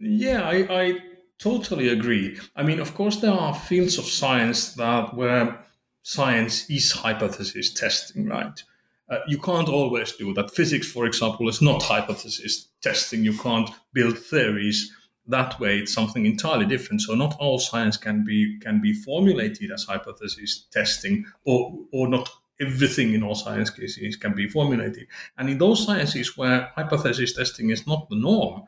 Yeah, 0.00 0.48
I, 0.48 0.56
I 0.70 0.98
totally 1.38 1.88
agree. 1.90 2.38
I 2.56 2.62
mean, 2.62 2.80
of 2.80 2.94
course, 2.94 3.16
there 3.16 3.30
are 3.30 3.54
fields 3.54 3.98
of 3.98 4.06
science 4.06 4.72
that 4.74 5.14
where 5.14 5.60
science 6.02 6.68
is 6.70 6.92
hypothesis 6.92 7.74
testing, 7.74 8.26
right? 8.26 8.64
Uh, 9.10 9.18
you 9.28 9.38
can't 9.38 9.68
always 9.68 10.12
do 10.12 10.32
that. 10.32 10.50
Physics, 10.50 10.90
for 10.90 11.04
example, 11.04 11.46
is 11.46 11.60
not 11.60 11.82
hypothesis 11.82 12.68
testing. 12.80 13.22
You 13.22 13.36
can't 13.36 13.68
build 13.92 14.16
theories 14.18 14.90
that 15.26 15.60
way. 15.60 15.78
It's 15.78 15.92
something 15.92 16.24
entirely 16.24 16.64
different. 16.64 17.02
So 17.02 17.14
not 17.14 17.36
all 17.38 17.58
science 17.58 17.98
can 17.98 18.24
be 18.24 18.58
can 18.60 18.80
be 18.80 18.94
formulated 18.94 19.70
as 19.70 19.84
hypothesis 19.84 20.66
testing, 20.72 21.26
or 21.44 21.78
or 21.92 22.08
not 22.08 22.30
everything 22.62 23.14
in 23.14 23.22
all 23.22 23.34
science 23.34 23.70
cases 23.70 24.16
can 24.16 24.34
be 24.34 24.48
formulated. 24.48 25.06
And 25.36 25.50
in 25.50 25.58
those 25.58 25.84
sciences 25.84 26.36
where 26.36 26.70
hypothesis 26.74 27.34
testing 27.34 27.70
is 27.70 27.86
not 27.86 28.08
the 28.08 28.16
norm 28.16 28.62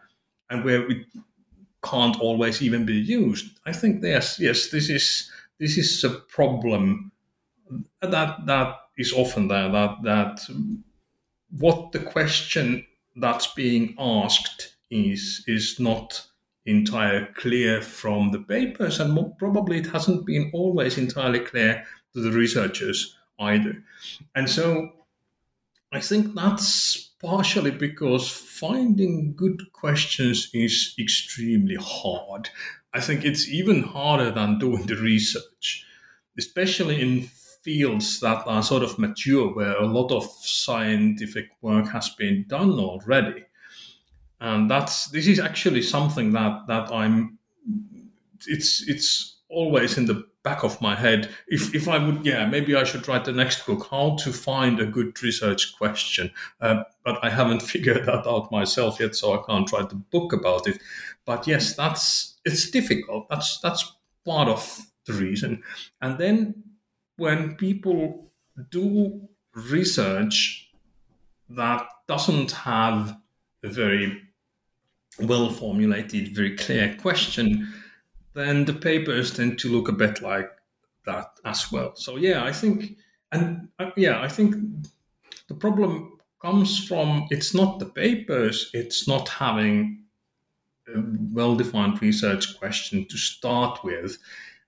and 0.51 0.65
where 0.65 0.91
it 0.91 1.07
can't 1.83 2.19
always 2.21 2.63
even 2.63 2.85
be 2.85 2.95
used, 2.95 3.59
I 3.67 3.73
think 3.73 4.03
yes, 4.03 4.39
yes, 4.39 4.69
this 4.69 4.89
is 4.89 5.31
this 5.59 5.79
is 5.79 6.03
a 6.05 6.11
problem 6.11 7.13
that 8.01 8.47
that 8.47 8.77
is 8.99 9.13
often 9.13 9.49
there. 9.49 9.71
That 9.71 10.03
that 10.03 10.41
what 11.59 11.93
the 11.93 12.01
question 12.01 12.87
that's 13.17 13.47
being 13.55 13.95
asked 13.99 14.75
is 14.91 15.45
is 15.47 15.79
not 15.79 16.27
entirely 16.67 17.27
clear 17.35 17.83
from 17.83 18.33
the 18.33 18.41
papers, 18.41 18.99
and 18.99 19.39
probably 19.39 19.79
it 19.79 19.87
hasn't 19.87 20.27
been 20.27 20.51
always 20.55 20.99
entirely 20.99 21.41
clear 21.41 21.85
to 22.15 22.21
the 22.21 22.31
researchers 22.31 23.17
either. 23.39 23.83
And 24.35 24.49
so 24.49 24.91
I 25.93 26.01
think 26.01 26.35
that's 26.35 27.13
partially 27.21 27.71
because 27.71 28.29
finding 28.29 29.35
good 29.35 29.73
questions 29.73 30.51
is 30.53 30.95
extremely 30.99 31.77
hard. 31.81 32.51
I 32.93 33.01
think 33.01 33.25
it's 33.25 33.49
even 33.49 33.83
harder 33.83 34.31
than 34.31 34.59
doing 34.59 34.87
the 34.87 34.97
research, 34.97 35.87
especially 36.39 37.01
in 37.01 37.29
fields 37.63 38.21
that 38.21 38.47
are 38.47 38.63
sort 38.63 38.83
of 38.83 38.99
mature, 38.99 39.55
where 39.55 39.77
a 39.77 39.87
lot 39.87 40.13
of 40.13 40.25
scientific 40.25 41.49
work 41.63 41.89
has 41.89 42.11
been 42.11 42.45
done 42.47 42.73
already. 42.73 43.45
And 44.41 44.71
that's 44.71 45.07
this 45.07 45.27
is 45.27 45.41
actually 45.41 45.83
something 45.83 46.33
that 46.33 46.67
that 46.67 46.93
I'm. 46.93 47.39
It's 48.47 48.87
it's 48.87 49.39
always 49.49 49.97
in 49.97 50.07
the 50.07 50.27
back 50.45 50.63
of 50.63 50.81
my 50.81 50.95
head 50.95 51.31
if, 51.49 51.75
if 51.75 51.89
i 51.89 51.99
would 51.99 52.25
yeah 52.25 52.47
maybe 52.47 52.77
i 52.77 52.85
should 52.85 53.09
write 53.09 53.25
the 53.25 53.33
next 53.33 53.67
book 53.67 53.89
how 53.91 54.15
to 54.17 54.31
find 54.31 54.79
a 54.79 54.87
good 54.87 55.21
research 55.23 55.75
question. 55.77 56.31
Uh, 56.61 56.85
but 57.05 57.19
i 57.25 57.31
haven't 57.31 57.63
figured 57.73 58.07
that 58.07 58.27
out 58.27 58.53
myself 58.53 59.01
yet 59.01 59.17
so 59.17 59.33
i 59.33 59.43
can't 59.47 59.73
write 59.73 59.89
the 59.89 59.97
book 59.97 60.33
about 60.33 60.69
it. 60.69 60.79
But 61.25 61.47
yes 61.47 61.75
that's 61.75 62.35
it's 62.45 62.71
difficult. 62.71 63.29
That's 63.29 63.59
that's 63.61 63.93
part 64.25 64.49
of 64.49 64.87
the 65.07 65.15
reason. 65.15 65.63
And 66.01 66.19
then 66.19 66.63
when 67.17 67.57
people 67.57 68.31
do 68.71 69.29
research 69.55 70.71
that 71.49 71.87
doesn't 72.07 72.53
have 72.53 73.17
a 73.63 73.69
very 73.69 74.21
well 75.21 75.49
formulated 75.49 76.35
very 76.35 76.57
clear 76.57 76.97
question 77.01 77.73
then 78.35 78.65
the 78.65 78.75
papers 78.75 79.33
tend 79.33 79.59
to 79.61 79.69
look 79.69 79.89
a 79.89 79.93
bit 79.93 80.23
like 80.23 80.51
that 81.07 81.39
as 81.45 81.71
well. 81.71 81.95
So 81.97 82.17
yeah, 82.17 82.45
I 82.45 82.53
think, 82.53 82.99
and 83.33 83.69
uh, 83.79 83.91
yeah, 83.97 84.21
I 84.21 84.29
think 84.29 84.57
the 85.49 85.55
problem 85.55 86.19
comes 86.43 86.87
from 86.87 87.27
it's 87.31 87.55
not 87.55 87.79
the 87.79 87.87
papers, 87.87 88.71
it's 88.75 89.09
not 89.09 89.29
having 89.29 90.05
a 90.89 91.01
well-defined 91.33 92.01
research 92.03 92.59
question 92.59 93.07
to 93.09 93.17
start 93.17 93.83
with. 93.85 94.19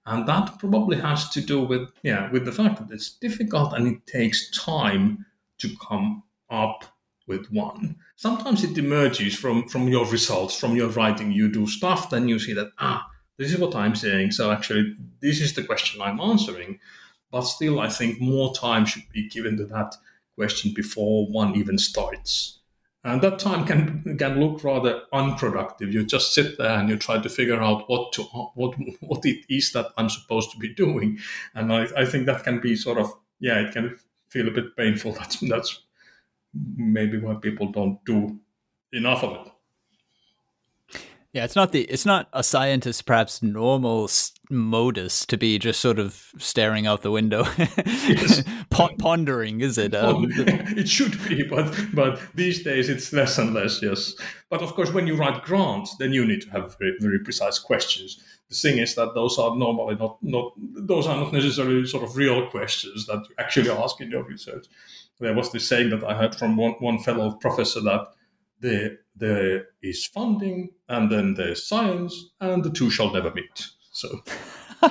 And 0.06 0.26
that 0.28 0.58
probably 0.58 0.98
has 0.98 1.28
to 1.30 1.40
do 1.40 1.62
with 1.62 1.88
yeah, 2.02 2.30
with 2.30 2.44
the 2.44 2.52
fact 2.52 2.78
that 2.78 2.94
it's 2.94 3.10
difficult 3.10 3.72
and 3.72 3.88
it 3.88 4.06
takes 4.06 4.50
time 4.50 5.26
to 5.58 5.68
come 5.88 6.22
up 6.48 6.84
with 7.26 7.50
one. 7.50 7.96
Sometimes 8.14 8.62
it 8.62 8.78
emerges 8.78 9.34
from 9.34 9.68
from 9.68 9.88
your 9.88 10.06
results, 10.06 10.56
from 10.58 10.76
your 10.76 10.88
writing. 10.90 11.32
You 11.32 11.50
do 11.50 11.66
stuff, 11.66 12.10
then 12.10 12.28
you 12.28 12.38
see 12.38 12.52
that 12.52 12.70
ah, 12.78 13.04
this 13.38 13.52
is 13.52 13.58
what 13.58 13.74
I'm 13.74 13.94
saying. 13.94 14.32
So 14.32 14.50
actually, 14.50 14.96
this 15.20 15.40
is 15.40 15.54
the 15.54 15.64
question 15.64 16.00
I'm 16.00 16.20
answering. 16.20 16.80
But 17.30 17.42
still, 17.42 17.80
I 17.80 17.88
think 17.88 18.20
more 18.20 18.54
time 18.54 18.86
should 18.86 19.08
be 19.12 19.28
given 19.28 19.56
to 19.58 19.66
that 19.66 19.96
question 20.36 20.72
before 20.74 21.26
one 21.26 21.56
even 21.56 21.78
starts. 21.78 22.60
And 23.04 23.22
that 23.22 23.38
time 23.38 23.64
can 23.64 24.16
can 24.18 24.40
look 24.40 24.64
rather 24.64 25.02
unproductive. 25.12 25.92
You 25.92 26.04
just 26.04 26.34
sit 26.34 26.58
there 26.58 26.78
and 26.78 26.88
you 26.88 26.96
try 26.96 27.18
to 27.18 27.28
figure 27.28 27.62
out 27.62 27.88
what 27.88 28.12
to 28.14 28.22
what 28.54 28.74
what 29.00 29.24
it 29.24 29.44
is 29.48 29.72
that 29.72 29.92
I'm 29.96 30.08
supposed 30.08 30.50
to 30.52 30.58
be 30.58 30.74
doing. 30.74 31.18
And 31.54 31.72
I, 31.72 31.86
I 31.96 32.04
think 32.04 32.26
that 32.26 32.42
can 32.42 32.60
be 32.60 32.74
sort 32.74 32.98
of 32.98 33.12
yeah, 33.38 33.60
it 33.60 33.72
can 33.72 33.96
feel 34.28 34.48
a 34.48 34.50
bit 34.50 34.76
painful. 34.76 35.12
That's 35.18 35.38
that's 35.40 35.82
maybe 36.76 37.18
why 37.18 37.34
people 37.34 37.70
don't 37.70 38.04
do 38.04 38.40
enough 38.92 39.22
of 39.22 39.46
it. 39.46 39.52
Yeah, 41.36 41.44
it's 41.44 41.54
not 41.54 41.72
the 41.72 41.82
it's 41.82 42.06
not 42.06 42.30
a 42.32 42.42
scientist 42.42 43.04
perhaps 43.04 43.42
normal 43.42 44.08
modus 44.48 45.26
to 45.26 45.36
be 45.36 45.58
just 45.58 45.80
sort 45.80 45.98
of 45.98 46.32
staring 46.38 46.86
out 46.86 47.02
the 47.02 47.10
window, 47.10 47.44
pondering, 48.70 49.60
is 49.60 49.76
it? 49.76 49.94
Um, 49.94 50.28
it 50.30 50.88
should 50.88 51.22
be, 51.28 51.42
but 51.42 51.78
but 51.92 52.22
these 52.34 52.62
days 52.64 52.88
it's 52.88 53.12
less 53.12 53.36
and 53.36 53.52
less. 53.52 53.82
Yes, 53.82 54.14
but 54.48 54.62
of 54.62 54.72
course, 54.72 54.94
when 54.94 55.06
you 55.06 55.14
write 55.14 55.44
grants, 55.44 55.94
then 55.98 56.14
you 56.14 56.24
need 56.24 56.40
to 56.40 56.50
have 56.52 56.74
very 56.78 56.96
very 57.00 57.18
precise 57.18 57.58
questions. 57.58 58.18
The 58.48 58.56
thing 58.56 58.78
is 58.78 58.94
that 58.94 59.12
those 59.14 59.38
are 59.38 59.54
normally 59.54 59.96
not 59.96 60.16
not 60.22 60.54
those 60.56 61.06
are 61.06 61.18
not 61.18 61.34
necessarily 61.34 61.86
sort 61.86 62.04
of 62.04 62.16
real 62.16 62.48
questions 62.48 63.04
that 63.08 63.26
you 63.28 63.34
actually 63.38 63.68
ask 63.68 64.00
in 64.00 64.10
your 64.10 64.24
research. 64.24 64.68
There 65.20 65.34
was 65.34 65.52
this 65.52 65.68
saying 65.68 65.90
that 65.90 66.02
I 66.02 66.14
heard 66.14 66.34
from 66.34 66.56
one 66.56 66.76
one 66.80 66.98
fellow 66.98 67.32
professor 67.32 67.82
that 67.82 68.06
there 68.60 68.98
there 69.14 69.66
is 69.82 70.04
funding 70.06 70.70
and 70.88 71.10
then 71.10 71.34
there's 71.34 71.66
science 71.66 72.30
and 72.40 72.64
the 72.64 72.70
two 72.70 72.90
shall 72.90 73.12
never 73.12 73.32
meet. 73.32 73.66
So. 73.92 74.22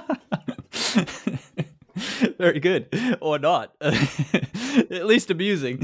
Very 2.38 2.60
good. 2.60 2.90
Or 3.22 3.40
not. 3.40 3.74
At 3.82 5.06
least 5.06 5.32
amusing. 5.32 5.80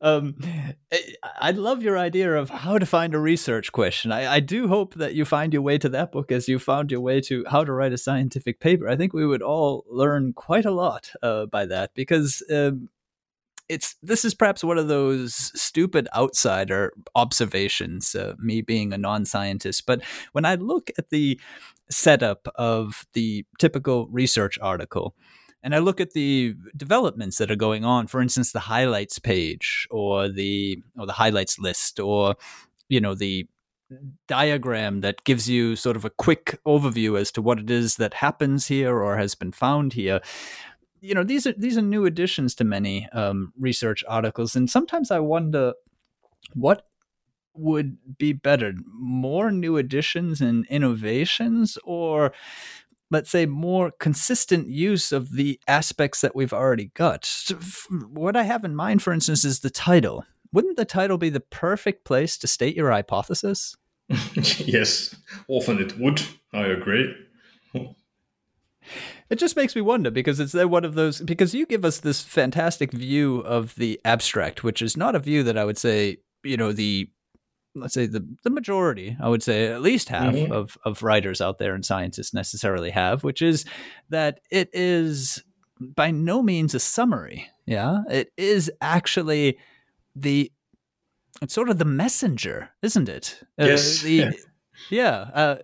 Um, 0.00 0.36
i 1.40 1.50
love 1.50 1.82
your 1.82 1.98
idea 1.98 2.34
of 2.34 2.48
how 2.50 2.78
to 2.78 2.86
find 2.86 3.14
a 3.14 3.18
research 3.18 3.72
question. 3.72 4.12
I, 4.12 4.34
I, 4.34 4.40
do 4.40 4.68
hope 4.68 4.94
that 4.94 5.14
you 5.14 5.24
find 5.24 5.52
your 5.52 5.62
way 5.62 5.78
to 5.78 5.88
that 5.90 6.12
book 6.12 6.32
as 6.32 6.48
you 6.48 6.58
found 6.58 6.90
your 6.90 7.00
way 7.00 7.20
to 7.22 7.44
how 7.50 7.64
to 7.64 7.72
write 7.72 7.92
a 7.92 7.98
scientific 7.98 8.60
paper. 8.60 8.88
I 8.88 8.96
think 8.96 9.12
we 9.12 9.26
would 9.26 9.42
all 9.42 9.84
learn 9.88 10.32
quite 10.32 10.64
a 10.64 10.70
lot 10.70 11.10
uh, 11.22 11.46
by 11.46 11.66
that 11.66 11.90
because 11.94 12.42
um, 12.50 12.88
it's 13.68 13.96
this 14.02 14.24
is 14.24 14.34
perhaps 14.34 14.62
one 14.62 14.78
of 14.78 14.88
those 14.88 15.34
stupid 15.60 16.08
outsider 16.14 16.92
observations. 17.14 18.14
Uh, 18.14 18.34
me 18.38 18.60
being 18.60 18.92
a 18.92 18.98
non-scientist, 18.98 19.86
but 19.86 20.02
when 20.32 20.44
I 20.44 20.56
look 20.56 20.90
at 20.98 21.10
the 21.10 21.40
setup 21.90 22.48
of 22.56 23.06
the 23.12 23.44
typical 23.58 24.06
research 24.08 24.58
article, 24.60 25.14
and 25.62 25.74
I 25.74 25.78
look 25.78 26.00
at 26.00 26.12
the 26.12 26.54
developments 26.76 27.38
that 27.38 27.50
are 27.50 27.56
going 27.56 27.84
on, 27.84 28.06
for 28.06 28.20
instance, 28.20 28.52
the 28.52 28.60
highlights 28.60 29.18
page 29.18 29.88
or 29.90 30.28
the 30.28 30.82
or 30.98 31.06
the 31.06 31.12
highlights 31.12 31.58
list 31.58 31.98
or 31.98 32.36
you 32.88 33.00
know 33.00 33.14
the 33.14 33.46
diagram 34.26 35.00
that 35.02 35.24
gives 35.24 35.48
you 35.48 35.76
sort 35.76 35.96
of 35.96 36.04
a 36.04 36.10
quick 36.10 36.58
overview 36.66 37.18
as 37.18 37.30
to 37.32 37.42
what 37.42 37.58
it 37.58 37.70
is 37.70 37.96
that 37.96 38.14
happens 38.14 38.66
here 38.66 39.02
or 39.02 39.16
has 39.16 39.34
been 39.34 39.52
found 39.52 39.92
here 39.92 40.20
you 41.04 41.14
know 41.14 41.22
these 41.22 41.46
are 41.46 41.52
these 41.52 41.76
are 41.76 41.82
new 41.82 42.06
additions 42.06 42.54
to 42.54 42.64
many 42.64 43.08
um, 43.12 43.52
research 43.58 44.02
articles 44.08 44.56
and 44.56 44.70
sometimes 44.70 45.10
i 45.10 45.18
wonder 45.18 45.74
what 46.54 46.86
would 47.54 47.98
be 48.18 48.32
better 48.32 48.72
more 48.98 49.50
new 49.50 49.76
additions 49.76 50.40
and 50.40 50.66
innovations 50.66 51.78
or 51.84 52.32
let's 53.10 53.30
say 53.30 53.46
more 53.46 53.92
consistent 54.00 54.66
use 54.68 55.12
of 55.12 55.32
the 55.32 55.60
aspects 55.68 56.20
that 56.20 56.34
we've 56.34 56.52
already 56.52 56.90
got 56.94 57.28
what 58.08 58.36
i 58.36 58.42
have 58.42 58.64
in 58.64 58.74
mind 58.74 59.02
for 59.02 59.12
instance 59.12 59.44
is 59.44 59.60
the 59.60 59.70
title 59.70 60.24
wouldn't 60.54 60.76
the 60.76 60.84
title 60.84 61.18
be 61.18 61.30
the 61.30 61.40
perfect 61.40 62.04
place 62.04 62.38
to 62.38 62.46
state 62.46 62.76
your 62.76 62.92
hypothesis? 62.92 63.74
yes, 64.58 65.16
often 65.48 65.80
it 65.80 65.98
would. 65.98 66.22
I 66.52 66.66
agree. 66.66 67.12
It 69.30 69.38
just 69.38 69.56
makes 69.56 69.74
me 69.74 69.82
wonder 69.82 70.10
because 70.10 70.38
it's 70.38 70.54
one 70.54 70.84
of 70.84 70.94
those 70.94 71.20
because 71.20 71.54
you 71.54 71.66
give 71.66 71.84
us 71.84 71.98
this 72.00 72.20
fantastic 72.20 72.92
view 72.92 73.38
of 73.40 73.74
the 73.76 74.00
abstract, 74.04 74.62
which 74.62 74.82
is 74.82 74.96
not 74.96 75.14
a 75.14 75.18
view 75.18 75.42
that 75.44 75.56
I 75.56 75.64
would 75.64 75.78
say, 75.78 76.18
you 76.42 76.56
know, 76.56 76.72
the 76.72 77.08
let's 77.74 77.94
say 77.94 78.06
the 78.06 78.26
the 78.44 78.50
majority, 78.50 79.16
I 79.20 79.28
would 79.28 79.42
say 79.42 79.68
at 79.68 79.82
least 79.82 80.08
half 80.10 80.34
mm-hmm. 80.34 80.52
of 80.52 80.76
of 80.84 81.02
writers 81.02 81.40
out 81.40 81.58
there 81.58 81.74
and 81.74 81.84
scientists 81.84 82.34
necessarily 82.34 82.90
have, 82.90 83.24
which 83.24 83.40
is 83.42 83.64
that 84.10 84.40
it 84.50 84.68
is 84.72 85.42
by 85.80 86.10
no 86.10 86.42
means 86.42 86.74
a 86.74 86.80
summary. 86.80 87.48
Yeah, 87.66 88.02
it 88.10 88.30
is 88.36 88.70
actually 88.80 89.58
the 90.14 90.52
it's 91.42 91.54
sort 91.54 91.68
of 91.68 91.78
the 91.78 91.84
messenger, 91.84 92.70
isn't 92.82 93.08
it? 93.08 93.40
Uh, 93.60 93.64
yes. 93.64 94.02
Uh, 94.02 94.06
the, 94.06 94.38
yeah. 94.90 95.16
Uh, 95.34 95.56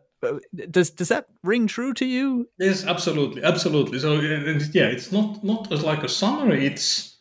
does 0.70 0.90
does 0.90 1.08
that 1.08 1.26
ring 1.42 1.66
true 1.66 1.94
to 1.94 2.04
you? 2.04 2.48
Yes, 2.58 2.84
absolutely, 2.84 3.42
absolutely. 3.42 3.98
So 3.98 4.14
yeah, 4.14 4.86
it's 4.86 5.12
not 5.12 5.42
not 5.42 5.72
as 5.72 5.82
like 5.82 6.02
a 6.02 6.08
summary. 6.08 6.66
It's 6.66 7.16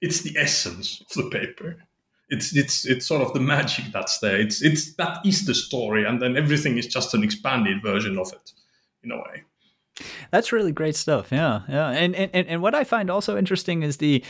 it's 0.00 0.22
the 0.22 0.36
essence 0.38 1.02
of 1.02 1.22
the 1.22 1.30
paper. 1.30 1.76
It's 2.28 2.54
it's 2.56 2.86
it's 2.86 3.06
sort 3.06 3.22
of 3.22 3.32
the 3.34 3.40
magic 3.40 3.86
that's 3.92 4.18
there. 4.20 4.40
It's 4.40 4.62
it's 4.62 4.94
that 4.96 5.18
is 5.24 5.46
the 5.46 5.54
story, 5.54 6.04
and 6.04 6.20
then 6.20 6.36
everything 6.36 6.78
is 6.78 6.86
just 6.86 7.14
an 7.14 7.22
expanded 7.22 7.82
version 7.82 8.18
of 8.18 8.32
it, 8.32 8.52
in 9.02 9.12
a 9.12 9.16
way. 9.16 9.44
That's 10.30 10.52
really 10.52 10.72
great 10.72 10.96
stuff. 10.96 11.30
Yeah, 11.32 11.62
yeah. 11.68 11.90
And 11.90 12.14
and 12.14 12.34
and 12.34 12.62
what 12.62 12.74
I 12.74 12.84
find 12.84 13.10
also 13.10 13.36
interesting 13.36 13.82
is 13.82 13.98
the 13.98 14.24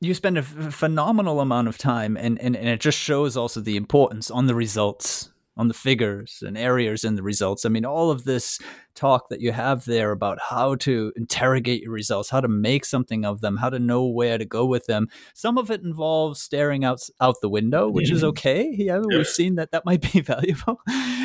you 0.00 0.14
spend 0.14 0.38
a 0.38 0.42
phenomenal 0.42 1.40
amount 1.40 1.68
of 1.68 1.76
time 1.76 2.16
and, 2.16 2.40
and, 2.40 2.56
and 2.56 2.68
it 2.68 2.80
just 2.80 2.96
shows 2.96 3.36
also 3.36 3.60
the 3.60 3.76
importance 3.76 4.30
on 4.30 4.46
the 4.46 4.54
results 4.54 5.28
on 5.60 5.68
the 5.68 5.74
figures 5.74 6.42
and 6.44 6.56
areas 6.56 7.04
in 7.04 7.16
the 7.16 7.22
results. 7.22 7.66
I 7.66 7.68
mean 7.68 7.84
all 7.84 8.10
of 8.10 8.24
this 8.24 8.58
talk 8.94 9.28
that 9.28 9.42
you 9.42 9.52
have 9.52 9.84
there 9.84 10.10
about 10.10 10.38
how 10.40 10.74
to 10.74 11.12
interrogate 11.16 11.82
your 11.82 11.92
results 11.92 12.30
how 12.30 12.40
to 12.40 12.48
make 12.48 12.84
something 12.84 13.24
of 13.24 13.40
them 13.40 13.56
how 13.58 13.70
to 13.70 13.78
know 13.78 14.04
where 14.04 14.36
to 14.36 14.44
go 14.44 14.66
with 14.66 14.86
them 14.86 15.06
some 15.32 15.56
of 15.56 15.70
it 15.70 15.80
involves 15.82 16.40
staring 16.40 16.84
out 16.84 17.00
out 17.20 17.36
the 17.40 17.48
window 17.48 17.88
which 17.88 18.10
is 18.10 18.20
mm-hmm. 18.20 18.28
okay. 18.28 18.74
Yeah, 18.76 18.96
yeah. 18.96 19.18
we've 19.18 19.26
seen 19.26 19.56
that 19.56 19.70
that 19.72 19.84
might 19.84 20.00
be 20.12 20.20
valuable. 20.34 20.80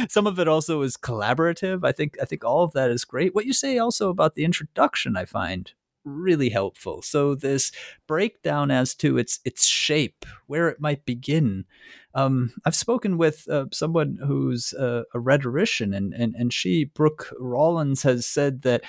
Some 0.09 0.27
of 0.27 0.37
it 0.37 0.47
also 0.47 0.81
is 0.81 0.97
collaborative. 0.97 1.85
I 1.85 1.93
think 1.93 2.17
i 2.21 2.25
think 2.25 2.43
all 2.43 2.63
of 2.63 2.73
that 2.73 2.91
is 2.91 3.05
great. 3.05 3.33
What 3.33 3.45
you 3.45 3.53
say 3.53 3.77
also 3.77 4.09
about 4.09 4.35
the 4.35 4.43
introduction 4.43 5.15
i 5.15 5.23
find 5.23 5.71
really 6.05 6.49
helpful. 6.49 7.01
So 7.01 7.35
this 7.35 7.71
breakdown 8.07 8.71
as 8.71 8.95
to 8.95 9.17
its 9.17 9.39
its 9.43 9.65
shape, 9.65 10.25
where 10.47 10.69
it 10.69 10.79
might 10.79 11.05
begin. 11.05 11.65
Um, 12.13 12.53
I've 12.63 12.75
spoken 12.75 13.17
with 13.17 13.49
uh, 13.49 13.65
someone 13.73 14.17
who's 14.25 14.71
a, 14.73 15.03
a 15.13 15.19
rhetorician, 15.19 15.93
and, 15.93 16.13
and 16.13 16.35
and 16.35 16.53
she, 16.53 16.85
Brooke 16.85 17.33
Rollins, 17.39 18.03
has 18.03 18.25
said 18.25 18.61
that 18.61 18.83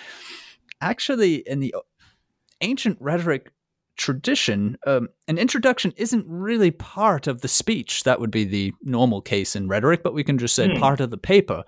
actually 0.81 1.37
in 1.37 1.61
the 1.61 1.75
ancient 2.61 2.99
rhetoric 3.01 3.51
tradition, 3.97 4.77
um, 4.87 5.09
an 5.27 5.39
introduction 5.39 5.93
isn't 5.97 6.27
really 6.29 6.71
part 6.71 7.27
of 7.27 7.41
the 7.41 7.49
speech. 7.49 8.05
That 8.05 8.21
would 8.21 8.31
be 8.31 8.45
the 8.45 8.73
normal 8.83 9.23
case 9.23 9.57
in 9.57 9.69
rhetoric, 9.69 10.03
but 10.03 10.14
we 10.14 10.23
can 10.23 10.39
just 10.39 10.55
say 10.55 10.69
mm. 10.69 10.79
part 10.79 11.01
of 11.01 11.11
the 11.11 11.17
paper 11.17 11.64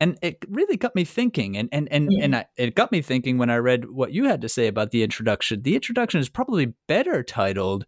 and 0.00 0.18
it 0.22 0.44
really 0.48 0.76
got 0.76 0.94
me 0.94 1.04
thinking 1.04 1.56
and 1.56 1.68
and 1.72 1.88
and, 1.90 2.08
mm. 2.08 2.22
and 2.22 2.36
I, 2.36 2.46
it 2.56 2.74
got 2.74 2.92
me 2.92 3.02
thinking 3.02 3.38
when 3.38 3.50
i 3.50 3.56
read 3.56 3.90
what 3.90 4.12
you 4.12 4.24
had 4.24 4.40
to 4.42 4.48
say 4.48 4.66
about 4.66 4.90
the 4.90 5.02
introduction. 5.02 5.62
The 5.62 5.74
introduction 5.74 6.20
is 6.20 6.28
probably 6.28 6.74
better 6.86 7.22
titled 7.22 7.84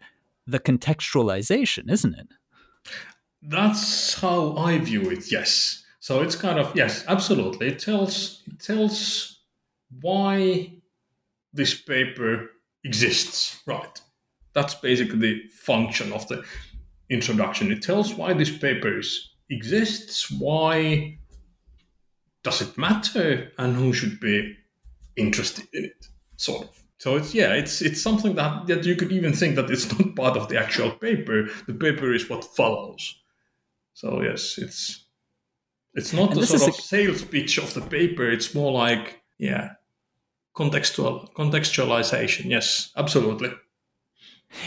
the 0.47 0.61
contextualization 0.61 1.91
isn't 1.91 2.15
it? 2.15 2.29
That's 3.43 4.15
how 4.15 4.57
i 4.57 4.79
view 4.79 5.11
it 5.11 5.31
yes. 5.31 5.85
So 6.01 6.23
it's 6.23 6.37
kind 6.37 6.59
of 6.59 6.75
yes 6.77 7.05
absolutely. 7.09 7.69
It 7.69 7.79
tells 7.79 8.43
it 8.47 8.61
tells 8.61 9.41
why 10.01 10.75
this 11.53 11.75
paper 11.81 12.51
exists 12.85 13.61
right. 13.67 14.01
That's 14.53 14.75
basically 14.75 15.19
the 15.19 15.43
function 15.51 16.13
of 16.13 16.27
the 16.29 16.45
introduction. 17.09 17.71
It 17.71 17.83
tells 17.83 18.15
why 18.15 18.33
this 18.33 18.57
paper 18.57 18.99
is, 18.99 19.31
exists 19.49 20.31
why 20.31 21.19
does 22.43 22.63
it 22.63 22.79
matter? 22.79 23.53
And 23.59 23.77
who 23.77 23.93
should 23.93 24.21
be 24.21 24.57
interested 25.17 25.67
in 25.73 25.85
it? 25.85 26.07
Sort 26.37 26.65
of. 26.65 26.81
So 26.99 27.17
it's 27.17 27.35
yeah 27.35 27.55
it's 27.55 27.81
it's 27.81 28.03
something 28.03 28.35
that 28.35 28.67
that 28.67 28.85
you 28.85 28.95
could 28.95 29.11
even 29.11 29.33
think 29.33 29.57
that 29.57 29.71
it's 29.71 29.91
not 29.91 30.15
part 30.17 30.37
of 30.37 30.49
the 30.49 30.59
actual 30.59 30.91
paper. 30.91 31.49
The 31.67 31.75
paper 31.75 32.13
is 32.13 32.29
what 32.29 32.45
follows. 32.45 33.17
So 33.95 34.23
yes 34.23 34.59
it's 34.59 35.07
it's 35.95 36.13
not 36.13 36.33
and 36.33 36.43
the 36.43 36.47
sort 36.47 36.63
of 36.63 36.69
a... 36.69 36.73
sales 36.83 37.25
pitch 37.25 37.59
of 37.59 37.73
the 37.75 37.81
paper. 37.81 38.31
It's 38.31 38.55
more 38.55 38.71
like 38.71 39.23
yeah 39.39 39.71
contextual 40.55 41.33
contextualization. 41.33 42.51
Yes 42.51 42.93
absolutely. 42.97 43.51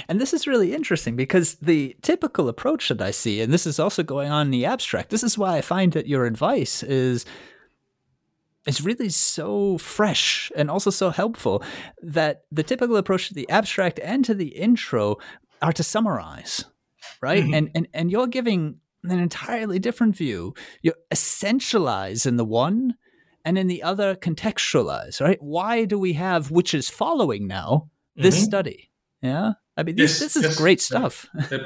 And 0.08 0.20
this 0.20 0.34
is 0.34 0.48
really 0.48 0.74
interesting 0.74 1.16
because 1.16 1.56
the 1.56 1.96
typical 2.02 2.48
approach 2.48 2.88
that 2.90 3.02
I 3.02 3.12
see, 3.12 3.42
and 3.42 3.54
this 3.54 3.68
is 3.68 3.80
also 3.80 4.02
going 4.02 4.32
on 4.32 4.48
in 4.48 4.52
the 4.52 4.66
abstract, 4.66 5.10
this 5.10 5.24
is 5.24 5.38
why 5.38 5.58
I 5.58 5.62
find 5.62 5.92
that 5.92 6.08
your 6.08 6.26
advice 6.26 6.84
is 6.84 7.26
is 8.66 8.82
really 8.84 9.10
so 9.10 9.78
fresh 9.78 10.52
and 10.56 10.70
also 10.70 10.90
so 10.90 11.10
helpful 11.10 11.64
that 12.02 12.44
the 12.52 12.64
typical 12.64 12.98
approach 12.98 13.28
to 13.28 13.34
the 13.34 13.50
abstract 13.50 14.00
and 14.00 14.24
to 14.26 14.34
the 14.34 14.50
intro 14.50 15.18
are 15.62 15.74
to 15.74 15.84
summarize, 15.84 16.66
right? 17.22 17.44
Mm-hmm. 17.44 17.54
And, 17.54 17.72
and 17.76 17.88
and 17.94 18.12
you're 18.12 18.28
giving 18.28 18.80
an 19.04 19.20
entirely 19.20 19.80
different 19.80 20.16
view. 20.16 20.54
You 20.82 20.94
essentialize 21.12 22.26
in 22.26 22.38
the 22.38 22.46
one 22.46 22.96
and 23.46 23.58
in 23.58 23.68
the 23.68 23.84
other 23.84 24.16
contextualize, 24.16 25.20
right? 25.20 25.42
Why 25.42 25.86
do 25.86 26.00
we 26.00 26.14
have 26.14 26.52
which 26.52 26.74
is 26.74 26.90
following 26.90 27.48
now 27.48 27.90
this 28.16 28.36
mm-hmm. 28.36 28.44
study? 28.46 28.92
Yeah. 29.22 29.54
I 29.76 29.84
mean, 29.84 29.96
this, 29.96 30.12
yes, 30.12 30.20
this 30.20 30.36
is 30.38 30.44
yes, 30.44 30.58
great 30.58 30.82
stuff. 30.82 31.28
Yep, 31.52 31.62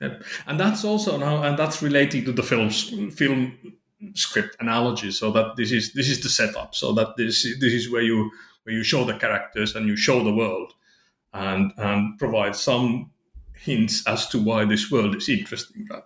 yep. 0.00 0.24
And 0.48 0.58
that's 0.58 0.84
also 0.84 1.16
now, 1.16 1.44
and 1.44 1.56
that's 1.56 1.80
relating 1.80 2.24
to 2.24 2.32
the 2.32 2.42
films, 2.42 2.92
film 3.14 3.56
script 4.14 4.56
analogy 4.60 5.10
so 5.10 5.30
that 5.30 5.56
this 5.56 5.72
is 5.72 5.92
this 5.92 6.08
is 6.08 6.22
the 6.22 6.28
setup 6.28 6.74
so 6.74 6.92
that 6.92 7.16
this 7.16 7.42
this 7.60 7.72
is 7.72 7.90
where 7.90 8.02
you 8.02 8.30
where 8.64 8.74
you 8.74 8.82
show 8.82 9.04
the 9.04 9.14
characters 9.14 9.74
and 9.74 9.86
you 9.86 9.96
show 9.96 10.22
the 10.22 10.34
world 10.34 10.72
and 11.32 11.72
and 11.76 12.18
provide 12.18 12.54
some 12.56 13.10
hints 13.54 14.06
as 14.06 14.26
to 14.26 14.38
why 14.38 14.64
this 14.64 14.90
world 14.90 15.14
is 15.14 15.28
interesting. 15.28 15.86
right 15.90 16.02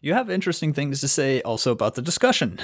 you 0.00 0.14
have 0.14 0.30
interesting 0.30 0.72
things 0.72 1.00
to 1.00 1.08
say 1.08 1.42
also 1.42 1.72
about 1.72 1.94
the 1.94 2.02
discussion. 2.02 2.58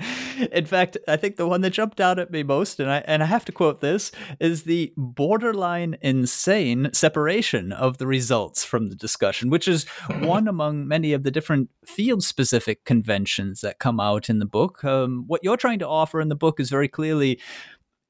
In 0.52 0.66
fact, 0.66 0.98
I 1.08 1.16
think 1.16 1.36
the 1.36 1.46
one 1.46 1.62
that 1.62 1.70
jumped 1.70 2.00
out 2.00 2.18
at 2.18 2.30
me 2.30 2.42
most, 2.42 2.78
and 2.80 2.90
I 2.90 2.98
and 3.06 3.22
I 3.22 3.26
have 3.26 3.44
to 3.46 3.52
quote 3.52 3.80
this, 3.80 4.12
is 4.40 4.64
the 4.64 4.92
borderline 4.96 5.96
insane 6.02 6.90
separation 6.92 7.72
of 7.72 7.98
the 7.98 8.06
results 8.06 8.64
from 8.64 8.90
the 8.90 8.96
discussion, 8.96 9.48
which 9.48 9.66
is 9.66 9.84
one 10.20 10.46
among 10.46 10.86
many 10.86 11.12
of 11.12 11.22
the 11.22 11.30
different 11.30 11.70
field 11.86 12.22
specific 12.22 12.84
conventions 12.84 13.62
that 13.62 13.78
come 13.78 13.98
out 13.98 14.28
in 14.28 14.38
the 14.38 14.46
book. 14.46 14.84
Um, 14.84 15.24
what 15.26 15.42
you're 15.42 15.56
trying 15.56 15.78
to 15.78 15.88
offer 15.88 16.20
in 16.20 16.28
the 16.28 16.36
book 16.36 16.60
is 16.60 16.68
very 16.68 16.88
clearly 16.88 17.40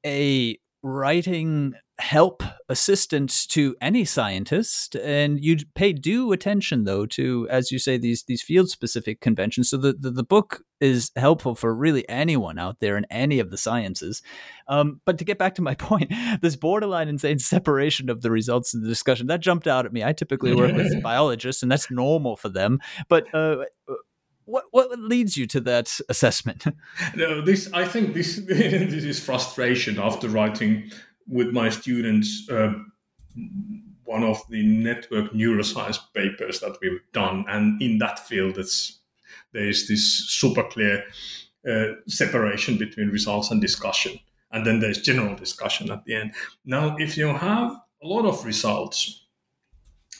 a 0.05 0.57
writing 0.83 1.73
help 1.99 2.41
assistance 2.69 3.45
to 3.45 3.75
any 3.79 4.03
scientist 4.03 4.95
and 4.95 5.39
you'd 5.43 5.71
pay 5.75 5.93
due 5.93 6.31
attention 6.31 6.85
though 6.85 7.05
to 7.05 7.47
as 7.51 7.71
you 7.71 7.77
say 7.77 7.97
these 7.97 8.23
these 8.23 8.41
field 8.41 8.67
specific 8.69 9.21
conventions. 9.21 9.69
So 9.69 9.77
the, 9.77 9.93
the, 9.93 10.09
the 10.09 10.23
book 10.23 10.63
is 10.81 11.11
helpful 11.15 11.53
for 11.53 11.73
really 11.73 12.07
anyone 12.09 12.57
out 12.57 12.79
there 12.79 12.97
in 12.97 13.05
any 13.11 13.39
of 13.39 13.51
the 13.51 13.57
sciences. 13.57 14.23
Um, 14.67 15.01
but 15.05 15.19
to 15.19 15.23
get 15.23 15.37
back 15.37 15.53
to 15.55 15.61
my 15.61 15.75
point 15.83 16.11
this 16.41 16.55
borderline 16.55 17.09
insane 17.09 17.39
separation 17.39 18.09
of 18.09 18.21
the 18.21 18.31
results 18.31 18.73
of 18.73 18.81
the 18.81 18.89
discussion 18.89 19.27
that 19.27 19.41
jumped 19.41 19.67
out 19.67 19.85
at 19.85 19.93
me. 19.93 20.03
I 20.03 20.13
typically 20.13 20.55
work 20.55 20.75
with 20.75 21.01
biologists 21.03 21.61
and 21.61 21.71
that's 21.71 21.91
normal 21.91 22.35
for 22.37 22.49
them. 22.49 22.79
But 23.07 23.33
uh, 23.35 23.65
what 24.45 24.65
what 24.71 24.99
leads 24.99 25.37
you 25.37 25.47
to 25.47 25.61
that 25.61 25.99
assessment? 26.09 26.65
No, 27.15 27.41
this 27.41 27.71
I 27.73 27.85
think 27.85 28.13
this 28.13 28.37
this 28.47 29.03
is 29.03 29.19
frustration 29.19 29.99
after 29.99 30.27
writing 30.27 30.91
with 31.27 31.51
my 31.51 31.69
students 31.69 32.47
uh, 32.49 32.73
one 34.05 34.23
of 34.23 34.41
the 34.49 34.63
network 34.63 35.31
neuroscience 35.31 35.99
papers 36.13 36.59
that 36.59 36.77
we've 36.81 36.99
done, 37.13 37.45
and 37.47 37.81
in 37.81 37.97
that 37.99 38.19
field, 38.19 38.57
it's 38.57 38.99
there 39.53 39.67
is 39.67 39.87
this 39.87 40.03
super 40.29 40.63
clear 40.63 41.03
uh, 41.67 41.93
separation 42.07 42.77
between 42.77 43.09
results 43.09 43.51
and 43.51 43.61
discussion, 43.61 44.19
and 44.51 44.65
then 44.65 44.79
there's 44.79 45.01
general 45.01 45.35
discussion 45.35 45.91
at 45.91 46.03
the 46.05 46.15
end. 46.15 46.33
Now, 46.65 46.95
if 46.97 47.17
you 47.17 47.27
have 47.27 47.71
a 48.03 48.07
lot 48.07 48.25
of 48.25 48.45
results, 48.45 49.25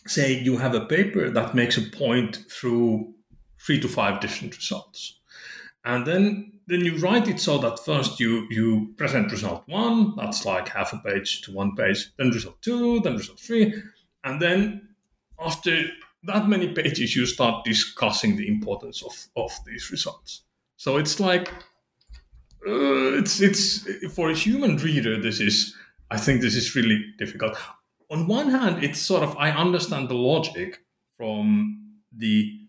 say 0.08 0.40
you 0.40 0.58
have 0.58 0.76
a 0.76 0.86
paper 0.86 1.30
that 1.30 1.56
makes 1.56 1.78
a 1.78 1.82
point 1.82 2.40
through 2.50 3.14
three 3.60 3.80
to 3.80 3.88
five 3.88 4.20
different 4.22 4.56
results, 4.56 5.20
and 5.86 6.06
then 6.06 6.50
then 6.68 6.80
you 6.80 6.96
write 6.98 7.28
it 7.28 7.40
so 7.40 7.58
that 7.58 7.80
first 7.80 8.20
you 8.20 8.48
you 8.50 8.94
present 8.98 9.32
result 9.32 9.64
one, 9.68 10.16
that's 10.16 10.46
like 10.46 10.70
half 10.70 10.94
a 10.94 10.98
page 10.98 11.42
to 11.42 11.52
one 11.52 11.76
page, 11.76 12.12
then 12.18 12.30
result 12.30 12.62
two, 12.62 13.00
then 13.02 13.18
result 13.18 13.40
three, 13.40 13.74
and 14.24 14.42
then 14.42 14.90
after 15.40 15.84
that 16.24 16.48
many 16.48 16.70
pages, 16.70 17.16
you 17.16 17.26
start 17.26 17.66
discussing 17.66 18.38
the 18.38 18.48
importance 18.48 19.04
of, 19.04 19.28
of 19.36 19.52
these 19.66 19.92
results. 19.92 20.44
So 20.78 20.98
it's 20.98 21.20
like 21.20 21.50
uh, 22.66 23.18
it's 23.20 23.42
it's 23.42 23.86
for 24.14 24.30
a 24.30 24.36
human 24.36 24.78
reader, 24.78 25.22
this 25.22 25.40
is 25.40 25.76
I 26.10 26.18
think 26.18 26.42
this 26.42 26.56
is 26.56 26.76
really 26.76 27.04
difficult. 27.18 27.58
On 28.10 28.28
one 28.28 28.50
hand, 28.52 28.84
it's 28.84 29.00
sort 29.00 29.24
of 29.24 29.36
I 29.38 29.52
understand 29.52 30.10
the 30.10 30.16
logic 30.16 30.80
from 31.18 32.00
the 32.16 32.60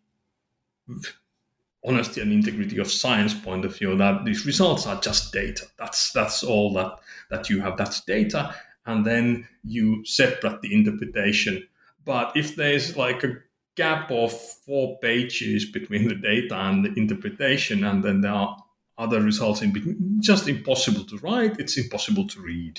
honesty 1.84 2.20
and 2.20 2.32
integrity 2.32 2.78
of 2.78 2.90
science 2.90 3.34
point 3.34 3.64
of 3.64 3.76
view 3.76 3.96
that 3.96 4.24
these 4.24 4.46
results 4.46 4.86
are 4.86 5.00
just 5.00 5.32
data. 5.32 5.66
That's 5.78 6.12
that's 6.12 6.42
all 6.42 6.72
that 6.74 6.98
that 7.30 7.50
you 7.50 7.60
have. 7.60 7.76
That's 7.76 8.00
data 8.00 8.54
and 8.86 9.04
then 9.04 9.48
you 9.62 10.04
separate 10.04 10.60
the 10.60 10.74
interpretation. 10.74 11.66
But 12.04 12.36
if 12.36 12.56
there's 12.56 12.96
like 12.96 13.24
a 13.24 13.38
gap 13.76 14.10
of 14.10 14.32
four 14.32 14.98
pages 14.98 15.64
between 15.64 16.08
the 16.08 16.14
data 16.14 16.54
and 16.54 16.84
the 16.84 16.92
interpretation 16.94 17.84
and 17.84 18.04
then 18.04 18.20
there 18.20 18.32
are 18.32 18.56
other 18.98 19.20
results 19.20 19.62
in 19.62 19.72
between 19.72 20.18
just 20.20 20.46
impossible 20.46 21.02
to 21.02 21.18
write 21.18 21.58
it's 21.58 21.76
impossible 21.76 22.28
to 22.28 22.40
read 22.40 22.78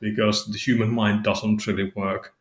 because 0.00 0.46
the 0.46 0.56
human 0.56 0.88
mind 0.88 1.22
doesn't 1.22 1.66
really 1.66 1.92
work 1.94 2.34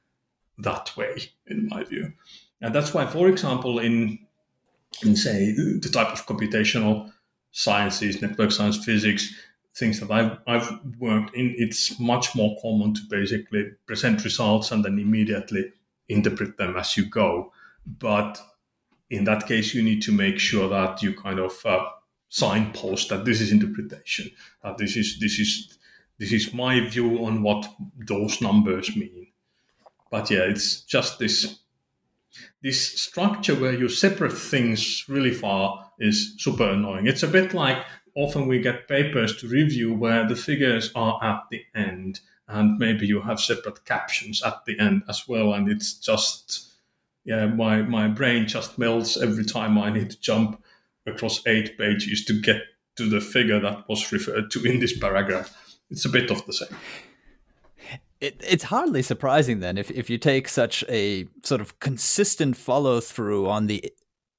that 0.58 0.96
way 0.96 1.18
in 1.48 1.68
my 1.68 1.84
view. 1.84 2.14
And 2.62 2.74
that's 2.74 2.94
why 2.94 3.06
for 3.06 3.28
example 3.28 3.80
in 3.80 4.20
in 5.04 5.16
say 5.16 5.54
the 5.54 5.90
type 5.92 6.12
of 6.12 6.26
computational 6.26 7.12
sciences, 7.52 8.22
network 8.22 8.52
science, 8.52 8.84
physics, 8.84 9.34
things 9.76 10.00
that 10.00 10.12
I've, 10.12 10.38
I've 10.48 10.80
worked 11.00 11.36
in, 11.36 11.56
it's 11.58 12.00
much 12.00 12.36
more 12.36 12.58
common 12.62 12.94
to 12.94 13.02
basically 13.10 13.72
present 13.86 14.24
results 14.24 14.72
and 14.72 14.84
then 14.84 15.00
immediately 15.00 15.72
interpret 16.10 16.58
them 16.58 16.76
as 16.78 16.98
you 16.98 17.06
go. 17.06 17.52
But 17.86 18.42
in 19.10 19.24
that 19.26 19.48
case, 19.48 19.74
you 19.74 19.82
need 19.82 20.02
to 20.04 20.12
make 20.12 20.40
sure 20.40 20.70
that 20.70 21.02
you 21.02 21.14
kind 21.14 21.40
of 21.40 21.66
uh, 21.66 21.86
signpost 22.30 23.10
that 23.10 23.26
this 23.26 23.42
is 23.42 23.52
interpretation, 23.52 24.32
that 24.64 24.78
this 24.78 24.96
is 24.96 25.20
this 25.20 25.40
is 25.40 25.78
this 26.20 26.32
is 26.32 26.54
my 26.54 26.80
view 26.88 27.26
on 27.26 27.42
what 27.42 27.68
those 28.08 28.42
numbers 28.42 28.96
mean. 28.96 29.28
But 30.12 30.30
yeah, 30.30 30.42
it's 30.42 30.82
just 30.82 31.20
this 31.20 31.60
this 32.62 33.02
structure 33.02 33.56
where 33.56 33.74
you 33.74 33.90
separate 33.90 34.34
things 34.34 35.06
really 35.08 35.34
far 35.34 35.92
is 36.00 36.36
super 36.38 36.70
annoying. 36.70 37.08
It's 37.08 37.24
a 37.24 37.28
bit 37.28 37.54
like 37.54 37.84
often 38.16 38.48
we 38.48 38.60
get 38.60 38.88
papers 38.88 39.38
to 39.38 39.48
review 39.48 39.94
where 39.94 40.28
the 40.28 40.36
figures 40.36 40.92
are 40.96 41.24
at 41.24 41.44
the 41.50 41.64
end 41.76 42.20
and 42.48 42.78
maybe 42.78 43.08
you 43.08 43.22
have 43.22 43.40
separate 43.40 43.86
captions 43.86 44.44
at 44.44 44.66
the 44.66 44.78
end 44.80 45.04
as 45.08 45.28
well 45.28 45.54
and 45.54 45.70
it's 45.70 45.94
just 45.94 46.74
yeah 47.24 47.46
my 47.46 47.82
my 47.82 48.08
brain 48.08 48.48
just 48.48 48.78
melts 48.78 49.16
every 49.16 49.46
time 49.46 49.78
i 49.78 49.90
need 49.90 50.10
to 50.10 50.20
jump 50.20 50.62
across 51.06 51.46
eight 51.48 51.78
pages 51.78 52.26
to 52.26 52.40
get 52.42 52.62
to 52.96 53.10
the 53.10 53.22
figure 53.22 53.60
that 53.60 53.88
was 53.88 54.12
referred 54.12 54.52
to 54.52 54.64
in 54.66 54.80
this 54.80 54.98
paragraph 54.98 55.78
it's 55.90 56.06
a 56.06 56.10
bit 56.10 56.30
of 56.30 56.46
the 56.46 56.54
same 56.54 56.78
it, 58.22 58.40
it's 58.48 58.64
hardly 58.66 59.02
surprising 59.02 59.60
then 59.60 59.78
if, 59.78 59.90
if 59.92 60.10
you 60.10 60.18
take 60.18 60.48
such 60.48 60.84
a 60.88 61.28
sort 61.44 61.60
of 61.60 61.80
consistent 61.80 62.56
follow 62.56 63.02
through 63.02 63.50
on 63.50 63.68
the 63.68 63.92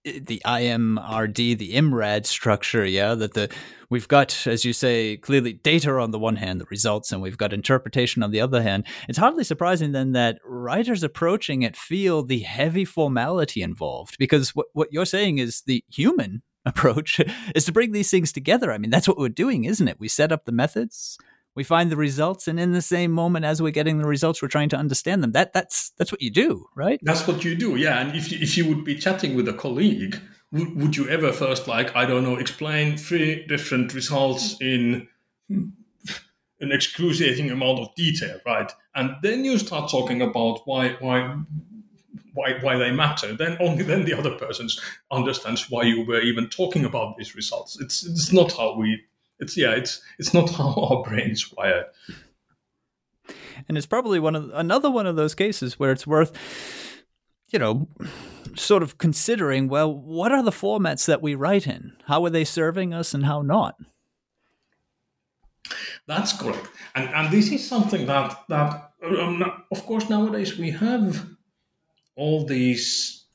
the 0.04 0.42
IMRD, 0.44 1.56
the 1.56 1.74
IMRAD 1.74 2.26
structure, 2.26 2.84
yeah, 2.84 3.14
that 3.14 3.34
the 3.34 3.48
we've 3.88 4.08
got, 4.08 4.48
as 4.48 4.64
you 4.64 4.72
say, 4.72 5.16
clearly 5.16 5.52
data 5.52 5.92
on 5.92 6.10
the 6.10 6.18
one 6.18 6.36
hand, 6.36 6.60
the 6.60 6.66
results, 6.70 7.12
and 7.12 7.22
we've 7.22 7.38
got 7.38 7.52
interpretation 7.52 8.22
on 8.22 8.32
the 8.32 8.40
other 8.40 8.62
hand. 8.62 8.84
It's 9.08 9.18
hardly 9.18 9.44
surprising 9.44 9.92
then 9.92 10.10
that 10.12 10.38
writers 10.44 11.04
approaching 11.04 11.62
it 11.62 11.76
feel 11.76 12.24
the 12.24 12.40
heavy 12.40 12.84
formality 12.84 13.62
involved, 13.62 14.16
because 14.18 14.56
what 14.56 14.66
what 14.72 14.88
you're 14.92 15.04
saying 15.04 15.38
is 15.38 15.62
the 15.66 15.84
human 15.88 16.42
approach 16.64 17.20
is 17.54 17.64
to 17.64 17.72
bring 17.72 17.92
these 17.92 18.10
things 18.10 18.32
together. 18.32 18.72
I 18.72 18.78
mean, 18.78 18.90
that's 18.90 19.08
what 19.08 19.18
we're 19.18 19.28
doing, 19.28 19.64
isn't 19.64 19.86
it? 19.86 20.00
We 20.00 20.08
set 20.08 20.32
up 20.32 20.44
the 20.46 20.52
methods, 20.52 21.16
we 21.54 21.64
find 21.64 21.90
the 21.90 21.96
results 21.96 22.48
and 22.48 22.58
in 22.58 22.72
the 22.72 22.82
same 22.82 23.12
moment 23.12 23.44
as 23.44 23.60
we're 23.60 23.70
getting 23.70 23.98
the 23.98 24.06
results 24.06 24.40
we're 24.40 24.48
trying 24.48 24.68
to 24.70 24.76
understand 24.76 25.22
them. 25.22 25.32
That 25.32 25.52
that's 25.52 25.92
that's 25.98 26.12
what 26.12 26.22
you 26.22 26.30
do 26.30 26.66
right? 26.74 27.00
That's 27.02 27.26
what 27.26 27.44
you 27.44 27.54
do 27.54 27.76
yeah. 27.76 28.00
And 28.00 28.16
if 28.16 28.30
you, 28.30 28.38
if 28.40 28.56
you 28.56 28.68
would 28.68 28.84
be 28.84 28.96
chatting 28.96 29.34
with 29.34 29.48
a 29.48 29.54
colleague 29.54 30.20
would, 30.52 30.76
would 30.76 30.96
you 30.96 31.08
ever 31.08 31.32
first 31.32 31.66
like 31.66 31.96
i 31.96 32.04
don't 32.04 32.24
know 32.24 32.36
explain 32.36 32.98
three 32.98 33.46
different 33.46 33.94
results 33.94 34.60
in 34.60 35.08
hmm, 35.48 35.70
an 36.62 36.72
excruciating 36.72 37.50
amount 37.50 37.80
of 37.80 37.94
detail 37.94 38.38
right? 38.46 38.72
And 38.94 39.16
then 39.22 39.44
you 39.44 39.58
start 39.58 39.90
talking 39.90 40.22
about 40.22 40.60
why 40.64 40.96
why 41.00 41.36
why, 42.34 42.54
why 42.62 42.78
they 42.78 42.90
matter, 42.90 43.34
then 43.34 43.58
only 43.60 43.82
then 43.82 44.06
the 44.06 44.14
other 44.14 44.30
person 44.36 44.68
understands 45.10 45.70
why 45.70 45.82
you 45.82 46.06
were 46.06 46.20
even 46.20 46.48
talking 46.48 46.84
about 46.84 47.16
these 47.18 47.34
results. 47.34 47.78
It's 47.80 48.06
it's 48.06 48.32
not 48.32 48.52
how 48.52 48.76
we 48.76 49.02
it's 49.42 49.56
yeah, 49.56 49.72
it's 49.72 50.00
it's 50.18 50.32
not 50.32 50.50
how 50.56 50.72
our 50.72 51.02
brains 51.02 51.52
wired. 51.52 51.86
And 53.68 53.76
it's 53.76 53.86
probably 53.86 54.18
one 54.18 54.34
of 54.34 54.50
another 54.54 54.90
one 54.90 55.06
of 55.06 55.16
those 55.16 55.34
cases 55.34 55.78
where 55.78 55.92
it's 55.92 56.06
worth, 56.06 56.32
you 57.50 57.58
know, 57.58 57.88
sort 58.54 58.82
of 58.82 58.98
considering. 58.98 59.68
Well, 59.68 59.92
what 59.92 60.32
are 60.32 60.42
the 60.42 60.50
formats 60.50 61.06
that 61.06 61.22
we 61.22 61.34
write 61.34 61.66
in? 61.66 61.92
How 62.06 62.24
are 62.24 62.30
they 62.30 62.44
serving 62.44 62.94
us, 62.94 63.14
and 63.14 63.26
how 63.26 63.42
not? 63.42 63.76
That's 66.06 66.32
correct, 66.32 66.68
and 66.94 67.08
and 67.10 67.32
this 67.32 67.50
is 67.52 67.66
something 67.66 68.06
that 68.06 68.36
that 68.48 68.92
um, 69.04 69.42
of 69.70 69.86
course 69.86 70.08
nowadays 70.08 70.58
we 70.58 70.70
have 70.70 71.26
all 72.16 72.44
these 72.44 73.26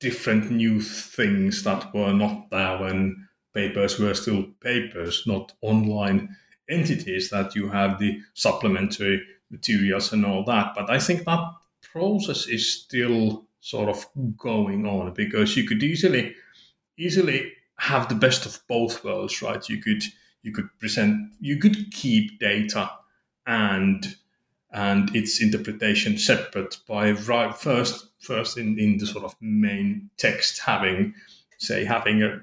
different 0.00 0.50
new 0.50 0.80
things 0.80 1.62
that 1.62 1.94
were 1.94 2.12
not 2.12 2.50
there 2.50 2.78
when 2.78 3.23
papers 3.54 3.98
were 3.98 4.14
still 4.14 4.44
papers, 4.60 5.24
not 5.26 5.52
online 5.60 6.36
entities, 6.68 7.30
that 7.30 7.54
you 7.54 7.68
have 7.68 7.98
the 7.98 8.20
supplementary 8.34 9.22
materials 9.50 10.12
and 10.12 10.26
all 10.26 10.44
that. 10.44 10.74
But 10.74 10.90
I 10.90 10.98
think 10.98 11.24
that 11.24 11.52
process 11.82 12.46
is 12.46 12.70
still 12.70 13.46
sort 13.60 13.88
of 13.88 14.06
going 14.36 14.86
on 14.86 15.14
because 15.14 15.56
you 15.56 15.66
could 15.66 15.82
easily 15.82 16.34
easily 16.98 17.52
have 17.78 18.08
the 18.08 18.14
best 18.14 18.46
of 18.46 18.60
both 18.68 19.02
worlds, 19.04 19.40
right? 19.42 19.68
You 19.68 19.80
could 19.80 20.02
you 20.42 20.52
could 20.52 20.68
present 20.78 21.32
you 21.40 21.58
could 21.58 21.90
keep 21.92 22.38
data 22.38 22.90
and 23.46 24.16
and 24.70 25.14
its 25.14 25.40
interpretation 25.40 26.18
separate 26.18 26.78
by 26.88 27.12
right 27.12 27.56
first 27.56 28.08
first 28.18 28.58
in, 28.58 28.78
in 28.78 28.98
the 28.98 29.06
sort 29.06 29.24
of 29.24 29.36
main 29.40 30.10
text 30.16 30.60
having 30.60 31.14
say 31.58 31.84
having 31.84 32.22
a 32.22 32.40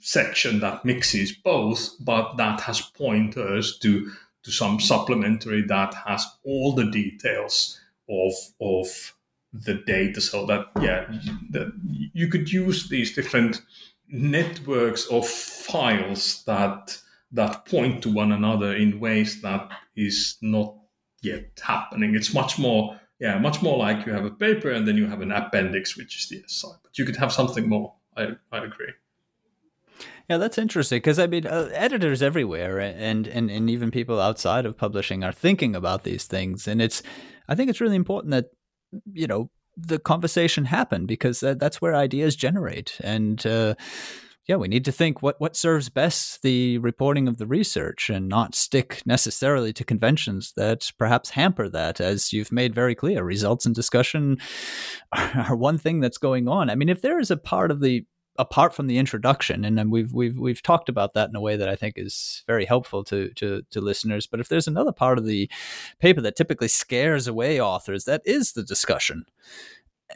section 0.00 0.60
that 0.60 0.84
mixes 0.84 1.32
both, 1.32 1.94
but 2.00 2.36
that 2.36 2.60
has 2.62 2.80
pointers 2.80 3.78
to 3.78 4.10
to 4.42 4.50
some 4.50 4.80
supplementary 4.80 5.62
that 5.62 5.92
has 6.06 6.26
all 6.44 6.74
the 6.74 6.90
details 6.90 7.78
of 8.08 8.32
of 8.60 9.14
the 9.52 9.74
data 9.86 10.20
so 10.20 10.46
that 10.46 10.66
yeah 10.80 11.04
that 11.50 11.72
you 12.14 12.28
could 12.28 12.50
use 12.50 12.88
these 12.88 13.14
different 13.14 13.60
networks 14.08 15.06
of 15.06 15.26
files 15.28 16.42
that 16.44 16.98
that 17.32 17.64
point 17.66 18.02
to 18.02 18.10
one 18.10 18.32
another 18.32 18.74
in 18.74 19.00
ways 19.00 19.40
that 19.42 19.70
is 19.96 20.36
not 20.42 20.74
yet 21.22 21.60
happening. 21.62 22.14
It's 22.14 22.34
much 22.34 22.58
more, 22.58 22.98
yeah, 23.18 23.38
much 23.38 23.62
more 23.62 23.78
like 23.78 24.06
you 24.06 24.12
have 24.12 24.24
a 24.24 24.30
paper 24.30 24.70
and 24.70 24.86
then 24.86 24.96
you 24.96 25.06
have 25.06 25.20
an 25.20 25.32
appendix, 25.32 25.96
which 25.96 26.16
is 26.16 26.28
the 26.28 26.42
essay. 26.44 26.76
But 26.82 26.98
you 26.98 27.04
could 27.04 27.16
have 27.16 27.32
something 27.32 27.68
more. 27.68 27.94
I, 28.16 28.30
I 28.50 28.64
agree. 28.64 28.92
Yeah, 30.30 30.36
that's 30.36 30.58
interesting 30.58 30.98
because 30.98 31.18
I 31.18 31.26
mean, 31.26 31.44
uh, 31.44 31.70
editors 31.72 32.22
everywhere 32.22 32.78
and, 32.78 33.26
and 33.26 33.50
and 33.50 33.68
even 33.68 33.90
people 33.90 34.20
outside 34.20 34.64
of 34.64 34.76
publishing 34.76 35.24
are 35.24 35.32
thinking 35.32 35.74
about 35.74 36.04
these 36.04 36.26
things, 36.26 36.68
and 36.68 36.80
it's 36.80 37.02
I 37.48 37.56
think 37.56 37.68
it's 37.68 37.80
really 37.80 37.96
important 37.96 38.30
that 38.30 38.46
you 39.12 39.26
know 39.26 39.50
the 39.76 39.98
conversation 39.98 40.66
happen 40.66 41.04
because 41.04 41.40
that, 41.40 41.58
that's 41.58 41.82
where 41.82 41.96
ideas 41.96 42.36
generate 42.36 42.96
and. 43.02 43.44
Uh, 43.44 43.74
yeah, 44.48 44.56
we 44.56 44.68
need 44.68 44.84
to 44.86 44.92
think 44.92 45.22
what, 45.22 45.40
what 45.40 45.54
serves 45.54 45.90
best 45.90 46.42
the 46.42 46.78
reporting 46.78 47.28
of 47.28 47.36
the 47.36 47.46
research 47.46 48.10
and 48.10 48.28
not 48.28 48.56
stick 48.56 49.00
necessarily 49.06 49.72
to 49.74 49.84
conventions 49.84 50.54
that 50.56 50.90
perhaps 50.98 51.30
hamper 51.30 51.68
that, 51.68 52.00
as 52.00 52.32
you've 52.32 52.50
made 52.50 52.74
very 52.74 52.96
clear. 52.96 53.22
Results 53.22 53.64
and 53.64 53.76
discussion 53.76 54.38
are 55.12 55.54
one 55.54 55.78
thing 55.78 56.00
that's 56.00 56.18
going 56.18 56.48
on. 56.48 56.68
I 56.68 56.74
mean, 56.74 56.88
if 56.88 57.00
there 57.00 57.20
is 57.20 57.30
a 57.30 57.36
part 57.36 57.70
of 57.70 57.80
the 57.80 58.04
apart 58.40 58.74
from 58.74 58.86
the 58.86 58.98
introduction, 58.98 59.64
and 59.64 59.92
we've 59.92 60.12
we've 60.12 60.38
we've 60.38 60.62
talked 60.62 60.88
about 60.88 61.12
that 61.14 61.28
in 61.28 61.36
a 61.36 61.40
way 61.40 61.56
that 61.56 61.68
I 61.68 61.76
think 61.76 61.94
is 61.96 62.42
very 62.46 62.64
helpful 62.64 63.04
to 63.04 63.28
to 63.34 63.62
to 63.70 63.80
listeners. 63.80 64.26
But 64.26 64.40
if 64.40 64.48
there's 64.48 64.66
another 64.66 64.92
part 64.92 65.18
of 65.18 65.26
the 65.26 65.48
paper 65.98 66.22
that 66.22 66.36
typically 66.36 66.68
scares 66.68 67.26
away 67.26 67.60
authors, 67.60 68.06
that 68.06 68.22
is 68.24 68.52
the 68.52 68.62
discussion 68.62 69.26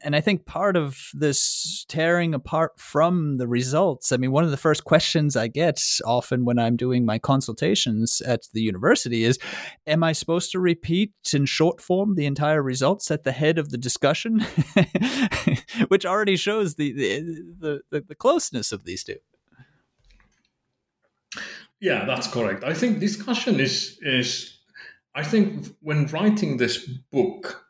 and 0.02 0.16
I 0.16 0.20
think 0.20 0.46
part 0.46 0.76
of 0.76 1.10
this 1.14 1.84
tearing 1.88 2.34
apart 2.34 2.72
from 2.78 3.36
the 3.36 3.46
results, 3.46 4.12
I 4.12 4.16
mean, 4.16 4.32
one 4.32 4.44
of 4.44 4.50
the 4.50 4.56
first 4.56 4.84
questions 4.84 5.36
I 5.36 5.48
get 5.48 5.82
often 6.04 6.44
when 6.44 6.58
I'm 6.58 6.76
doing 6.76 7.04
my 7.04 7.18
consultations 7.18 8.20
at 8.22 8.48
the 8.52 8.60
university 8.60 9.24
is 9.24 9.38
Am 9.86 10.02
I 10.02 10.12
supposed 10.12 10.50
to 10.52 10.58
repeat 10.58 11.12
in 11.32 11.46
short 11.46 11.80
form 11.80 12.14
the 12.14 12.26
entire 12.26 12.62
results 12.62 13.10
at 13.10 13.24
the 13.24 13.32
head 13.32 13.58
of 13.58 13.70
the 13.70 13.78
discussion? 13.78 14.40
Which 15.88 16.06
already 16.06 16.36
shows 16.36 16.74
the, 16.74 16.92
the, 16.92 17.80
the, 17.90 18.00
the 18.00 18.14
closeness 18.14 18.72
of 18.72 18.84
these 18.84 19.04
two. 19.04 19.16
Yeah, 21.80 22.04
that's 22.04 22.26
correct. 22.26 22.64
I 22.64 22.72
think 22.72 22.98
discussion 22.98 23.60
is 23.60 23.98
is 24.00 24.58
I 25.14 25.22
think 25.22 25.66
when 25.80 26.06
writing 26.06 26.56
this 26.56 26.78
book, 27.12 27.63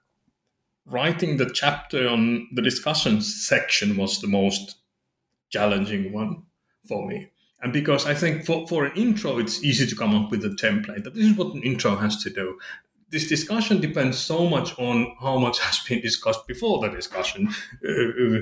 writing 0.86 1.36
the 1.36 1.50
chapter 1.50 2.08
on 2.08 2.48
the 2.52 2.62
discussion 2.62 3.20
section 3.20 3.96
was 3.96 4.20
the 4.20 4.28
most 4.28 4.76
challenging 5.50 6.12
one 6.12 6.42
for 6.86 7.06
me. 7.06 7.30
And 7.62 7.72
because 7.72 8.06
I 8.06 8.14
think 8.14 8.44
for, 8.44 8.66
for 8.68 8.84
an 8.84 8.96
intro, 8.96 9.38
it's 9.38 9.64
easy 9.64 9.86
to 9.86 9.96
come 9.96 10.14
up 10.14 10.30
with 10.30 10.44
a 10.44 10.50
template 10.50 11.04
that 11.04 11.14
this 11.14 11.24
is 11.24 11.36
what 11.36 11.54
an 11.54 11.62
intro 11.62 11.96
has 11.96 12.22
to 12.22 12.30
do. 12.30 12.58
This 13.08 13.28
discussion 13.28 13.80
depends 13.80 14.18
so 14.18 14.46
much 14.48 14.78
on 14.78 15.16
how 15.20 15.38
much 15.38 15.58
has 15.66 15.78
been 15.80 16.00
discussed 16.00 16.46
before 16.46 16.80
the 16.80 16.88
discussion 16.88 17.48
uh, 17.86 17.90
uh 17.90 18.40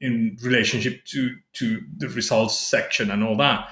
in 0.00 0.36
relationship 0.42 1.04
to, 1.06 1.34
to 1.54 1.80
the 1.96 2.08
results 2.08 2.56
section 2.56 3.10
and 3.10 3.24
all 3.24 3.36
that. 3.36 3.68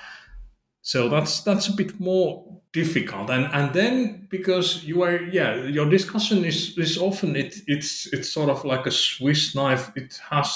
So 0.82 1.08
that's 1.08 1.40
that's 1.40 1.68
a 1.68 1.72
bit 1.72 1.98
more 2.00 2.55
difficult. 2.76 3.30
And 3.30 3.46
and 3.54 3.72
then 3.72 4.26
because 4.28 4.84
you 4.84 5.02
are 5.02 5.16
yeah 5.38 5.54
your 5.76 5.88
discussion 5.88 6.44
is 6.44 6.76
is 6.76 6.98
often 6.98 7.34
it 7.34 7.56
it's 7.66 8.06
it's 8.12 8.28
sort 8.30 8.50
of 8.50 8.64
like 8.64 8.84
a 8.86 8.90
swiss 8.90 9.54
knife. 9.54 9.90
It 9.96 10.20
has 10.30 10.46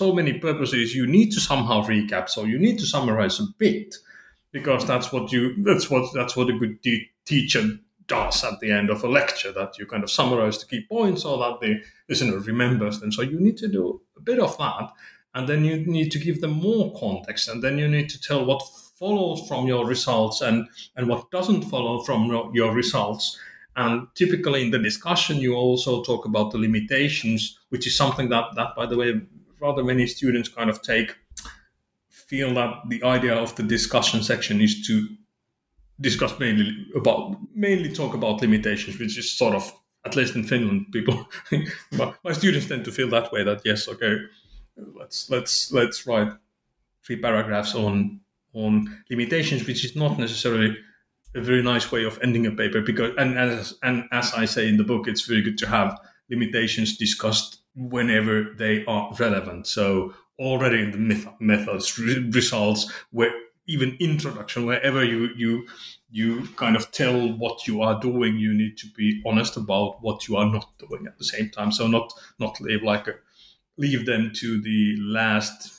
so 0.00 0.12
many 0.12 0.32
purposes. 0.46 0.94
You 0.94 1.06
need 1.06 1.30
to 1.32 1.40
somehow 1.40 1.86
recap. 1.86 2.28
So 2.28 2.44
you 2.44 2.58
need 2.58 2.78
to 2.80 2.86
summarize 2.86 3.38
a 3.40 3.46
bit 3.58 3.94
because 4.50 4.84
that's 4.86 5.12
what 5.12 5.30
you 5.32 5.54
that's 5.68 5.88
what 5.88 6.12
that's 6.12 6.36
what 6.36 6.50
a 6.50 6.58
good 6.58 6.82
te- 6.82 7.10
teacher 7.24 7.64
does 8.08 8.42
at 8.42 8.58
the 8.60 8.72
end 8.72 8.90
of 8.90 9.04
a 9.04 9.08
lecture 9.08 9.52
that 9.52 9.78
you 9.78 9.86
kind 9.86 10.02
of 10.02 10.10
summarize 10.10 10.58
the 10.58 10.66
key 10.66 10.84
points 10.88 11.22
so 11.22 11.36
that 11.38 11.60
the 11.60 11.80
listener 12.08 12.38
remembers 12.38 12.98
them. 12.98 13.12
So 13.12 13.22
you 13.22 13.38
need 13.38 13.58
to 13.58 13.68
do 13.68 14.00
a 14.16 14.20
bit 14.20 14.40
of 14.40 14.58
that. 14.58 14.90
And 15.34 15.48
then 15.48 15.64
you 15.64 15.76
need 15.86 16.10
to 16.12 16.18
give 16.18 16.40
them 16.40 16.52
more 16.52 16.92
context. 16.98 17.48
And 17.48 17.62
then 17.62 17.78
you 17.78 17.86
need 17.86 18.08
to 18.08 18.20
tell 18.20 18.44
what 18.44 18.62
follows 18.98 19.46
from 19.46 19.66
your 19.66 19.86
results 19.86 20.40
and, 20.40 20.66
and 20.96 21.08
what 21.08 21.30
doesn't 21.30 21.62
follow 21.62 22.02
from 22.02 22.28
your 22.52 22.72
results. 22.72 23.38
And 23.76 24.08
typically 24.14 24.62
in 24.62 24.70
the 24.70 24.78
discussion, 24.78 25.36
you 25.36 25.54
also 25.54 26.02
talk 26.02 26.24
about 26.24 26.50
the 26.50 26.58
limitations, 26.58 27.58
which 27.68 27.86
is 27.86 27.96
something 27.96 28.28
that, 28.30 28.46
that 28.56 28.74
by 28.74 28.86
the 28.86 28.96
way, 28.96 29.20
rather 29.60 29.84
many 29.84 30.06
students 30.06 30.48
kind 30.48 30.68
of 30.68 30.82
take, 30.82 31.14
feel 32.08 32.52
that 32.54 32.74
the 32.88 33.02
idea 33.04 33.34
of 33.34 33.54
the 33.54 33.62
discussion 33.62 34.22
section 34.22 34.60
is 34.60 34.86
to 34.86 35.06
discuss 36.00 36.38
mainly 36.38 36.86
about, 36.96 37.36
mainly 37.54 37.92
talk 37.92 38.14
about 38.14 38.40
limitations, 38.40 38.98
which 38.98 39.16
is 39.16 39.30
sort 39.30 39.54
of, 39.54 39.72
at 40.04 40.16
least 40.16 40.34
in 40.34 40.42
Finland, 40.42 40.86
people, 40.92 41.28
my 42.24 42.32
students 42.32 42.66
tend 42.66 42.84
to 42.84 42.92
feel 42.92 43.08
that 43.10 43.30
way 43.32 43.44
that 43.44 43.60
yes, 43.64 43.88
okay, 43.88 44.18
let's, 44.76 45.30
let's, 45.30 45.72
let's 45.72 46.06
write 46.06 46.32
three 47.04 47.20
paragraphs 47.20 47.74
on 47.74 48.20
on 48.54 49.02
limitations, 49.10 49.66
which 49.66 49.84
is 49.84 49.94
not 49.96 50.18
necessarily 50.18 50.76
a 51.34 51.40
very 51.40 51.62
nice 51.62 51.92
way 51.92 52.04
of 52.04 52.18
ending 52.22 52.46
a 52.46 52.50
paper. 52.50 52.80
Because 52.80 53.14
and 53.18 53.38
as 53.38 53.74
and 53.82 54.04
as 54.12 54.32
I 54.34 54.44
say 54.44 54.68
in 54.68 54.76
the 54.76 54.84
book, 54.84 55.06
it's 55.08 55.22
very 55.22 55.42
good 55.42 55.58
to 55.58 55.66
have 55.66 55.98
limitations 56.30 56.96
discussed 56.96 57.60
whenever 57.74 58.54
they 58.56 58.84
are 58.86 59.14
relevant. 59.18 59.66
So 59.66 60.14
already 60.38 60.82
in 60.82 60.90
the 60.92 61.32
methods 61.40 61.98
results 61.98 62.90
where 63.10 63.32
even 63.66 63.96
introduction 64.00 64.64
wherever 64.64 65.04
you 65.04 65.30
you 65.36 65.66
you 66.10 66.48
kind 66.56 66.76
of 66.76 66.90
tell 66.90 67.32
what 67.34 67.66
you 67.66 67.82
are 67.82 68.00
doing 68.00 68.38
you 68.38 68.54
need 68.54 68.78
to 68.78 68.86
be 68.96 69.22
honest 69.26 69.56
about 69.56 70.00
what 70.00 70.26
you 70.28 70.36
are 70.36 70.46
not 70.50 70.66
doing 70.78 71.06
at 71.06 71.18
the 71.18 71.24
same 71.24 71.50
time 71.50 71.70
so 71.72 71.86
not 71.86 72.12
not 72.38 72.60
leave 72.60 72.82
like 72.82 73.08
a 73.08 73.14
leave 73.76 74.06
them 74.06 74.30
to 74.34 74.60
the 74.62 74.96
last 75.00 75.77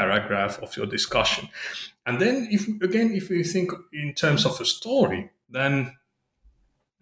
paragraph 0.00 0.54
of 0.64 0.76
your 0.78 0.86
discussion 0.86 1.48
and 2.08 2.18
then, 2.18 2.48
if 2.50 2.66
again, 2.82 3.12
if 3.12 3.28
you 3.28 3.44
think 3.44 3.70
in 3.92 4.14
terms 4.14 4.46
of 4.46 4.58
a 4.62 4.64
story, 4.64 5.30
then 5.50 5.94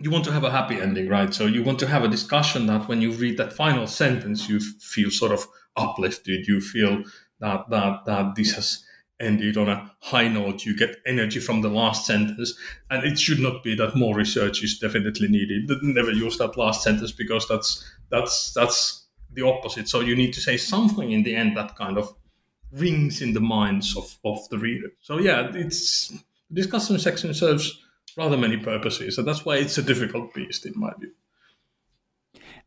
you 0.01 0.11
want 0.11 0.25
to 0.25 0.33
have 0.33 0.43
a 0.43 0.51
happy 0.51 0.81
ending, 0.81 1.09
right? 1.09 1.33
So 1.33 1.47
you 1.47 1.63
want 1.63 1.79
to 1.79 1.87
have 1.87 2.03
a 2.03 2.09
discussion 2.09 2.67
that 2.67 2.89
when 2.89 3.01
you 3.01 3.13
read 3.13 3.37
that 3.37 3.53
final 3.53 3.87
sentence, 3.87 4.49
you 4.49 4.59
feel 4.59 5.13
sort 5.13 5.31
of 5.31 5.47
uplifted. 5.77 6.49
You 6.49 6.61
feel 6.61 7.05
that 7.39 7.71
that 7.71 8.05
that 8.07 8.35
this 8.35 8.51
has 8.57 8.85
ended 9.21 9.57
on 9.57 9.69
a 9.69 9.93
high 10.01 10.27
note. 10.27 10.65
You 10.65 10.77
get 10.77 10.97
energy 11.07 11.39
from 11.39 11.63
the 11.63 11.71
last 11.71 12.05
sentence, 12.05 12.59
and 12.91 13.05
it 13.05 13.17
should 13.17 13.39
not 13.39 13.63
be 13.63 13.77
that 13.77 13.95
more 13.95 14.17
research 14.17 14.65
is 14.65 14.77
definitely 14.77 15.29
needed. 15.29 15.71
Never 15.83 16.11
use 16.11 16.37
that 16.39 16.57
last 16.57 16.83
sentence 16.83 17.13
because 17.13 17.47
that's 17.47 17.89
that's 18.11 18.53
that's 18.55 19.07
the 19.33 19.47
opposite. 19.47 19.89
So 19.89 20.01
you 20.01 20.17
need 20.17 20.33
to 20.33 20.41
say 20.41 20.57
something 20.57 21.13
in 21.13 21.23
the 21.23 21.37
end 21.37 21.57
that 21.57 21.77
kind 21.77 21.97
of 21.97 22.13
rings 22.73 23.23
in 23.23 23.33
the 23.33 23.41
minds 23.41 23.97
of, 23.97 24.19
of 24.25 24.49
the 24.51 24.59
reader. 24.59 24.89
So 25.01 25.19
yeah, 25.19 25.51
it's 25.55 26.13
discussion 26.53 26.99
section 26.99 27.35
serves 27.35 27.83
rather 28.17 28.37
many 28.37 28.57
purposes, 28.57 29.19
and 29.19 29.27
that's 29.27 29.45
why 29.45 29.57
it's 29.57 29.79
a 29.79 29.83
difficult 29.83 30.35
beast 30.35 30.67
in 30.67 30.73
my 30.77 30.93
view. 30.99 31.13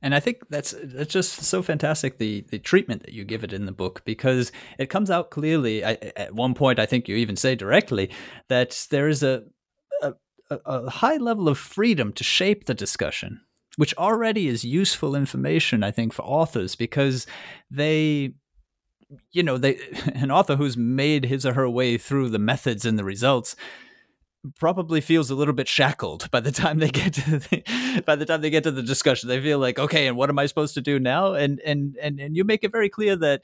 And 0.02 0.16
I 0.16 0.20
think 0.20 0.48
that's 0.50 0.74
that's 0.82 1.12
just 1.12 1.44
so 1.44 1.62
fantastic 1.62 2.18
the 2.18 2.46
the 2.50 2.60
treatment 2.60 3.04
that 3.04 3.14
you 3.14 3.26
give 3.26 3.44
it 3.44 3.54
in 3.54 3.66
the 3.66 3.72
book 3.72 4.02
because 4.06 4.52
it 4.78 4.90
comes 4.90 5.12
out 5.12 5.30
clearly. 5.30 5.84
I, 5.84 5.94
at 6.16 6.34
one 6.34 6.54
point, 6.54 6.80
I 6.80 6.86
think 6.86 7.08
you 7.08 7.16
even 7.18 7.36
say 7.36 7.56
directly 7.56 8.10
that 8.48 8.88
there 8.92 9.10
is 9.10 9.24
a, 9.24 9.44
a 10.02 10.14
a 10.50 10.90
high 10.90 11.18
level 11.18 11.50
of 11.50 11.58
freedom 11.58 12.14
to 12.14 12.24
shape 12.24 12.66
the 12.66 12.74
discussion, 12.74 13.42
which 13.76 13.96
already 13.98 14.48
is 14.48 14.64
useful 14.64 15.16
information, 15.16 15.84
I 15.84 15.92
think, 15.92 16.14
for 16.14 16.24
authors 16.24 16.76
because 16.76 17.28
they 17.70 18.34
you 19.32 19.44
know, 19.44 19.58
they 19.58 19.80
an 20.16 20.32
author 20.32 20.56
who's 20.56 20.78
made 20.78 21.26
his 21.26 21.46
or 21.46 21.54
her 21.54 21.70
way 21.70 21.98
through 21.98 22.30
the 22.30 22.40
methods 22.40 22.86
and 22.86 22.98
the 22.98 23.04
results 23.04 23.56
probably 24.58 25.02
feels 25.02 25.30
a 25.30 25.36
little 25.36 25.54
bit 25.54 25.68
shackled 25.68 26.32
by 26.32 26.40
the 26.40 26.52
time 26.52 26.80
they 26.80 26.90
get 26.90 27.14
to 27.14 27.40
the, 27.40 28.04
by 28.06 28.16
the 28.16 28.26
time 28.26 28.42
they 28.42 28.50
get 28.50 28.64
to 28.64 28.72
the 28.72 28.84
discussion. 28.84 29.28
They 29.28 29.42
feel 29.42 29.60
like 29.60 29.80
okay 29.80 30.08
and 30.08 30.16
what 30.16 30.30
am 30.30 30.40
i 30.40 30.46
supposed 30.46 30.74
to 30.76 30.82
do 30.82 31.00
now? 31.00 31.34
And 31.34 31.60
and 31.62 31.98
and, 32.02 32.20
and 32.20 32.36
you 32.36 32.44
make 32.44 32.64
it 32.64 32.72
very 32.72 32.90
clear 32.90 33.16
that 33.18 33.42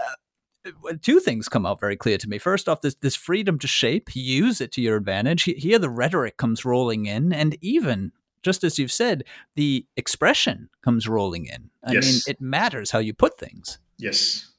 uh, 0.00 0.94
two 1.00 1.20
things 1.20 1.48
come 1.48 1.66
out 1.66 1.80
very 1.80 1.96
clear 1.96 2.18
to 2.18 2.28
me. 2.28 2.38
First 2.38 2.68
off 2.68 2.80
this 2.80 2.96
this 2.96 3.14
freedom 3.14 3.58
to 3.60 3.66
shape 3.66 4.14
use 4.14 4.60
it 4.60 4.72
to 4.72 4.80
your 4.82 4.96
advantage. 4.96 5.44
Here 5.44 5.78
the 5.78 5.90
rhetoric 5.90 6.36
comes 6.36 6.64
rolling 6.64 7.06
in 7.06 7.32
and 7.32 7.56
even 7.60 8.12
just 8.42 8.64
as 8.64 8.80
you've 8.80 8.90
said 8.90 9.22
the 9.54 9.86
expression 9.96 10.70
comes 10.82 11.06
rolling 11.06 11.46
in. 11.46 11.70
I 11.84 11.92
yes. 11.92 12.04
mean 12.04 12.20
it 12.26 12.40
matters 12.40 12.90
how 12.90 12.98
you 12.98 13.14
put 13.14 13.38
things. 13.38 13.78
Yes 13.98 14.51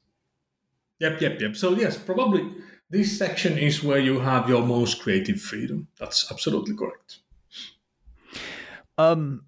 Yep, 1.00 1.20
yep, 1.20 1.40
yep. 1.40 1.56
So 1.56 1.74
yes, 1.74 1.96
probably 1.96 2.52
this 2.90 3.18
section 3.18 3.58
is 3.58 3.82
where 3.82 3.98
you 3.98 4.20
have 4.20 4.48
your 4.48 4.62
most 4.62 5.00
creative 5.00 5.40
freedom. 5.40 5.88
That's 5.98 6.30
absolutely 6.30 6.76
correct. 6.76 7.18
Um, 8.96 9.46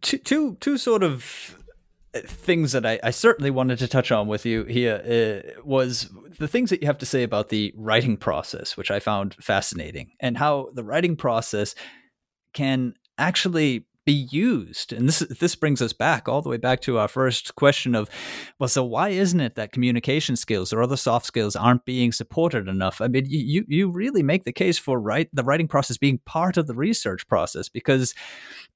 two, 0.00 0.18
two, 0.18 0.56
two 0.60 0.78
sort 0.78 1.02
of 1.02 1.56
uh, 2.14 2.20
things 2.24 2.72
that 2.72 2.84
I, 2.84 2.98
I, 3.04 3.10
certainly 3.10 3.50
wanted 3.50 3.78
to 3.78 3.86
touch 3.86 4.10
on 4.10 4.26
with 4.26 4.44
you 4.44 4.64
here 4.64 5.00
uh, 5.04 5.60
was 5.62 6.10
the 6.38 6.48
things 6.48 6.70
that 6.70 6.80
you 6.80 6.86
have 6.86 6.98
to 6.98 7.06
say 7.06 7.22
about 7.22 7.50
the 7.50 7.72
writing 7.76 8.16
process, 8.16 8.76
which 8.76 8.90
I 8.90 8.98
found 8.98 9.34
fascinating, 9.34 10.12
and 10.18 10.38
how 10.38 10.70
the 10.74 10.82
writing 10.82 11.14
process 11.14 11.74
can 12.52 12.94
actually 13.18 13.86
be 14.08 14.26
used? 14.30 14.90
And 14.94 15.06
this 15.06 15.18
this 15.18 15.54
brings 15.54 15.82
us 15.82 15.92
back 15.92 16.28
all 16.28 16.40
the 16.40 16.48
way 16.48 16.56
back 16.56 16.80
to 16.80 16.96
our 16.96 17.08
first 17.08 17.54
question 17.56 17.94
of, 17.94 18.08
well, 18.58 18.68
so 18.68 18.82
why 18.82 19.10
isn't 19.10 19.38
it 19.38 19.54
that 19.56 19.70
communication 19.70 20.34
skills 20.34 20.72
or 20.72 20.80
other 20.80 20.96
soft 20.96 21.26
skills 21.26 21.54
aren't 21.54 21.84
being 21.84 22.10
supported 22.10 22.68
enough? 22.68 23.02
I 23.02 23.08
mean, 23.08 23.26
you 23.28 23.66
you 23.68 23.90
really 23.90 24.22
make 24.22 24.44
the 24.44 24.52
case 24.52 24.78
for 24.78 24.98
right 24.98 25.28
the 25.34 25.44
writing 25.44 25.68
process 25.68 25.98
being 25.98 26.20
part 26.24 26.56
of 26.56 26.66
the 26.66 26.74
research 26.74 27.28
process 27.28 27.68
because, 27.68 28.14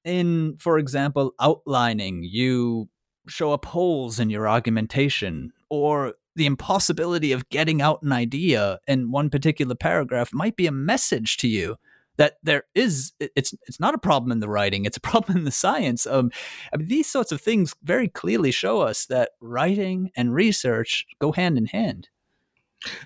in 0.05 0.55
for 0.59 0.77
example, 0.77 1.33
outlining 1.41 2.23
you 2.23 2.89
show 3.27 3.53
up 3.53 3.65
holes 3.65 4.19
in 4.19 4.29
your 4.29 4.47
argumentation 4.47 5.51
or 5.71 6.13
the 6.35 6.45
impossibility 6.45 7.31
of 7.31 7.49
getting 7.49 7.81
out 7.81 8.03
an 8.03 8.11
idea 8.11 8.79
in 8.87 9.09
one 9.09 9.31
particular 9.31 9.73
paragraph 9.73 10.31
might 10.31 10.55
be 10.55 10.67
a 10.67 10.71
message 10.71 11.37
to 11.37 11.47
you 11.47 11.77
that 12.17 12.37
there 12.43 12.63
is 12.75 13.13
it's 13.19 13.53
it's 13.67 13.79
not 13.79 13.93
a 13.93 13.97
problem 13.97 14.31
in 14.31 14.39
the 14.39 14.49
writing 14.49 14.85
it's 14.85 14.97
a 14.97 15.01
problem 15.11 15.37
in 15.37 15.43
the 15.43 15.51
science 15.51 16.05
um 16.05 16.31
I 16.73 16.77
mean, 16.77 16.87
these 16.87 17.07
sorts 17.07 17.31
of 17.31 17.41
things 17.41 17.75
very 17.83 18.07
clearly 18.07 18.51
show 18.51 18.81
us 18.81 19.05
that 19.07 19.31
writing 19.41 20.11
and 20.15 20.33
research 20.33 21.05
go 21.19 21.31
hand 21.31 21.57
in 21.57 21.67
hand. 21.67 22.09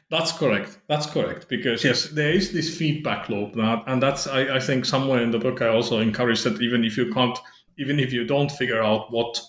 That's 0.09 0.31
correct 0.31 0.79
that's 0.87 1.05
correct 1.05 1.47
because 1.49 1.83
yes. 1.83 2.09
there 2.09 2.31
is 2.31 2.51
this 2.51 2.75
feedback 2.75 3.29
loop 3.29 3.53
that 3.53 3.83
and 3.85 4.01
that's 4.01 4.25
I, 4.25 4.55
I 4.55 4.59
think 4.59 4.85
somewhere 4.85 5.21
in 5.21 5.29
the 5.29 5.37
book 5.37 5.61
i 5.61 5.67
also 5.67 5.99
encourage 5.99 6.41
that 6.43 6.59
even 6.61 6.83
if 6.83 6.97
you 6.97 7.13
can't 7.13 7.37
even 7.77 7.99
if 7.99 8.11
you 8.11 8.25
don't 8.25 8.51
figure 8.51 8.81
out 8.81 9.11
what 9.11 9.39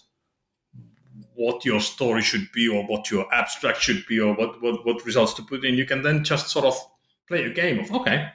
what 1.39 1.65
your 1.65 1.81
story 1.81 2.21
should 2.21 2.51
be 2.53 2.67
or 2.69 2.85
what 2.87 3.13
your 3.13 3.33
abstract 3.33 3.81
should 3.81 4.05
be 4.07 4.19
or 4.19 4.35
what, 4.35 4.61
what, 4.61 4.85
what 4.85 5.07
results 5.07 5.33
to 5.35 5.43
put 5.43 5.65
in, 5.65 5.77
you 5.77 5.87
can 5.87 6.03
then 6.03 6.25
just 6.25 6.49
sort 6.49 6.65
of 6.65 6.77
play 7.29 7.45
a 7.45 7.51
game 7.51 7.79
of, 7.79 7.93
okay, 7.93 8.29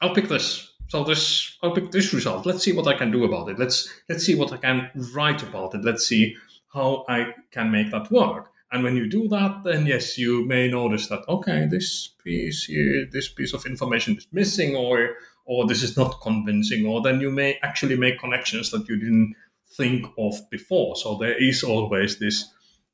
I'll 0.00 0.14
pick 0.14 0.28
this. 0.28 0.72
So 0.88 1.02
this, 1.02 1.56
I'll 1.62 1.74
pick 1.74 1.90
this 1.90 2.12
result. 2.12 2.46
Let's 2.46 2.62
see 2.62 2.72
what 2.72 2.86
I 2.86 2.96
can 2.96 3.10
do 3.10 3.24
about 3.24 3.48
it. 3.48 3.58
Let's 3.58 3.92
let's 4.08 4.24
see 4.24 4.34
what 4.34 4.52
I 4.52 4.56
can 4.56 4.90
write 5.14 5.42
about 5.42 5.74
it. 5.74 5.84
Let's 5.84 6.06
see 6.06 6.36
how 6.72 7.04
I 7.08 7.34
can 7.50 7.70
make 7.70 7.90
that 7.90 8.10
work. 8.10 8.50
And 8.70 8.84
when 8.84 8.96
you 8.96 9.08
do 9.08 9.28
that, 9.28 9.62
then 9.64 9.86
yes, 9.86 10.18
you 10.18 10.44
may 10.46 10.68
notice 10.68 11.08
that 11.08 11.24
okay, 11.28 11.66
this 11.70 12.08
piece 12.22 12.64
here, 12.64 13.06
this 13.10 13.28
piece 13.28 13.52
of 13.52 13.66
information 13.66 14.16
is 14.16 14.26
missing, 14.32 14.76
or 14.76 15.16
or 15.44 15.66
this 15.66 15.82
is 15.82 15.96
not 15.96 16.20
convincing, 16.20 16.86
or 16.86 17.02
then 17.02 17.20
you 17.20 17.30
may 17.30 17.58
actually 17.62 17.96
make 17.96 18.20
connections 18.20 18.70
that 18.70 18.88
you 18.88 18.96
didn't 18.96 19.34
think 19.76 20.06
of 20.18 20.34
before. 20.50 20.96
So 20.96 21.16
there 21.16 21.36
is 21.42 21.64
always 21.64 22.18
this 22.18 22.48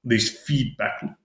this 0.04 0.30
feedback 0.30 1.02
loop. 1.02 1.16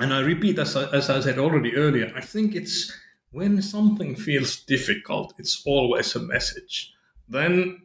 And 0.00 0.14
I 0.14 0.20
repeat, 0.20 0.58
as 0.58 0.76
I, 0.76 0.88
as 0.90 1.10
I 1.10 1.20
said 1.20 1.38
already 1.38 1.74
earlier, 1.74 2.12
I 2.14 2.20
think 2.20 2.54
it's 2.54 2.92
when 3.30 3.60
something 3.62 4.14
feels 4.14 4.56
difficult, 4.56 5.34
it's 5.38 5.62
always 5.66 6.14
a 6.16 6.20
message. 6.20 6.92
Then 7.28 7.82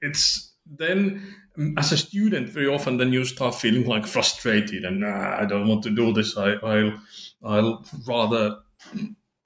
it's 0.00 0.52
then 0.66 1.34
mm, 1.58 1.74
as 1.78 1.92
a 1.92 1.96
student, 1.96 2.48
very 2.48 2.68
often 2.68 2.96
then 2.96 3.12
you 3.12 3.24
start 3.24 3.54
feeling 3.54 3.86
like 3.86 4.06
frustrated 4.06 4.84
and 4.84 5.00
nah, 5.00 5.40
I 5.40 5.44
don't 5.44 5.68
want 5.68 5.82
to 5.84 5.90
do 5.90 6.12
this. 6.12 6.36
I, 6.36 6.52
I'll 6.54 7.00
I'll 7.44 7.84
rather 8.06 8.58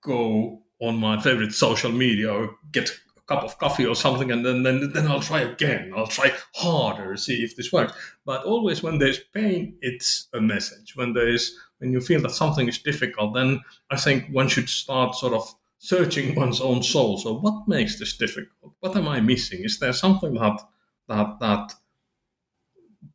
go 0.02 0.62
on 0.80 0.96
my 0.96 1.20
favorite 1.20 1.52
social 1.52 1.90
media 1.90 2.32
or 2.32 2.56
get 2.70 2.90
a 2.90 3.20
cup 3.26 3.42
of 3.42 3.58
coffee 3.58 3.86
or 3.86 3.96
something, 3.96 4.30
and 4.30 4.44
then 4.44 4.62
then 4.62 4.92
then 4.92 5.06
I'll 5.08 5.20
try 5.20 5.40
again. 5.40 5.92
I'll 5.96 6.06
try 6.06 6.32
harder, 6.54 7.16
see 7.16 7.42
if 7.42 7.56
this 7.56 7.72
works. 7.72 7.92
But 8.24 8.44
always 8.44 8.82
when 8.82 8.98
there's 8.98 9.20
pain, 9.34 9.76
it's 9.80 10.28
a 10.32 10.40
message. 10.40 10.94
When 10.94 11.14
there 11.14 11.28
is 11.28 11.56
when 11.78 11.92
you 11.92 12.00
feel 12.00 12.20
that 12.22 12.30
something 12.30 12.68
is 12.68 12.78
difficult, 12.78 13.34
then 13.34 13.60
I 13.90 13.96
think 13.96 14.28
one 14.30 14.48
should 14.48 14.68
start 14.68 15.14
sort 15.14 15.34
of 15.34 15.54
searching 15.78 16.34
one's 16.36 16.60
own 16.60 16.82
soul. 16.82 17.18
So, 17.18 17.34
what 17.38 17.68
makes 17.68 17.98
this 17.98 18.16
difficult? 18.16 18.72
What 18.80 18.96
am 18.96 19.08
I 19.08 19.20
missing? 19.20 19.64
Is 19.64 19.78
there 19.78 19.92
something 19.92 20.34
that 20.34 20.60
that 21.08 21.38
that 21.40 21.74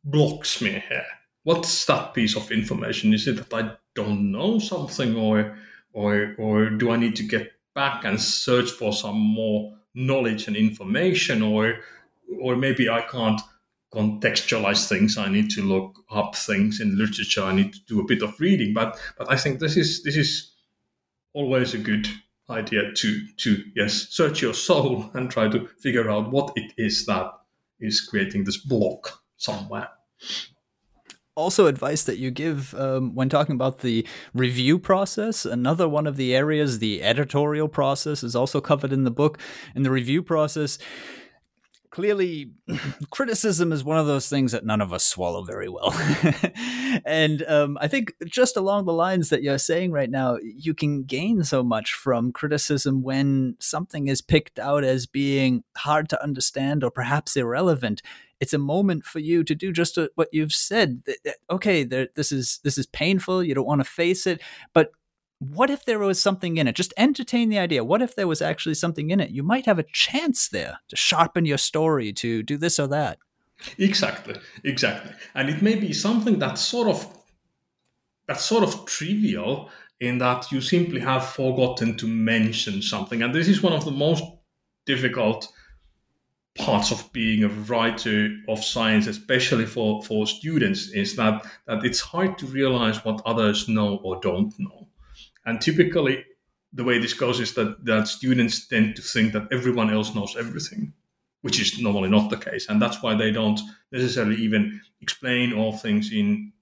blocks 0.04 0.60
me 0.60 0.82
here? 0.88 1.06
What's 1.44 1.86
that 1.86 2.14
piece 2.14 2.36
of 2.36 2.50
information? 2.52 3.12
Is 3.12 3.26
it 3.26 3.36
that 3.36 3.54
I 3.54 3.72
don't 3.94 4.30
know 4.30 4.58
something, 4.58 5.16
or 5.16 5.56
or 5.92 6.34
or 6.38 6.70
do 6.70 6.90
I 6.90 6.96
need 6.96 7.16
to 7.16 7.24
get 7.24 7.52
back 7.74 8.04
and 8.04 8.20
search 8.20 8.70
for 8.70 8.92
some 8.92 9.18
more 9.18 9.74
knowledge 9.94 10.46
and 10.46 10.56
information, 10.56 11.42
or 11.42 11.80
or 12.40 12.56
maybe 12.56 12.88
I 12.88 13.02
can't 13.02 13.40
contextualize 13.94 14.88
things. 14.88 15.18
I 15.18 15.28
need 15.28 15.50
to 15.50 15.62
look 15.62 15.98
up 16.10 16.34
things 16.34 16.80
in 16.80 16.98
literature. 16.98 17.42
I 17.42 17.54
need 17.54 17.72
to 17.74 17.80
do 17.86 18.00
a 18.00 18.04
bit 18.04 18.22
of 18.22 18.38
reading. 18.40 18.72
But 18.74 18.98
but 19.18 19.30
I 19.30 19.36
think 19.36 19.60
this 19.60 19.76
is 19.76 20.02
this 20.02 20.16
is 20.16 20.52
always 21.34 21.74
a 21.74 21.78
good 21.78 22.08
idea 22.50 22.92
to 22.92 23.26
to 23.36 23.64
yes 23.74 24.08
search 24.10 24.42
your 24.42 24.54
soul 24.54 25.10
and 25.14 25.30
try 25.30 25.48
to 25.48 25.66
figure 25.78 26.10
out 26.10 26.30
what 26.30 26.52
it 26.56 26.72
is 26.76 27.06
that 27.06 27.30
is 27.80 28.00
creating 28.00 28.44
this 28.44 28.56
block 28.56 29.22
somewhere 29.36 29.88
also 31.34 31.66
advice 31.66 32.04
that 32.04 32.18
you 32.18 32.30
give 32.30 32.74
um, 32.74 33.14
when 33.14 33.28
talking 33.28 33.54
about 33.54 33.78
the 33.78 34.06
review 34.34 34.78
process 34.78 35.44
another 35.44 35.88
one 35.88 36.06
of 36.06 36.16
the 36.16 36.34
areas 36.34 36.78
the 36.78 37.02
editorial 37.02 37.68
process 37.68 38.22
is 38.22 38.36
also 38.36 38.60
covered 38.60 38.92
in 38.92 39.04
the 39.04 39.10
book 39.10 39.38
in 39.74 39.82
the 39.82 39.90
review 39.90 40.22
process 40.22 40.78
clearly 41.92 42.50
criticism 43.10 43.70
is 43.70 43.84
one 43.84 43.98
of 43.98 44.06
those 44.06 44.28
things 44.28 44.52
that 44.52 44.64
none 44.64 44.80
of 44.80 44.92
us 44.92 45.04
swallow 45.04 45.44
very 45.44 45.68
well. 45.68 45.94
and 47.04 47.42
um, 47.46 47.78
I 47.80 47.86
think 47.86 48.14
just 48.24 48.56
along 48.56 48.86
the 48.86 48.94
lines 48.94 49.28
that 49.28 49.42
you're 49.42 49.58
saying 49.58 49.92
right 49.92 50.10
now, 50.10 50.38
you 50.42 50.74
can 50.74 51.04
gain 51.04 51.44
so 51.44 51.62
much 51.62 51.92
from 51.92 52.32
criticism 52.32 53.02
when 53.02 53.56
something 53.60 54.08
is 54.08 54.22
picked 54.22 54.58
out 54.58 54.84
as 54.84 55.06
being 55.06 55.64
hard 55.76 56.08
to 56.08 56.22
understand 56.22 56.82
or 56.82 56.90
perhaps 56.90 57.36
irrelevant. 57.36 58.00
It's 58.40 58.54
a 58.54 58.58
moment 58.58 59.04
for 59.04 59.18
you 59.18 59.44
to 59.44 59.54
do 59.54 59.70
just 59.70 59.98
what 60.14 60.28
you've 60.32 60.52
said. 60.52 61.02
Okay, 61.50 61.84
this 61.84 62.32
is 62.32 62.58
this 62.64 62.76
is 62.76 62.86
painful. 62.86 63.44
You 63.44 63.54
don't 63.54 63.66
want 63.66 63.80
to 63.80 63.84
face 63.84 64.26
it, 64.26 64.40
but 64.72 64.90
what 65.50 65.70
if 65.70 65.84
there 65.84 65.98
was 65.98 66.22
something 66.22 66.56
in 66.56 66.68
it? 66.68 66.76
Just 66.76 66.94
entertain 66.96 67.48
the 67.48 67.58
idea. 67.58 67.82
What 67.82 68.00
if 68.00 68.14
there 68.14 68.28
was 68.28 68.40
actually 68.40 68.76
something 68.76 69.10
in 69.10 69.18
it? 69.18 69.30
You 69.30 69.42
might 69.42 69.66
have 69.66 69.78
a 69.78 69.84
chance 69.92 70.48
there 70.48 70.78
to 70.88 70.94
sharpen 70.94 71.46
your 71.46 71.58
story, 71.58 72.12
to 72.12 72.44
do 72.44 72.56
this 72.56 72.78
or 72.78 72.86
that. 72.88 73.18
Exactly, 73.76 74.36
exactly. 74.62 75.12
And 75.34 75.48
it 75.48 75.60
may 75.60 75.74
be 75.74 75.92
something 75.92 76.38
that's 76.38 76.60
sort 76.60 76.88
of 76.88 77.06
that's 78.28 78.44
sort 78.44 78.62
of 78.62 78.86
trivial 78.86 79.68
in 80.00 80.18
that 80.18 80.52
you 80.52 80.60
simply 80.60 81.00
have 81.00 81.26
forgotten 81.26 81.96
to 81.96 82.06
mention 82.06 82.80
something. 82.80 83.22
And 83.22 83.34
this 83.34 83.48
is 83.48 83.62
one 83.62 83.72
of 83.72 83.84
the 83.84 83.90
most 83.90 84.22
difficult 84.86 85.48
parts 86.56 86.92
of 86.92 87.12
being 87.12 87.42
a 87.42 87.48
writer 87.48 88.30
of 88.48 88.62
science, 88.62 89.08
especially 89.08 89.66
for, 89.66 90.02
for 90.04 90.26
students, 90.26 90.88
is 90.90 91.16
that, 91.16 91.44
that 91.66 91.84
it's 91.84 92.00
hard 92.00 92.38
to 92.38 92.46
realize 92.46 93.04
what 93.04 93.22
others 93.26 93.68
know 93.68 93.96
or 94.04 94.20
don't 94.20 94.54
know. 94.58 94.88
And 95.44 95.60
typically, 95.60 96.24
the 96.72 96.84
way 96.84 96.98
this 96.98 97.14
goes 97.14 97.40
is 97.40 97.54
that, 97.54 97.84
that 97.84 98.08
students 98.08 98.66
tend 98.66 98.96
to 98.96 99.02
think 99.02 99.32
that 99.32 99.48
everyone 99.52 99.90
else 99.90 100.14
knows 100.14 100.36
everything, 100.38 100.92
which 101.42 101.60
is 101.60 101.80
normally 101.80 102.08
not 102.08 102.30
the 102.30 102.36
case. 102.36 102.68
And 102.68 102.80
that's 102.80 103.02
why 103.02 103.14
they 103.14 103.30
don't 103.30 103.60
necessarily 103.90 104.36
even 104.36 104.80
explain 105.00 105.52
all 105.52 105.72
things 105.72 106.12
in 106.12 106.52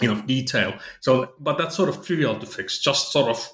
enough 0.00 0.26
detail. 0.26 0.74
So, 1.00 1.32
but 1.38 1.58
that's 1.58 1.76
sort 1.76 1.88
of 1.88 2.04
trivial 2.04 2.38
to 2.38 2.46
fix. 2.46 2.78
Just 2.78 3.12
sort 3.12 3.28
of 3.28 3.48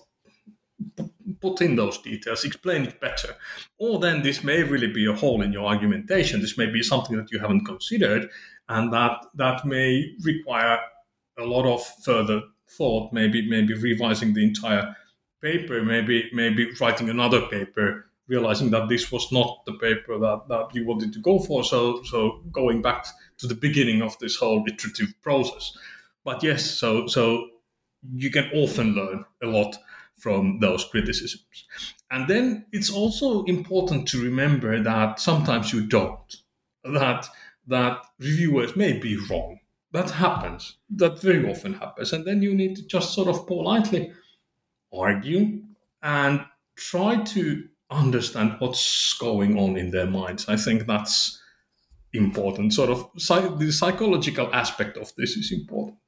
put 1.41 1.61
in 1.61 1.77
those 1.77 1.99
details, 1.99 2.45
explain 2.45 2.85
it 2.85 3.01
better. 3.01 3.35
Or 3.79 3.99
then 3.99 4.23
this 4.23 4.45
may 4.45 4.63
really 4.63 4.93
be 4.93 5.07
a 5.07 5.15
hole 5.15 5.43
in 5.43 5.53
your 5.53 5.67
argumentation. 5.67 6.41
This 6.41 6.59
may 6.59 6.67
be 6.67 6.83
something 6.83 7.17
that 7.17 7.33
you 7.33 7.39
haven't 7.39 7.65
considered, 7.65 8.29
and 8.69 8.93
that 8.93 9.25
that 9.35 9.65
may 9.65 10.15
require 10.23 10.79
a 11.39 11.45
lot 11.45 11.67
of 11.67 11.85
further 12.03 12.43
thought, 12.69 13.13
maybe 13.13 13.49
maybe 13.49 13.75
revising 13.75 14.35
the 14.35 14.45
entire 14.45 14.97
paper, 15.43 15.83
maybe 15.83 16.29
maybe 16.33 16.71
writing 16.81 17.09
another 17.11 17.43
paper, 17.49 18.07
realizing 18.29 18.71
that 18.71 18.89
this 18.89 19.13
was 19.13 19.31
not 19.33 19.65
the 19.67 19.75
paper 19.75 20.19
that, 20.19 20.43
that 20.49 20.75
you 20.75 20.85
wanted 20.87 21.13
to 21.13 21.19
go 21.21 21.39
for. 21.39 21.65
So 21.65 22.03
so 22.05 22.43
going 22.53 22.83
back 22.83 23.07
to 23.39 23.47
the 23.47 23.55
beginning 23.55 24.03
of 24.03 24.19
this 24.19 24.37
whole 24.37 24.65
iterative 24.69 25.15
process. 25.23 25.77
But 26.25 26.43
yes, 26.43 26.65
so 26.65 27.07
so 27.07 27.49
you 28.15 28.31
can 28.31 28.51
often 28.55 28.95
learn 28.95 29.25
a 29.43 29.47
lot 29.47 29.77
from 30.19 30.61
those 30.61 30.85
criticisms. 30.85 31.65
And 32.11 32.29
then 32.29 32.67
it's 32.73 32.91
also 32.91 33.45
important 33.45 34.09
to 34.09 34.23
remember 34.23 34.83
that 34.83 35.21
sometimes 35.21 35.73
you 35.73 35.87
don't. 35.87 36.37
That 36.85 37.29
that 37.67 38.05
reviewers 38.21 38.77
may 38.77 38.99
be 38.99 39.17
wrong 39.29 39.59
that 39.93 40.11
happens. 40.11 40.77
That 40.91 41.21
very 41.21 41.49
often 41.51 41.75
happens. 41.75 42.13
And 42.13 42.25
then 42.25 42.43
you 42.43 42.55
need 42.55 42.77
to 42.77 42.87
just 42.87 43.15
sort 43.15 43.29
of 43.29 43.47
politely 43.47 44.13
argue 44.93 45.63
and 46.03 46.45
try 46.75 47.23
to 47.23 47.69
understand 47.91 48.57
what's 48.59 49.15
going 49.15 49.59
on 49.59 49.77
in 49.77 49.91
their 49.91 50.07
minds. 50.07 50.49
I 50.49 50.57
think 50.57 50.87
that's 50.87 51.41
important. 52.13 52.75
Sort 52.75 52.91
of 52.91 53.11
the 53.59 53.73
psychological 53.73 54.53
aspect 54.55 54.97
of 54.97 55.15
this 55.17 55.37
is 55.37 55.53
important. 55.53 55.99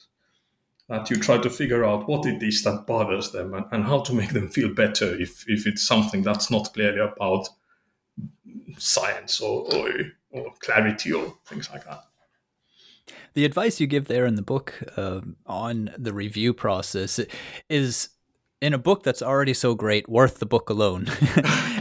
That 0.89 1.11
you 1.11 1.17
try 1.17 1.37
to 1.37 1.51
figure 1.51 1.85
out 1.85 2.09
what 2.09 2.25
it 2.25 2.43
is 2.43 2.65
that 2.65 2.87
bothers 2.87 3.31
them 3.31 3.53
and, 3.53 3.67
and 3.71 3.85
how 3.85 4.01
to 4.01 4.15
make 4.15 4.33
them 4.33 4.49
feel 4.49 4.73
better 4.73 5.21
if, 5.21 5.45
if 5.47 5.67
it's 5.67 5.87
something 5.87 6.23
that's 6.23 6.51
not 6.51 6.73
clearly 6.73 7.01
about 7.01 7.49
science 8.79 9.41
or, 9.41 9.67
or 9.75 9.91
or 10.31 10.53
clarity 10.61 11.13
or 11.13 11.35
things 11.47 11.71
like 11.71 11.85
that. 11.85 12.05
The 13.35 13.45
advice 13.45 13.81
you 13.81 13.87
give 13.87 14.09
there 14.09 14.27
in 14.27 14.35
the 14.35 14.43
book 14.43 14.83
uh, 14.97 15.21
on 15.47 15.91
the 15.97 16.13
review 16.13 16.53
process 16.53 17.21
is 17.69 18.09
in 18.61 18.75
a 18.75 18.79
book 18.79 19.03
that's 19.03 19.23
already 19.23 19.55
so 19.55 19.75
great, 19.75 20.09
worth 20.09 20.39
the 20.39 20.47
book 20.47 20.69
alone. 20.69 21.07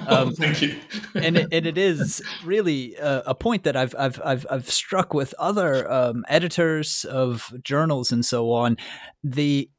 um, 0.07 0.29
oh, 0.29 0.31
thank 0.31 0.61
you. 0.61 0.75
and, 1.15 1.37
it, 1.37 1.47
and 1.51 1.65
it 1.67 1.77
is 1.77 2.21
really 2.43 2.95
a, 2.95 3.23
a, 3.27 3.35
point 3.35 3.63
that 3.63 3.75
I've, 3.75 3.95
I've, 3.97 4.21
I've, 4.23 4.45
I've 4.49 4.69
struck 4.69 5.13
with 5.13 5.33
other 5.39 5.91
um, 5.91 6.23
editors 6.27 7.03
of 7.05 7.51
journals 7.63 8.11
and 8.11 8.23
so 8.23 8.51
on. 8.51 8.77
The 9.23 9.69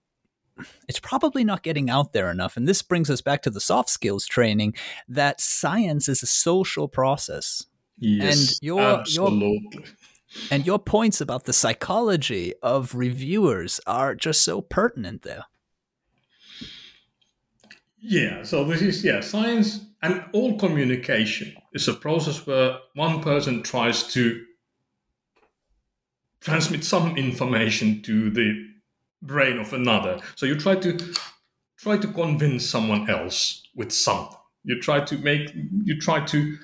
it's 0.88 0.98
probably 0.98 1.44
not 1.44 1.62
getting 1.62 1.88
out 1.88 2.12
there 2.12 2.32
enough. 2.32 2.56
And 2.56 2.66
this 2.66 2.82
brings 2.82 3.10
us 3.10 3.20
back 3.20 3.42
to 3.42 3.50
the 3.50 3.60
soft 3.60 3.88
skills 3.88 4.26
training 4.26 4.74
that 5.06 5.40
science 5.40 6.08
is 6.08 6.20
a 6.22 6.26
social 6.26 6.88
process. 6.88 7.64
Yes, 7.98 8.38
and 8.38 8.58
your, 8.62 8.80
absolutely. 8.80 9.68
Your, 9.72 9.82
and 10.50 10.66
your 10.66 10.78
points 10.78 11.20
about 11.20 11.44
the 11.44 11.52
psychology 11.52 12.54
of 12.62 12.94
reviewers 12.94 13.80
are 13.86 14.14
just 14.14 14.42
so 14.42 14.60
pertinent 14.60 15.22
there. 15.22 15.44
Yeah, 18.00 18.44
so 18.44 18.64
this 18.64 18.80
is, 18.80 19.04
yeah, 19.04 19.20
science 19.20 19.80
and 20.02 20.24
all 20.32 20.56
communication 20.58 21.54
is 21.72 21.88
a 21.88 21.94
process 21.94 22.46
where 22.46 22.78
one 22.94 23.20
person 23.20 23.62
tries 23.62 24.04
to 24.12 24.44
transmit 26.40 26.84
some 26.84 27.16
information 27.16 28.00
to 28.02 28.30
the 28.30 28.68
brain 29.22 29.58
of 29.58 29.72
another. 29.72 30.20
So 30.36 30.46
you 30.46 30.56
try 30.56 30.76
to 30.76 30.96
try 31.76 31.96
to 31.96 32.08
convince 32.08 32.68
someone 32.68 33.10
else 33.10 33.62
with 33.74 33.92
something. 33.92 34.38
You 34.64 34.80
try 34.80 35.00
to 35.00 35.18
make 35.18 35.52
you 35.84 36.00
try 36.00 36.24
to 36.26 36.58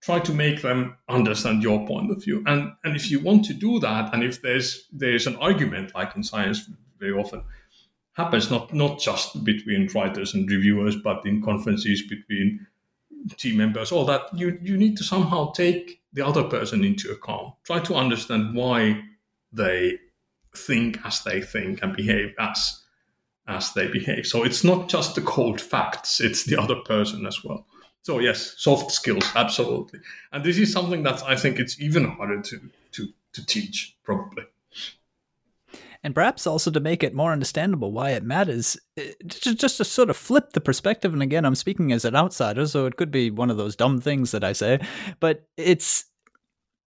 try 0.00 0.20
to 0.20 0.32
make 0.32 0.62
them 0.62 0.96
understand 1.08 1.62
your 1.62 1.86
point 1.86 2.10
of 2.10 2.22
view. 2.22 2.42
And 2.46 2.72
and 2.84 2.96
if 2.96 3.10
you 3.10 3.20
want 3.20 3.44
to 3.46 3.54
do 3.54 3.78
that, 3.80 4.14
and 4.14 4.22
if 4.22 4.42
there's 4.42 4.88
there's 4.92 5.26
an 5.26 5.36
argument 5.36 5.94
like 5.94 6.14
in 6.16 6.22
science 6.22 6.70
very 6.98 7.12
often 7.12 7.42
happens 8.18 8.50
not 8.50 8.74
not 8.74 9.00
just 9.00 9.44
between 9.44 9.88
writers 9.94 10.34
and 10.34 10.50
reviewers, 10.50 10.96
but 10.96 11.24
in 11.24 11.40
conferences 11.42 12.02
between 12.02 12.66
team 13.36 13.56
members, 13.56 13.92
all 13.92 14.04
that 14.04 14.22
you 14.34 14.58
you 14.62 14.76
need 14.76 14.96
to 14.96 15.04
somehow 15.04 15.52
take 15.52 16.00
the 16.12 16.26
other 16.26 16.44
person 16.44 16.84
into 16.84 17.10
account. 17.10 17.54
Try 17.64 17.78
to 17.80 17.94
understand 17.94 18.54
why 18.54 19.02
they 19.52 19.98
think 20.56 20.98
as 21.04 21.22
they 21.22 21.40
think 21.40 21.82
and 21.82 21.96
behave 21.96 22.34
as 22.38 22.82
as 23.46 23.72
they 23.72 23.88
behave. 23.88 24.26
So 24.26 24.44
it's 24.44 24.64
not 24.64 24.88
just 24.88 25.14
the 25.14 25.22
cold 25.22 25.60
facts; 25.60 26.20
it's 26.20 26.44
the 26.44 26.60
other 26.60 26.76
person 26.76 27.26
as 27.26 27.42
well. 27.44 27.66
So 28.02 28.18
yes, 28.20 28.54
soft 28.58 28.90
skills, 28.90 29.30
absolutely. 29.34 30.00
And 30.32 30.44
this 30.44 30.58
is 30.58 30.72
something 30.72 31.02
that 31.02 31.22
I 31.24 31.36
think 31.36 31.58
it's 31.58 31.80
even 31.80 32.04
harder 32.04 32.40
to 32.40 32.60
to 32.92 33.08
to 33.32 33.46
teach, 33.46 33.96
probably. 34.02 34.44
And 36.04 36.14
perhaps 36.14 36.46
also 36.46 36.70
to 36.70 36.80
make 36.80 37.02
it 37.02 37.12
more 37.12 37.32
understandable 37.32 37.90
why 37.90 38.10
it 38.10 38.22
matters, 38.22 38.76
eh, 38.96 39.12
just 39.26 39.78
to 39.78 39.84
sort 39.84 40.10
of 40.10 40.16
flip 40.16 40.52
the 40.52 40.60
perspective. 40.60 41.12
And 41.12 41.22
again, 41.22 41.44
I'm 41.44 41.56
speaking 41.56 41.92
as 41.92 42.04
an 42.04 42.14
outsider, 42.14 42.66
so 42.66 42.86
it 42.86 42.96
could 42.96 43.10
be 43.10 43.30
one 43.30 43.50
of 43.50 43.56
those 43.56 43.74
dumb 43.74 44.00
things 44.00 44.30
that 44.30 44.44
I 44.44 44.52
say, 44.52 44.78
but 45.18 45.48
it's 45.56 46.04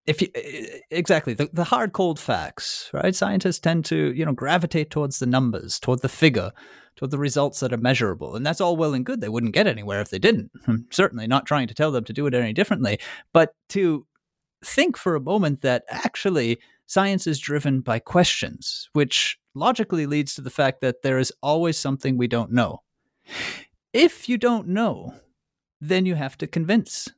if 0.08 0.22
you 0.22 0.30
exactly 0.89 1.34
the, 1.34 1.49
the 1.54 1.64
hard 1.64 1.93
cold 1.93 2.20
facts 2.20 2.89
right? 2.93 3.16
Scientists 3.16 3.60
tend 3.60 3.86
to 3.86 4.14
you 4.14 4.26
know 4.26 4.34
gravitate 4.34 4.89
towards 4.89 5.20
the 5.20 5.26
numbers 5.26 5.80
toward 5.80 6.02
the 6.02 6.10
figure 6.10 6.52
toward 6.95 7.12
the 7.12 7.18
results 7.18 7.60
that 7.60 7.72
are 7.72 7.78
measurable 7.78 8.36
and 8.36 8.45
that's 8.45 8.62
all 8.62 8.76
well 8.76 8.93
and 8.93 9.06
good. 9.06 9.22
They 9.22 9.30
wouldn't 9.30 9.54
get 9.54 9.68
anywhere 9.68 10.02
if 10.02 10.10
they 10.10 10.20
didn't. 10.20 10.52
I'm 10.68 10.88
certainly 10.91 11.28
not 11.28 11.45
trying 11.45 11.68
to 11.68 11.74
tell 11.74 11.91
them 11.91 12.04
to 12.06 12.14
do 12.14 12.26
it 12.26 12.34
any 12.34 12.54
differently. 12.54 12.99
But 13.34 13.54
to 13.70 14.06
think 14.64 14.97
for 14.97 15.16
a 15.16 15.22
moment 15.22 15.62
that 15.62 15.84
actually 15.89 16.60
science 16.88 17.28
is 17.28 17.39
driven 17.39 17.82
by 17.82 17.99
questions 17.99 18.89
which 18.93 19.38
logically 19.54 20.06
leads 20.06 20.36
to 20.36 20.41
the 20.41 20.49
fact 20.49 20.82
that 20.82 21.02
there 21.04 21.20
is 21.20 21.32
always 21.41 21.78
something 21.78 22.18
we 22.18 22.28
don't 22.28 22.52
know. 22.52 22.82
If 23.93 24.28
you 24.28 24.38
don't 24.38 24.68
know 24.68 25.14
then 25.80 26.06
you 26.06 26.16
have 26.16 26.38
to 26.38 26.47
convince 26.47 27.10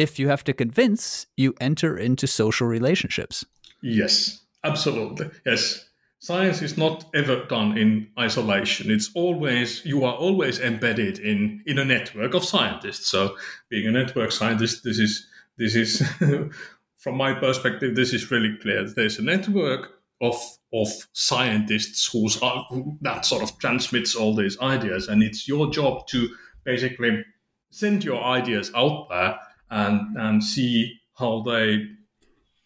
if 0.00 0.18
you 0.18 0.28
have 0.28 0.42
to 0.44 0.54
convince, 0.54 1.26
you 1.36 1.54
enter 1.60 1.96
into 1.96 2.26
social 2.26 2.66
relationships. 2.66 3.44
Yes, 3.82 4.40
absolutely. 4.64 5.30
Yes. 5.44 5.84
Science 6.20 6.62
is 6.62 6.76
not 6.78 7.04
ever 7.14 7.44
done 7.44 7.76
in 7.76 8.08
isolation. 8.18 8.90
It's 8.90 9.10
always 9.14 9.84
you 9.84 10.04
are 10.04 10.14
always 10.14 10.58
embedded 10.58 11.18
in 11.18 11.62
in 11.66 11.78
a 11.78 11.84
network 11.84 12.34
of 12.34 12.44
scientists. 12.44 13.08
So 13.08 13.36
being 13.68 13.86
a 13.86 13.90
network 13.90 14.32
scientist, 14.32 14.84
this 14.84 14.98
is 14.98 15.26
this 15.56 15.74
is 15.74 16.02
from 16.98 17.16
my 17.16 17.34
perspective, 17.34 17.94
this 17.94 18.12
is 18.12 18.30
really 18.30 18.56
clear. 18.60 18.84
There's 18.84 19.18
a 19.18 19.22
network 19.22 19.92
of 20.20 20.36
of 20.72 20.88
scientists 21.12 22.10
who's 22.12 22.42
uh, 22.42 22.62
who, 22.68 22.98
that 23.02 23.24
sort 23.24 23.42
of 23.42 23.58
transmits 23.58 24.14
all 24.14 24.34
these 24.34 24.58
ideas, 24.60 25.08
and 25.08 25.22
it's 25.22 25.48
your 25.48 25.70
job 25.70 26.06
to 26.08 26.28
basically 26.64 27.24
send 27.70 28.04
your 28.04 28.22
ideas 28.22 28.70
out 28.74 29.08
there 29.08 29.38
and 29.70 30.16
and 30.16 30.42
see 30.42 31.00
how 31.14 31.42
they 31.42 31.86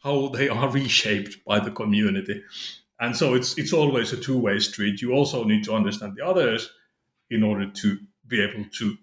how 0.02 0.28
they 0.28 0.48
are 0.48 0.68
reshaped 0.80 1.44
by 1.44 1.60
the 1.60 1.70
community. 1.70 2.42
And 3.00 3.16
so 3.16 3.34
it's 3.34 3.58
it's 3.58 3.72
always 3.72 4.12
a 4.12 4.16
two 4.16 4.38
way 4.38 4.58
street. 4.58 5.02
You 5.02 5.12
also 5.12 5.44
need 5.44 5.64
to 5.64 5.74
understand 5.74 6.16
the 6.16 6.26
others 6.26 6.70
in 7.30 7.42
order 7.42 7.70
to 7.70 7.98
be 8.26 8.40
able 8.42 8.64
to 8.78 8.96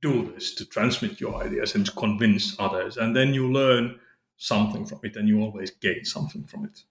do 0.00 0.32
this, 0.32 0.54
to 0.54 0.64
transmit 0.64 1.20
your 1.20 1.42
ideas 1.42 1.74
and 1.74 1.84
to 1.86 1.92
convince 1.92 2.54
others. 2.60 2.96
And 2.96 3.16
then 3.16 3.34
you 3.34 3.50
learn 3.50 3.98
something 4.36 4.86
from 4.86 5.00
it 5.02 5.16
and 5.16 5.28
you 5.28 5.40
always 5.42 5.70
gain 5.70 6.04
something 6.04 6.44
from 6.44 6.64
it. 6.64 6.82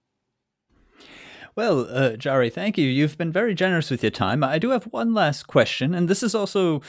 Well, 1.55 1.87
uh, 1.89 2.11
Jari, 2.11 2.53
thank 2.53 2.77
you. 2.77 2.85
You've 2.85 3.17
been 3.17 3.31
very 3.31 3.55
generous 3.55 3.89
with 3.89 4.03
your 4.03 4.11
time. 4.11 4.43
I 4.43 4.59
do 4.59 4.69
have 4.69 4.83
one 4.85 5.15
last 5.15 5.47
question, 5.47 5.95
and 5.95 6.07
this 6.07 6.21
is 6.21 6.35
also 6.35 6.83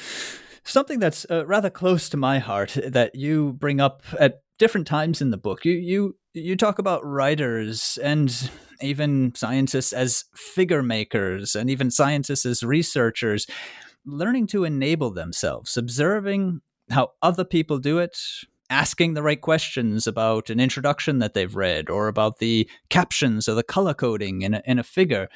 something 0.70 0.98
that's 0.98 1.26
uh, 1.30 1.46
rather 1.46 1.70
close 1.70 2.08
to 2.10 2.16
my 2.16 2.38
heart 2.38 2.76
that 2.86 3.14
you 3.14 3.54
bring 3.54 3.80
up 3.80 4.02
at 4.18 4.42
different 4.58 4.86
times 4.86 5.20
in 5.20 5.30
the 5.30 5.36
book. 5.36 5.64
You 5.64 5.72
you 5.72 6.16
you 6.34 6.56
talk 6.56 6.78
about 6.78 7.04
writers 7.04 7.98
and 8.02 8.50
even 8.80 9.34
scientists 9.34 9.92
as 9.92 10.24
figure 10.34 10.82
makers 10.82 11.54
and 11.56 11.68
even 11.70 11.90
scientists 11.90 12.46
as 12.46 12.62
researchers 12.62 13.46
learning 14.06 14.46
to 14.48 14.64
enable 14.64 15.10
themselves, 15.10 15.76
observing 15.76 16.60
how 16.90 17.10
other 17.22 17.44
people 17.44 17.78
do 17.78 17.98
it, 17.98 18.16
asking 18.70 19.14
the 19.14 19.22
right 19.22 19.40
questions 19.40 20.06
about 20.06 20.50
an 20.50 20.60
introduction 20.60 21.18
that 21.18 21.34
they've 21.34 21.56
read 21.56 21.90
or 21.90 22.08
about 22.08 22.38
the 22.38 22.68
captions 22.88 23.48
or 23.48 23.54
the 23.54 23.62
color 23.62 23.94
coding 23.94 24.42
in 24.42 24.54
a, 24.54 24.62
in 24.64 24.78
a 24.78 24.82
figure. 24.82 25.28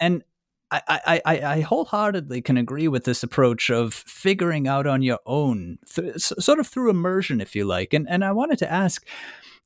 And 0.00 0.24
I, 0.72 1.20
I, 1.24 1.36
I 1.44 1.60
wholeheartedly 1.60 2.40
can 2.42 2.56
agree 2.56 2.88
with 2.88 3.04
this 3.04 3.22
approach 3.22 3.68
of 3.70 3.92
figuring 3.92 4.66
out 4.66 4.86
on 4.86 5.02
your 5.02 5.18
own, 5.26 5.78
th- 5.92 6.16
sort 6.16 6.58
of 6.58 6.66
through 6.66 6.90
immersion, 6.90 7.40
if 7.40 7.54
you 7.54 7.64
like. 7.64 7.92
And 7.92 8.08
and 8.08 8.24
I 8.24 8.32
wanted 8.32 8.58
to 8.60 8.72
ask, 8.72 9.06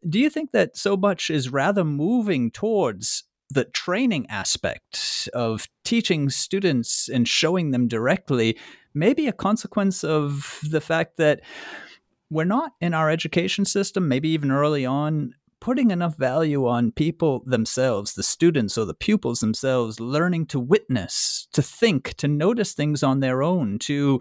do 0.09 0.19
you 0.19 0.29
think 0.31 0.51
that 0.51 0.77
so 0.77 0.97
much 0.97 1.31
is 1.31 1.53
rather 1.53 1.85
moving 1.85 2.51
towards 2.51 3.25
the 3.51 3.65
training 3.65 4.27
aspect 4.29 5.29
of 5.33 5.69
teaching 5.85 6.29
students 6.31 7.09
and 7.09 7.29
showing 7.29 7.71
them 7.71 7.87
directly, 7.87 8.59
maybe 8.93 9.29
a 9.29 9.33
consequence 9.33 10.03
of 10.03 10.61
the 10.69 10.81
fact 10.81 11.17
that 11.17 11.41
we're 12.29 12.45
not 12.45 12.73
in 12.81 12.93
our 12.93 13.09
education 13.09 13.65
system, 13.65 14.09
maybe 14.09 14.29
even 14.31 14.51
early 14.51 14.85
on, 14.85 15.33
putting 15.67 15.91
enough 15.91 16.17
value 16.17 16.65
on 16.65 16.93
people 16.93 17.43
themselves, 17.45 18.15
the 18.15 18.23
students 18.23 18.79
or 18.79 18.85
the 18.85 18.95
pupils 18.95 19.41
themselves, 19.41 19.99
learning 19.99 20.47
to 20.47 20.61
witness, 20.61 21.49
to 21.53 21.61
think, 21.61 22.15
to 22.15 22.29
notice 22.29 22.73
things 22.73 23.03
on 23.03 23.19
their 23.19 23.43
own, 23.43 23.77
to 23.77 24.21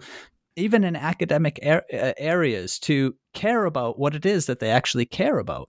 even 0.56 0.82
in 0.82 0.96
academic 0.96 1.60
er- 1.64 1.84
areas, 2.18 2.80
to 2.80 3.14
care 3.32 3.64
about 3.64 3.96
what 3.96 4.16
it 4.16 4.26
is 4.26 4.46
that 4.46 4.58
they 4.58 4.70
actually 4.70 5.06
care 5.06 5.38
about. 5.38 5.68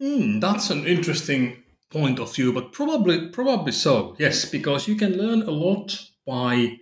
Mm, 0.00 0.40
that's 0.40 0.70
an 0.70 0.86
interesting 0.86 1.62
point 1.90 2.18
of 2.18 2.34
view, 2.34 2.50
but 2.50 2.72
probably 2.72 3.28
probably 3.28 3.72
so. 3.72 4.16
Yes, 4.18 4.46
because 4.46 4.88
you 4.88 4.96
can 4.96 5.18
learn 5.18 5.42
a 5.42 5.50
lot 5.50 6.02
by 6.26 6.78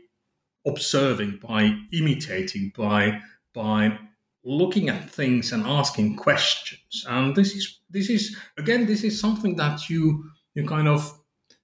observing, 0.64 1.40
by 1.42 1.76
imitating, 1.92 2.70
by 2.76 3.20
by 3.52 3.98
looking 4.46 4.88
at 4.88 5.10
things 5.10 5.52
and 5.52 5.66
asking 5.66 6.16
questions. 6.16 7.04
And 7.08 7.34
this 7.34 7.54
is 7.54 7.80
this 7.90 8.08
is 8.08 8.36
again 8.56 8.86
this 8.86 9.02
is 9.02 9.20
something 9.20 9.56
that 9.56 9.90
you 9.90 10.30
you 10.54 10.64
kind 10.64 10.88
of 10.88 11.20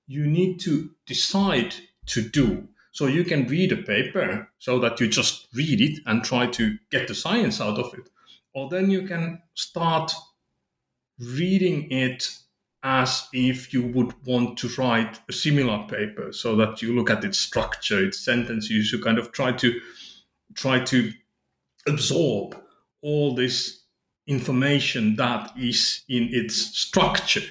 you 0.07 0.27
need 0.27 0.59
to 0.61 0.91
decide 1.07 1.75
to 2.07 2.23
do. 2.23 2.69
So 2.91 3.07
you 3.07 3.25
can 3.25 3.47
read 3.47 3.73
a 3.73 3.77
paper 3.77 4.51
so 4.59 4.79
that 4.81 5.01
you 5.01 5.09
just 5.09 5.49
read 5.55 5.81
it 5.81 6.01
and 6.05 6.23
try 6.23 6.47
to 6.49 6.77
get 6.91 7.09
the 7.09 7.15
science 7.15 7.61
out 7.61 7.79
of 7.79 7.95
it. 7.95 8.11
Or 8.55 8.69
then 8.69 8.91
you 8.91 9.07
can 9.07 9.41
start 9.55 10.13
reading 11.19 11.91
it 11.91 12.29
as 12.83 13.29
if 13.33 13.73
you 13.73 13.83
would 13.83 14.13
want 14.27 14.59
to 14.59 14.69
write 14.77 15.21
a 15.29 15.33
similar 15.33 15.87
paper 15.87 16.33
so 16.33 16.57
that 16.57 16.83
you 16.83 16.95
look 16.95 17.09
at 17.09 17.25
its 17.25 17.39
structure, 17.39 18.05
its 18.05 18.19
sentences, 18.19 18.93
you 18.93 18.99
kind 19.01 19.19
of 19.19 19.31
try 19.31 19.53
to 19.53 19.81
try 20.55 20.81
to 20.81 21.13
absorb 21.87 22.62
all 23.03 23.35
this 23.35 23.83
information 24.27 25.17
that 25.17 25.51
is 25.59 26.03
in 26.09 26.29
its 26.33 26.57
structure, 26.57 27.43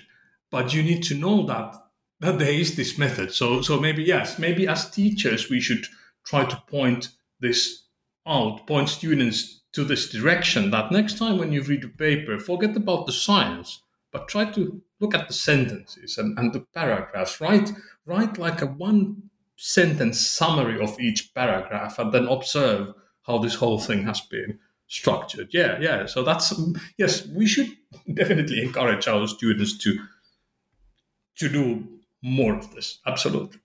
but 0.50 0.74
you 0.74 0.82
need 0.82 1.04
to 1.04 1.16
know 1.16 1.46
that 1.46 1.76
that 2.20 2.38
there 2.38 2.54
is 2.54 2.76
this 2.76 2.98
method. 2.98 3.34
So 3.34 3.62
so 3.62 3.80
maybe 3.80 4.04
yes, 4.04 4.40
maybe 4.40 4.68
as 4.68 4.90
teachers 4.90 5.50
we 5.50 5.60
should 5.60 5.86
try 6.26 6.46
to 6.46 6.64
point 6.68 7.10
this 7.40 7.84
out, 8.28 8.68
point 8.68 8.90
students 8.90 9.62
to 9.74 9.84
this 9.84 10.10
direction 10.10 10.72
that 10.72 10.92
next 10.92 11.18
time 11.18 11.38
when 11.38 11.52
you 11.52 11.64
read 11.64 11.84
a 11.84 11.88
paper, 11.88 12.38
forget 12.40 12.76
about 12.76 13.06
the 13.06 13.12
science, 13.12 13.82
but 14.12 14.28
try 14.28 14.46
to 14.52 14.82
look 15.00 15.16
at 15.16 15.28
the 15.28 15.34
sentences 15.34 16.18
and, 16.18 16.38
and 16.38 16.54
the 16.54 16.60
paragraphs. 16.74 17.40
Write, 17.40 17.72
write 18.06 18.38
like 18.38 18.62
a 18.62 18.68
one 18.68 19.30
sentence 19.56 20.20
summary 20.20 20.82
of 20.82 21.00
each 21.00 21.34
paragraph 21.34 21.98
and 22.00 22.12
then 22.12 22.28
observe 22.28 22.94
how 23.24 23.38
this 23.38 23.56
whole 23.56 23.80
thing 23.80 24.04
has 24.04 24.20
been 24.22 24.60
structured. 24.92 25.48
Yeah, 25.52 25.80
yeah. 25.80 26.06
So 26.06 26.22
that's 26.22 26.54
mm, 26.54 26.80
yes, 26.98 27.26
we 27.28 27.48
should 27.48 27.70
definitely 28.14 28.62
encourage 28.62 29.08
our 29.08 29.28
students 29.28 29.78
to 29.80 29.98
to 31.38 31.50
do 31.50 31.88
more 32.22 32.56
of 32.56 32.76
this. 32.76 33.00
Absolutely. 33.08 33.60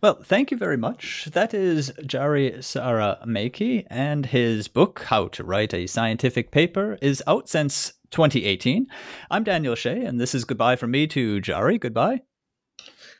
Well, 0.00 0.22
thank 0.22 0.50
you 0.50 0.56
very 0.56 0.78
much. 0.78 1.28
That 1.32 1.52
is 1.52 1.92
Jari 2.02 2.58
Saramäki, 2.58 3.84
and 3.90 4.24
his 4.24 4.66
book, 4.66 5.02
How 5.08 5.28
to 5.28 5.44
Write 5.44 5.74
a 5.74 5.86
Scientific 5.86 6.50
Paper, 6.50 6.96
is 7.02 7.22
out 7.26 7.50
since 7.50 7.92
2018. 8.10 8.86
I'm 9.30 9.44
Daniel 9.44 9.74
Shea, 9.74 10.04
and 10.04 10.18
this 10.18 10.34
is 10.34 10.46
goodbye 10.46 10.76
from 10.76 10.92
me 10.92 11.06
to 11.08 11.42
Jari. 11.42 11.78
Goodbye. 11.78 12.22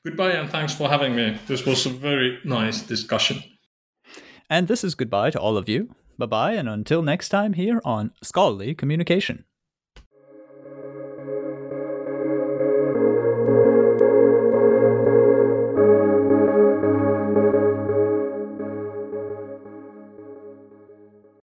Goodbye, 0.06 0.30
and 0.30 0.48
thanks 0.48 0.74
for 0.74 0.88
having 0.88 1.14
me. 1.14 1.36
This 1.48 1.66
was 1.66 1.84
a 1.84 1.90
very 1.90 2.38
nice 2.44 2.80
discussion. 2.80 3.42
And 4.48 4.68
this 4.68 4.82
is 4.84 4.94
goodbye 4.94 5.30
to 5.32 5.40
all 5.40 5.58
of 5.58 5.68
you. 5.68 5.94
Bye 6.18 6.26
bye, 6.26 6.52
and 6.54 6.68
until 6.68 7.00
next 7.00 7.28
time 7.28 7.52
here 7.52 7.80
on 7.84 8.12
Scholarly 8.22 8.74
Communication. 8.74 9.44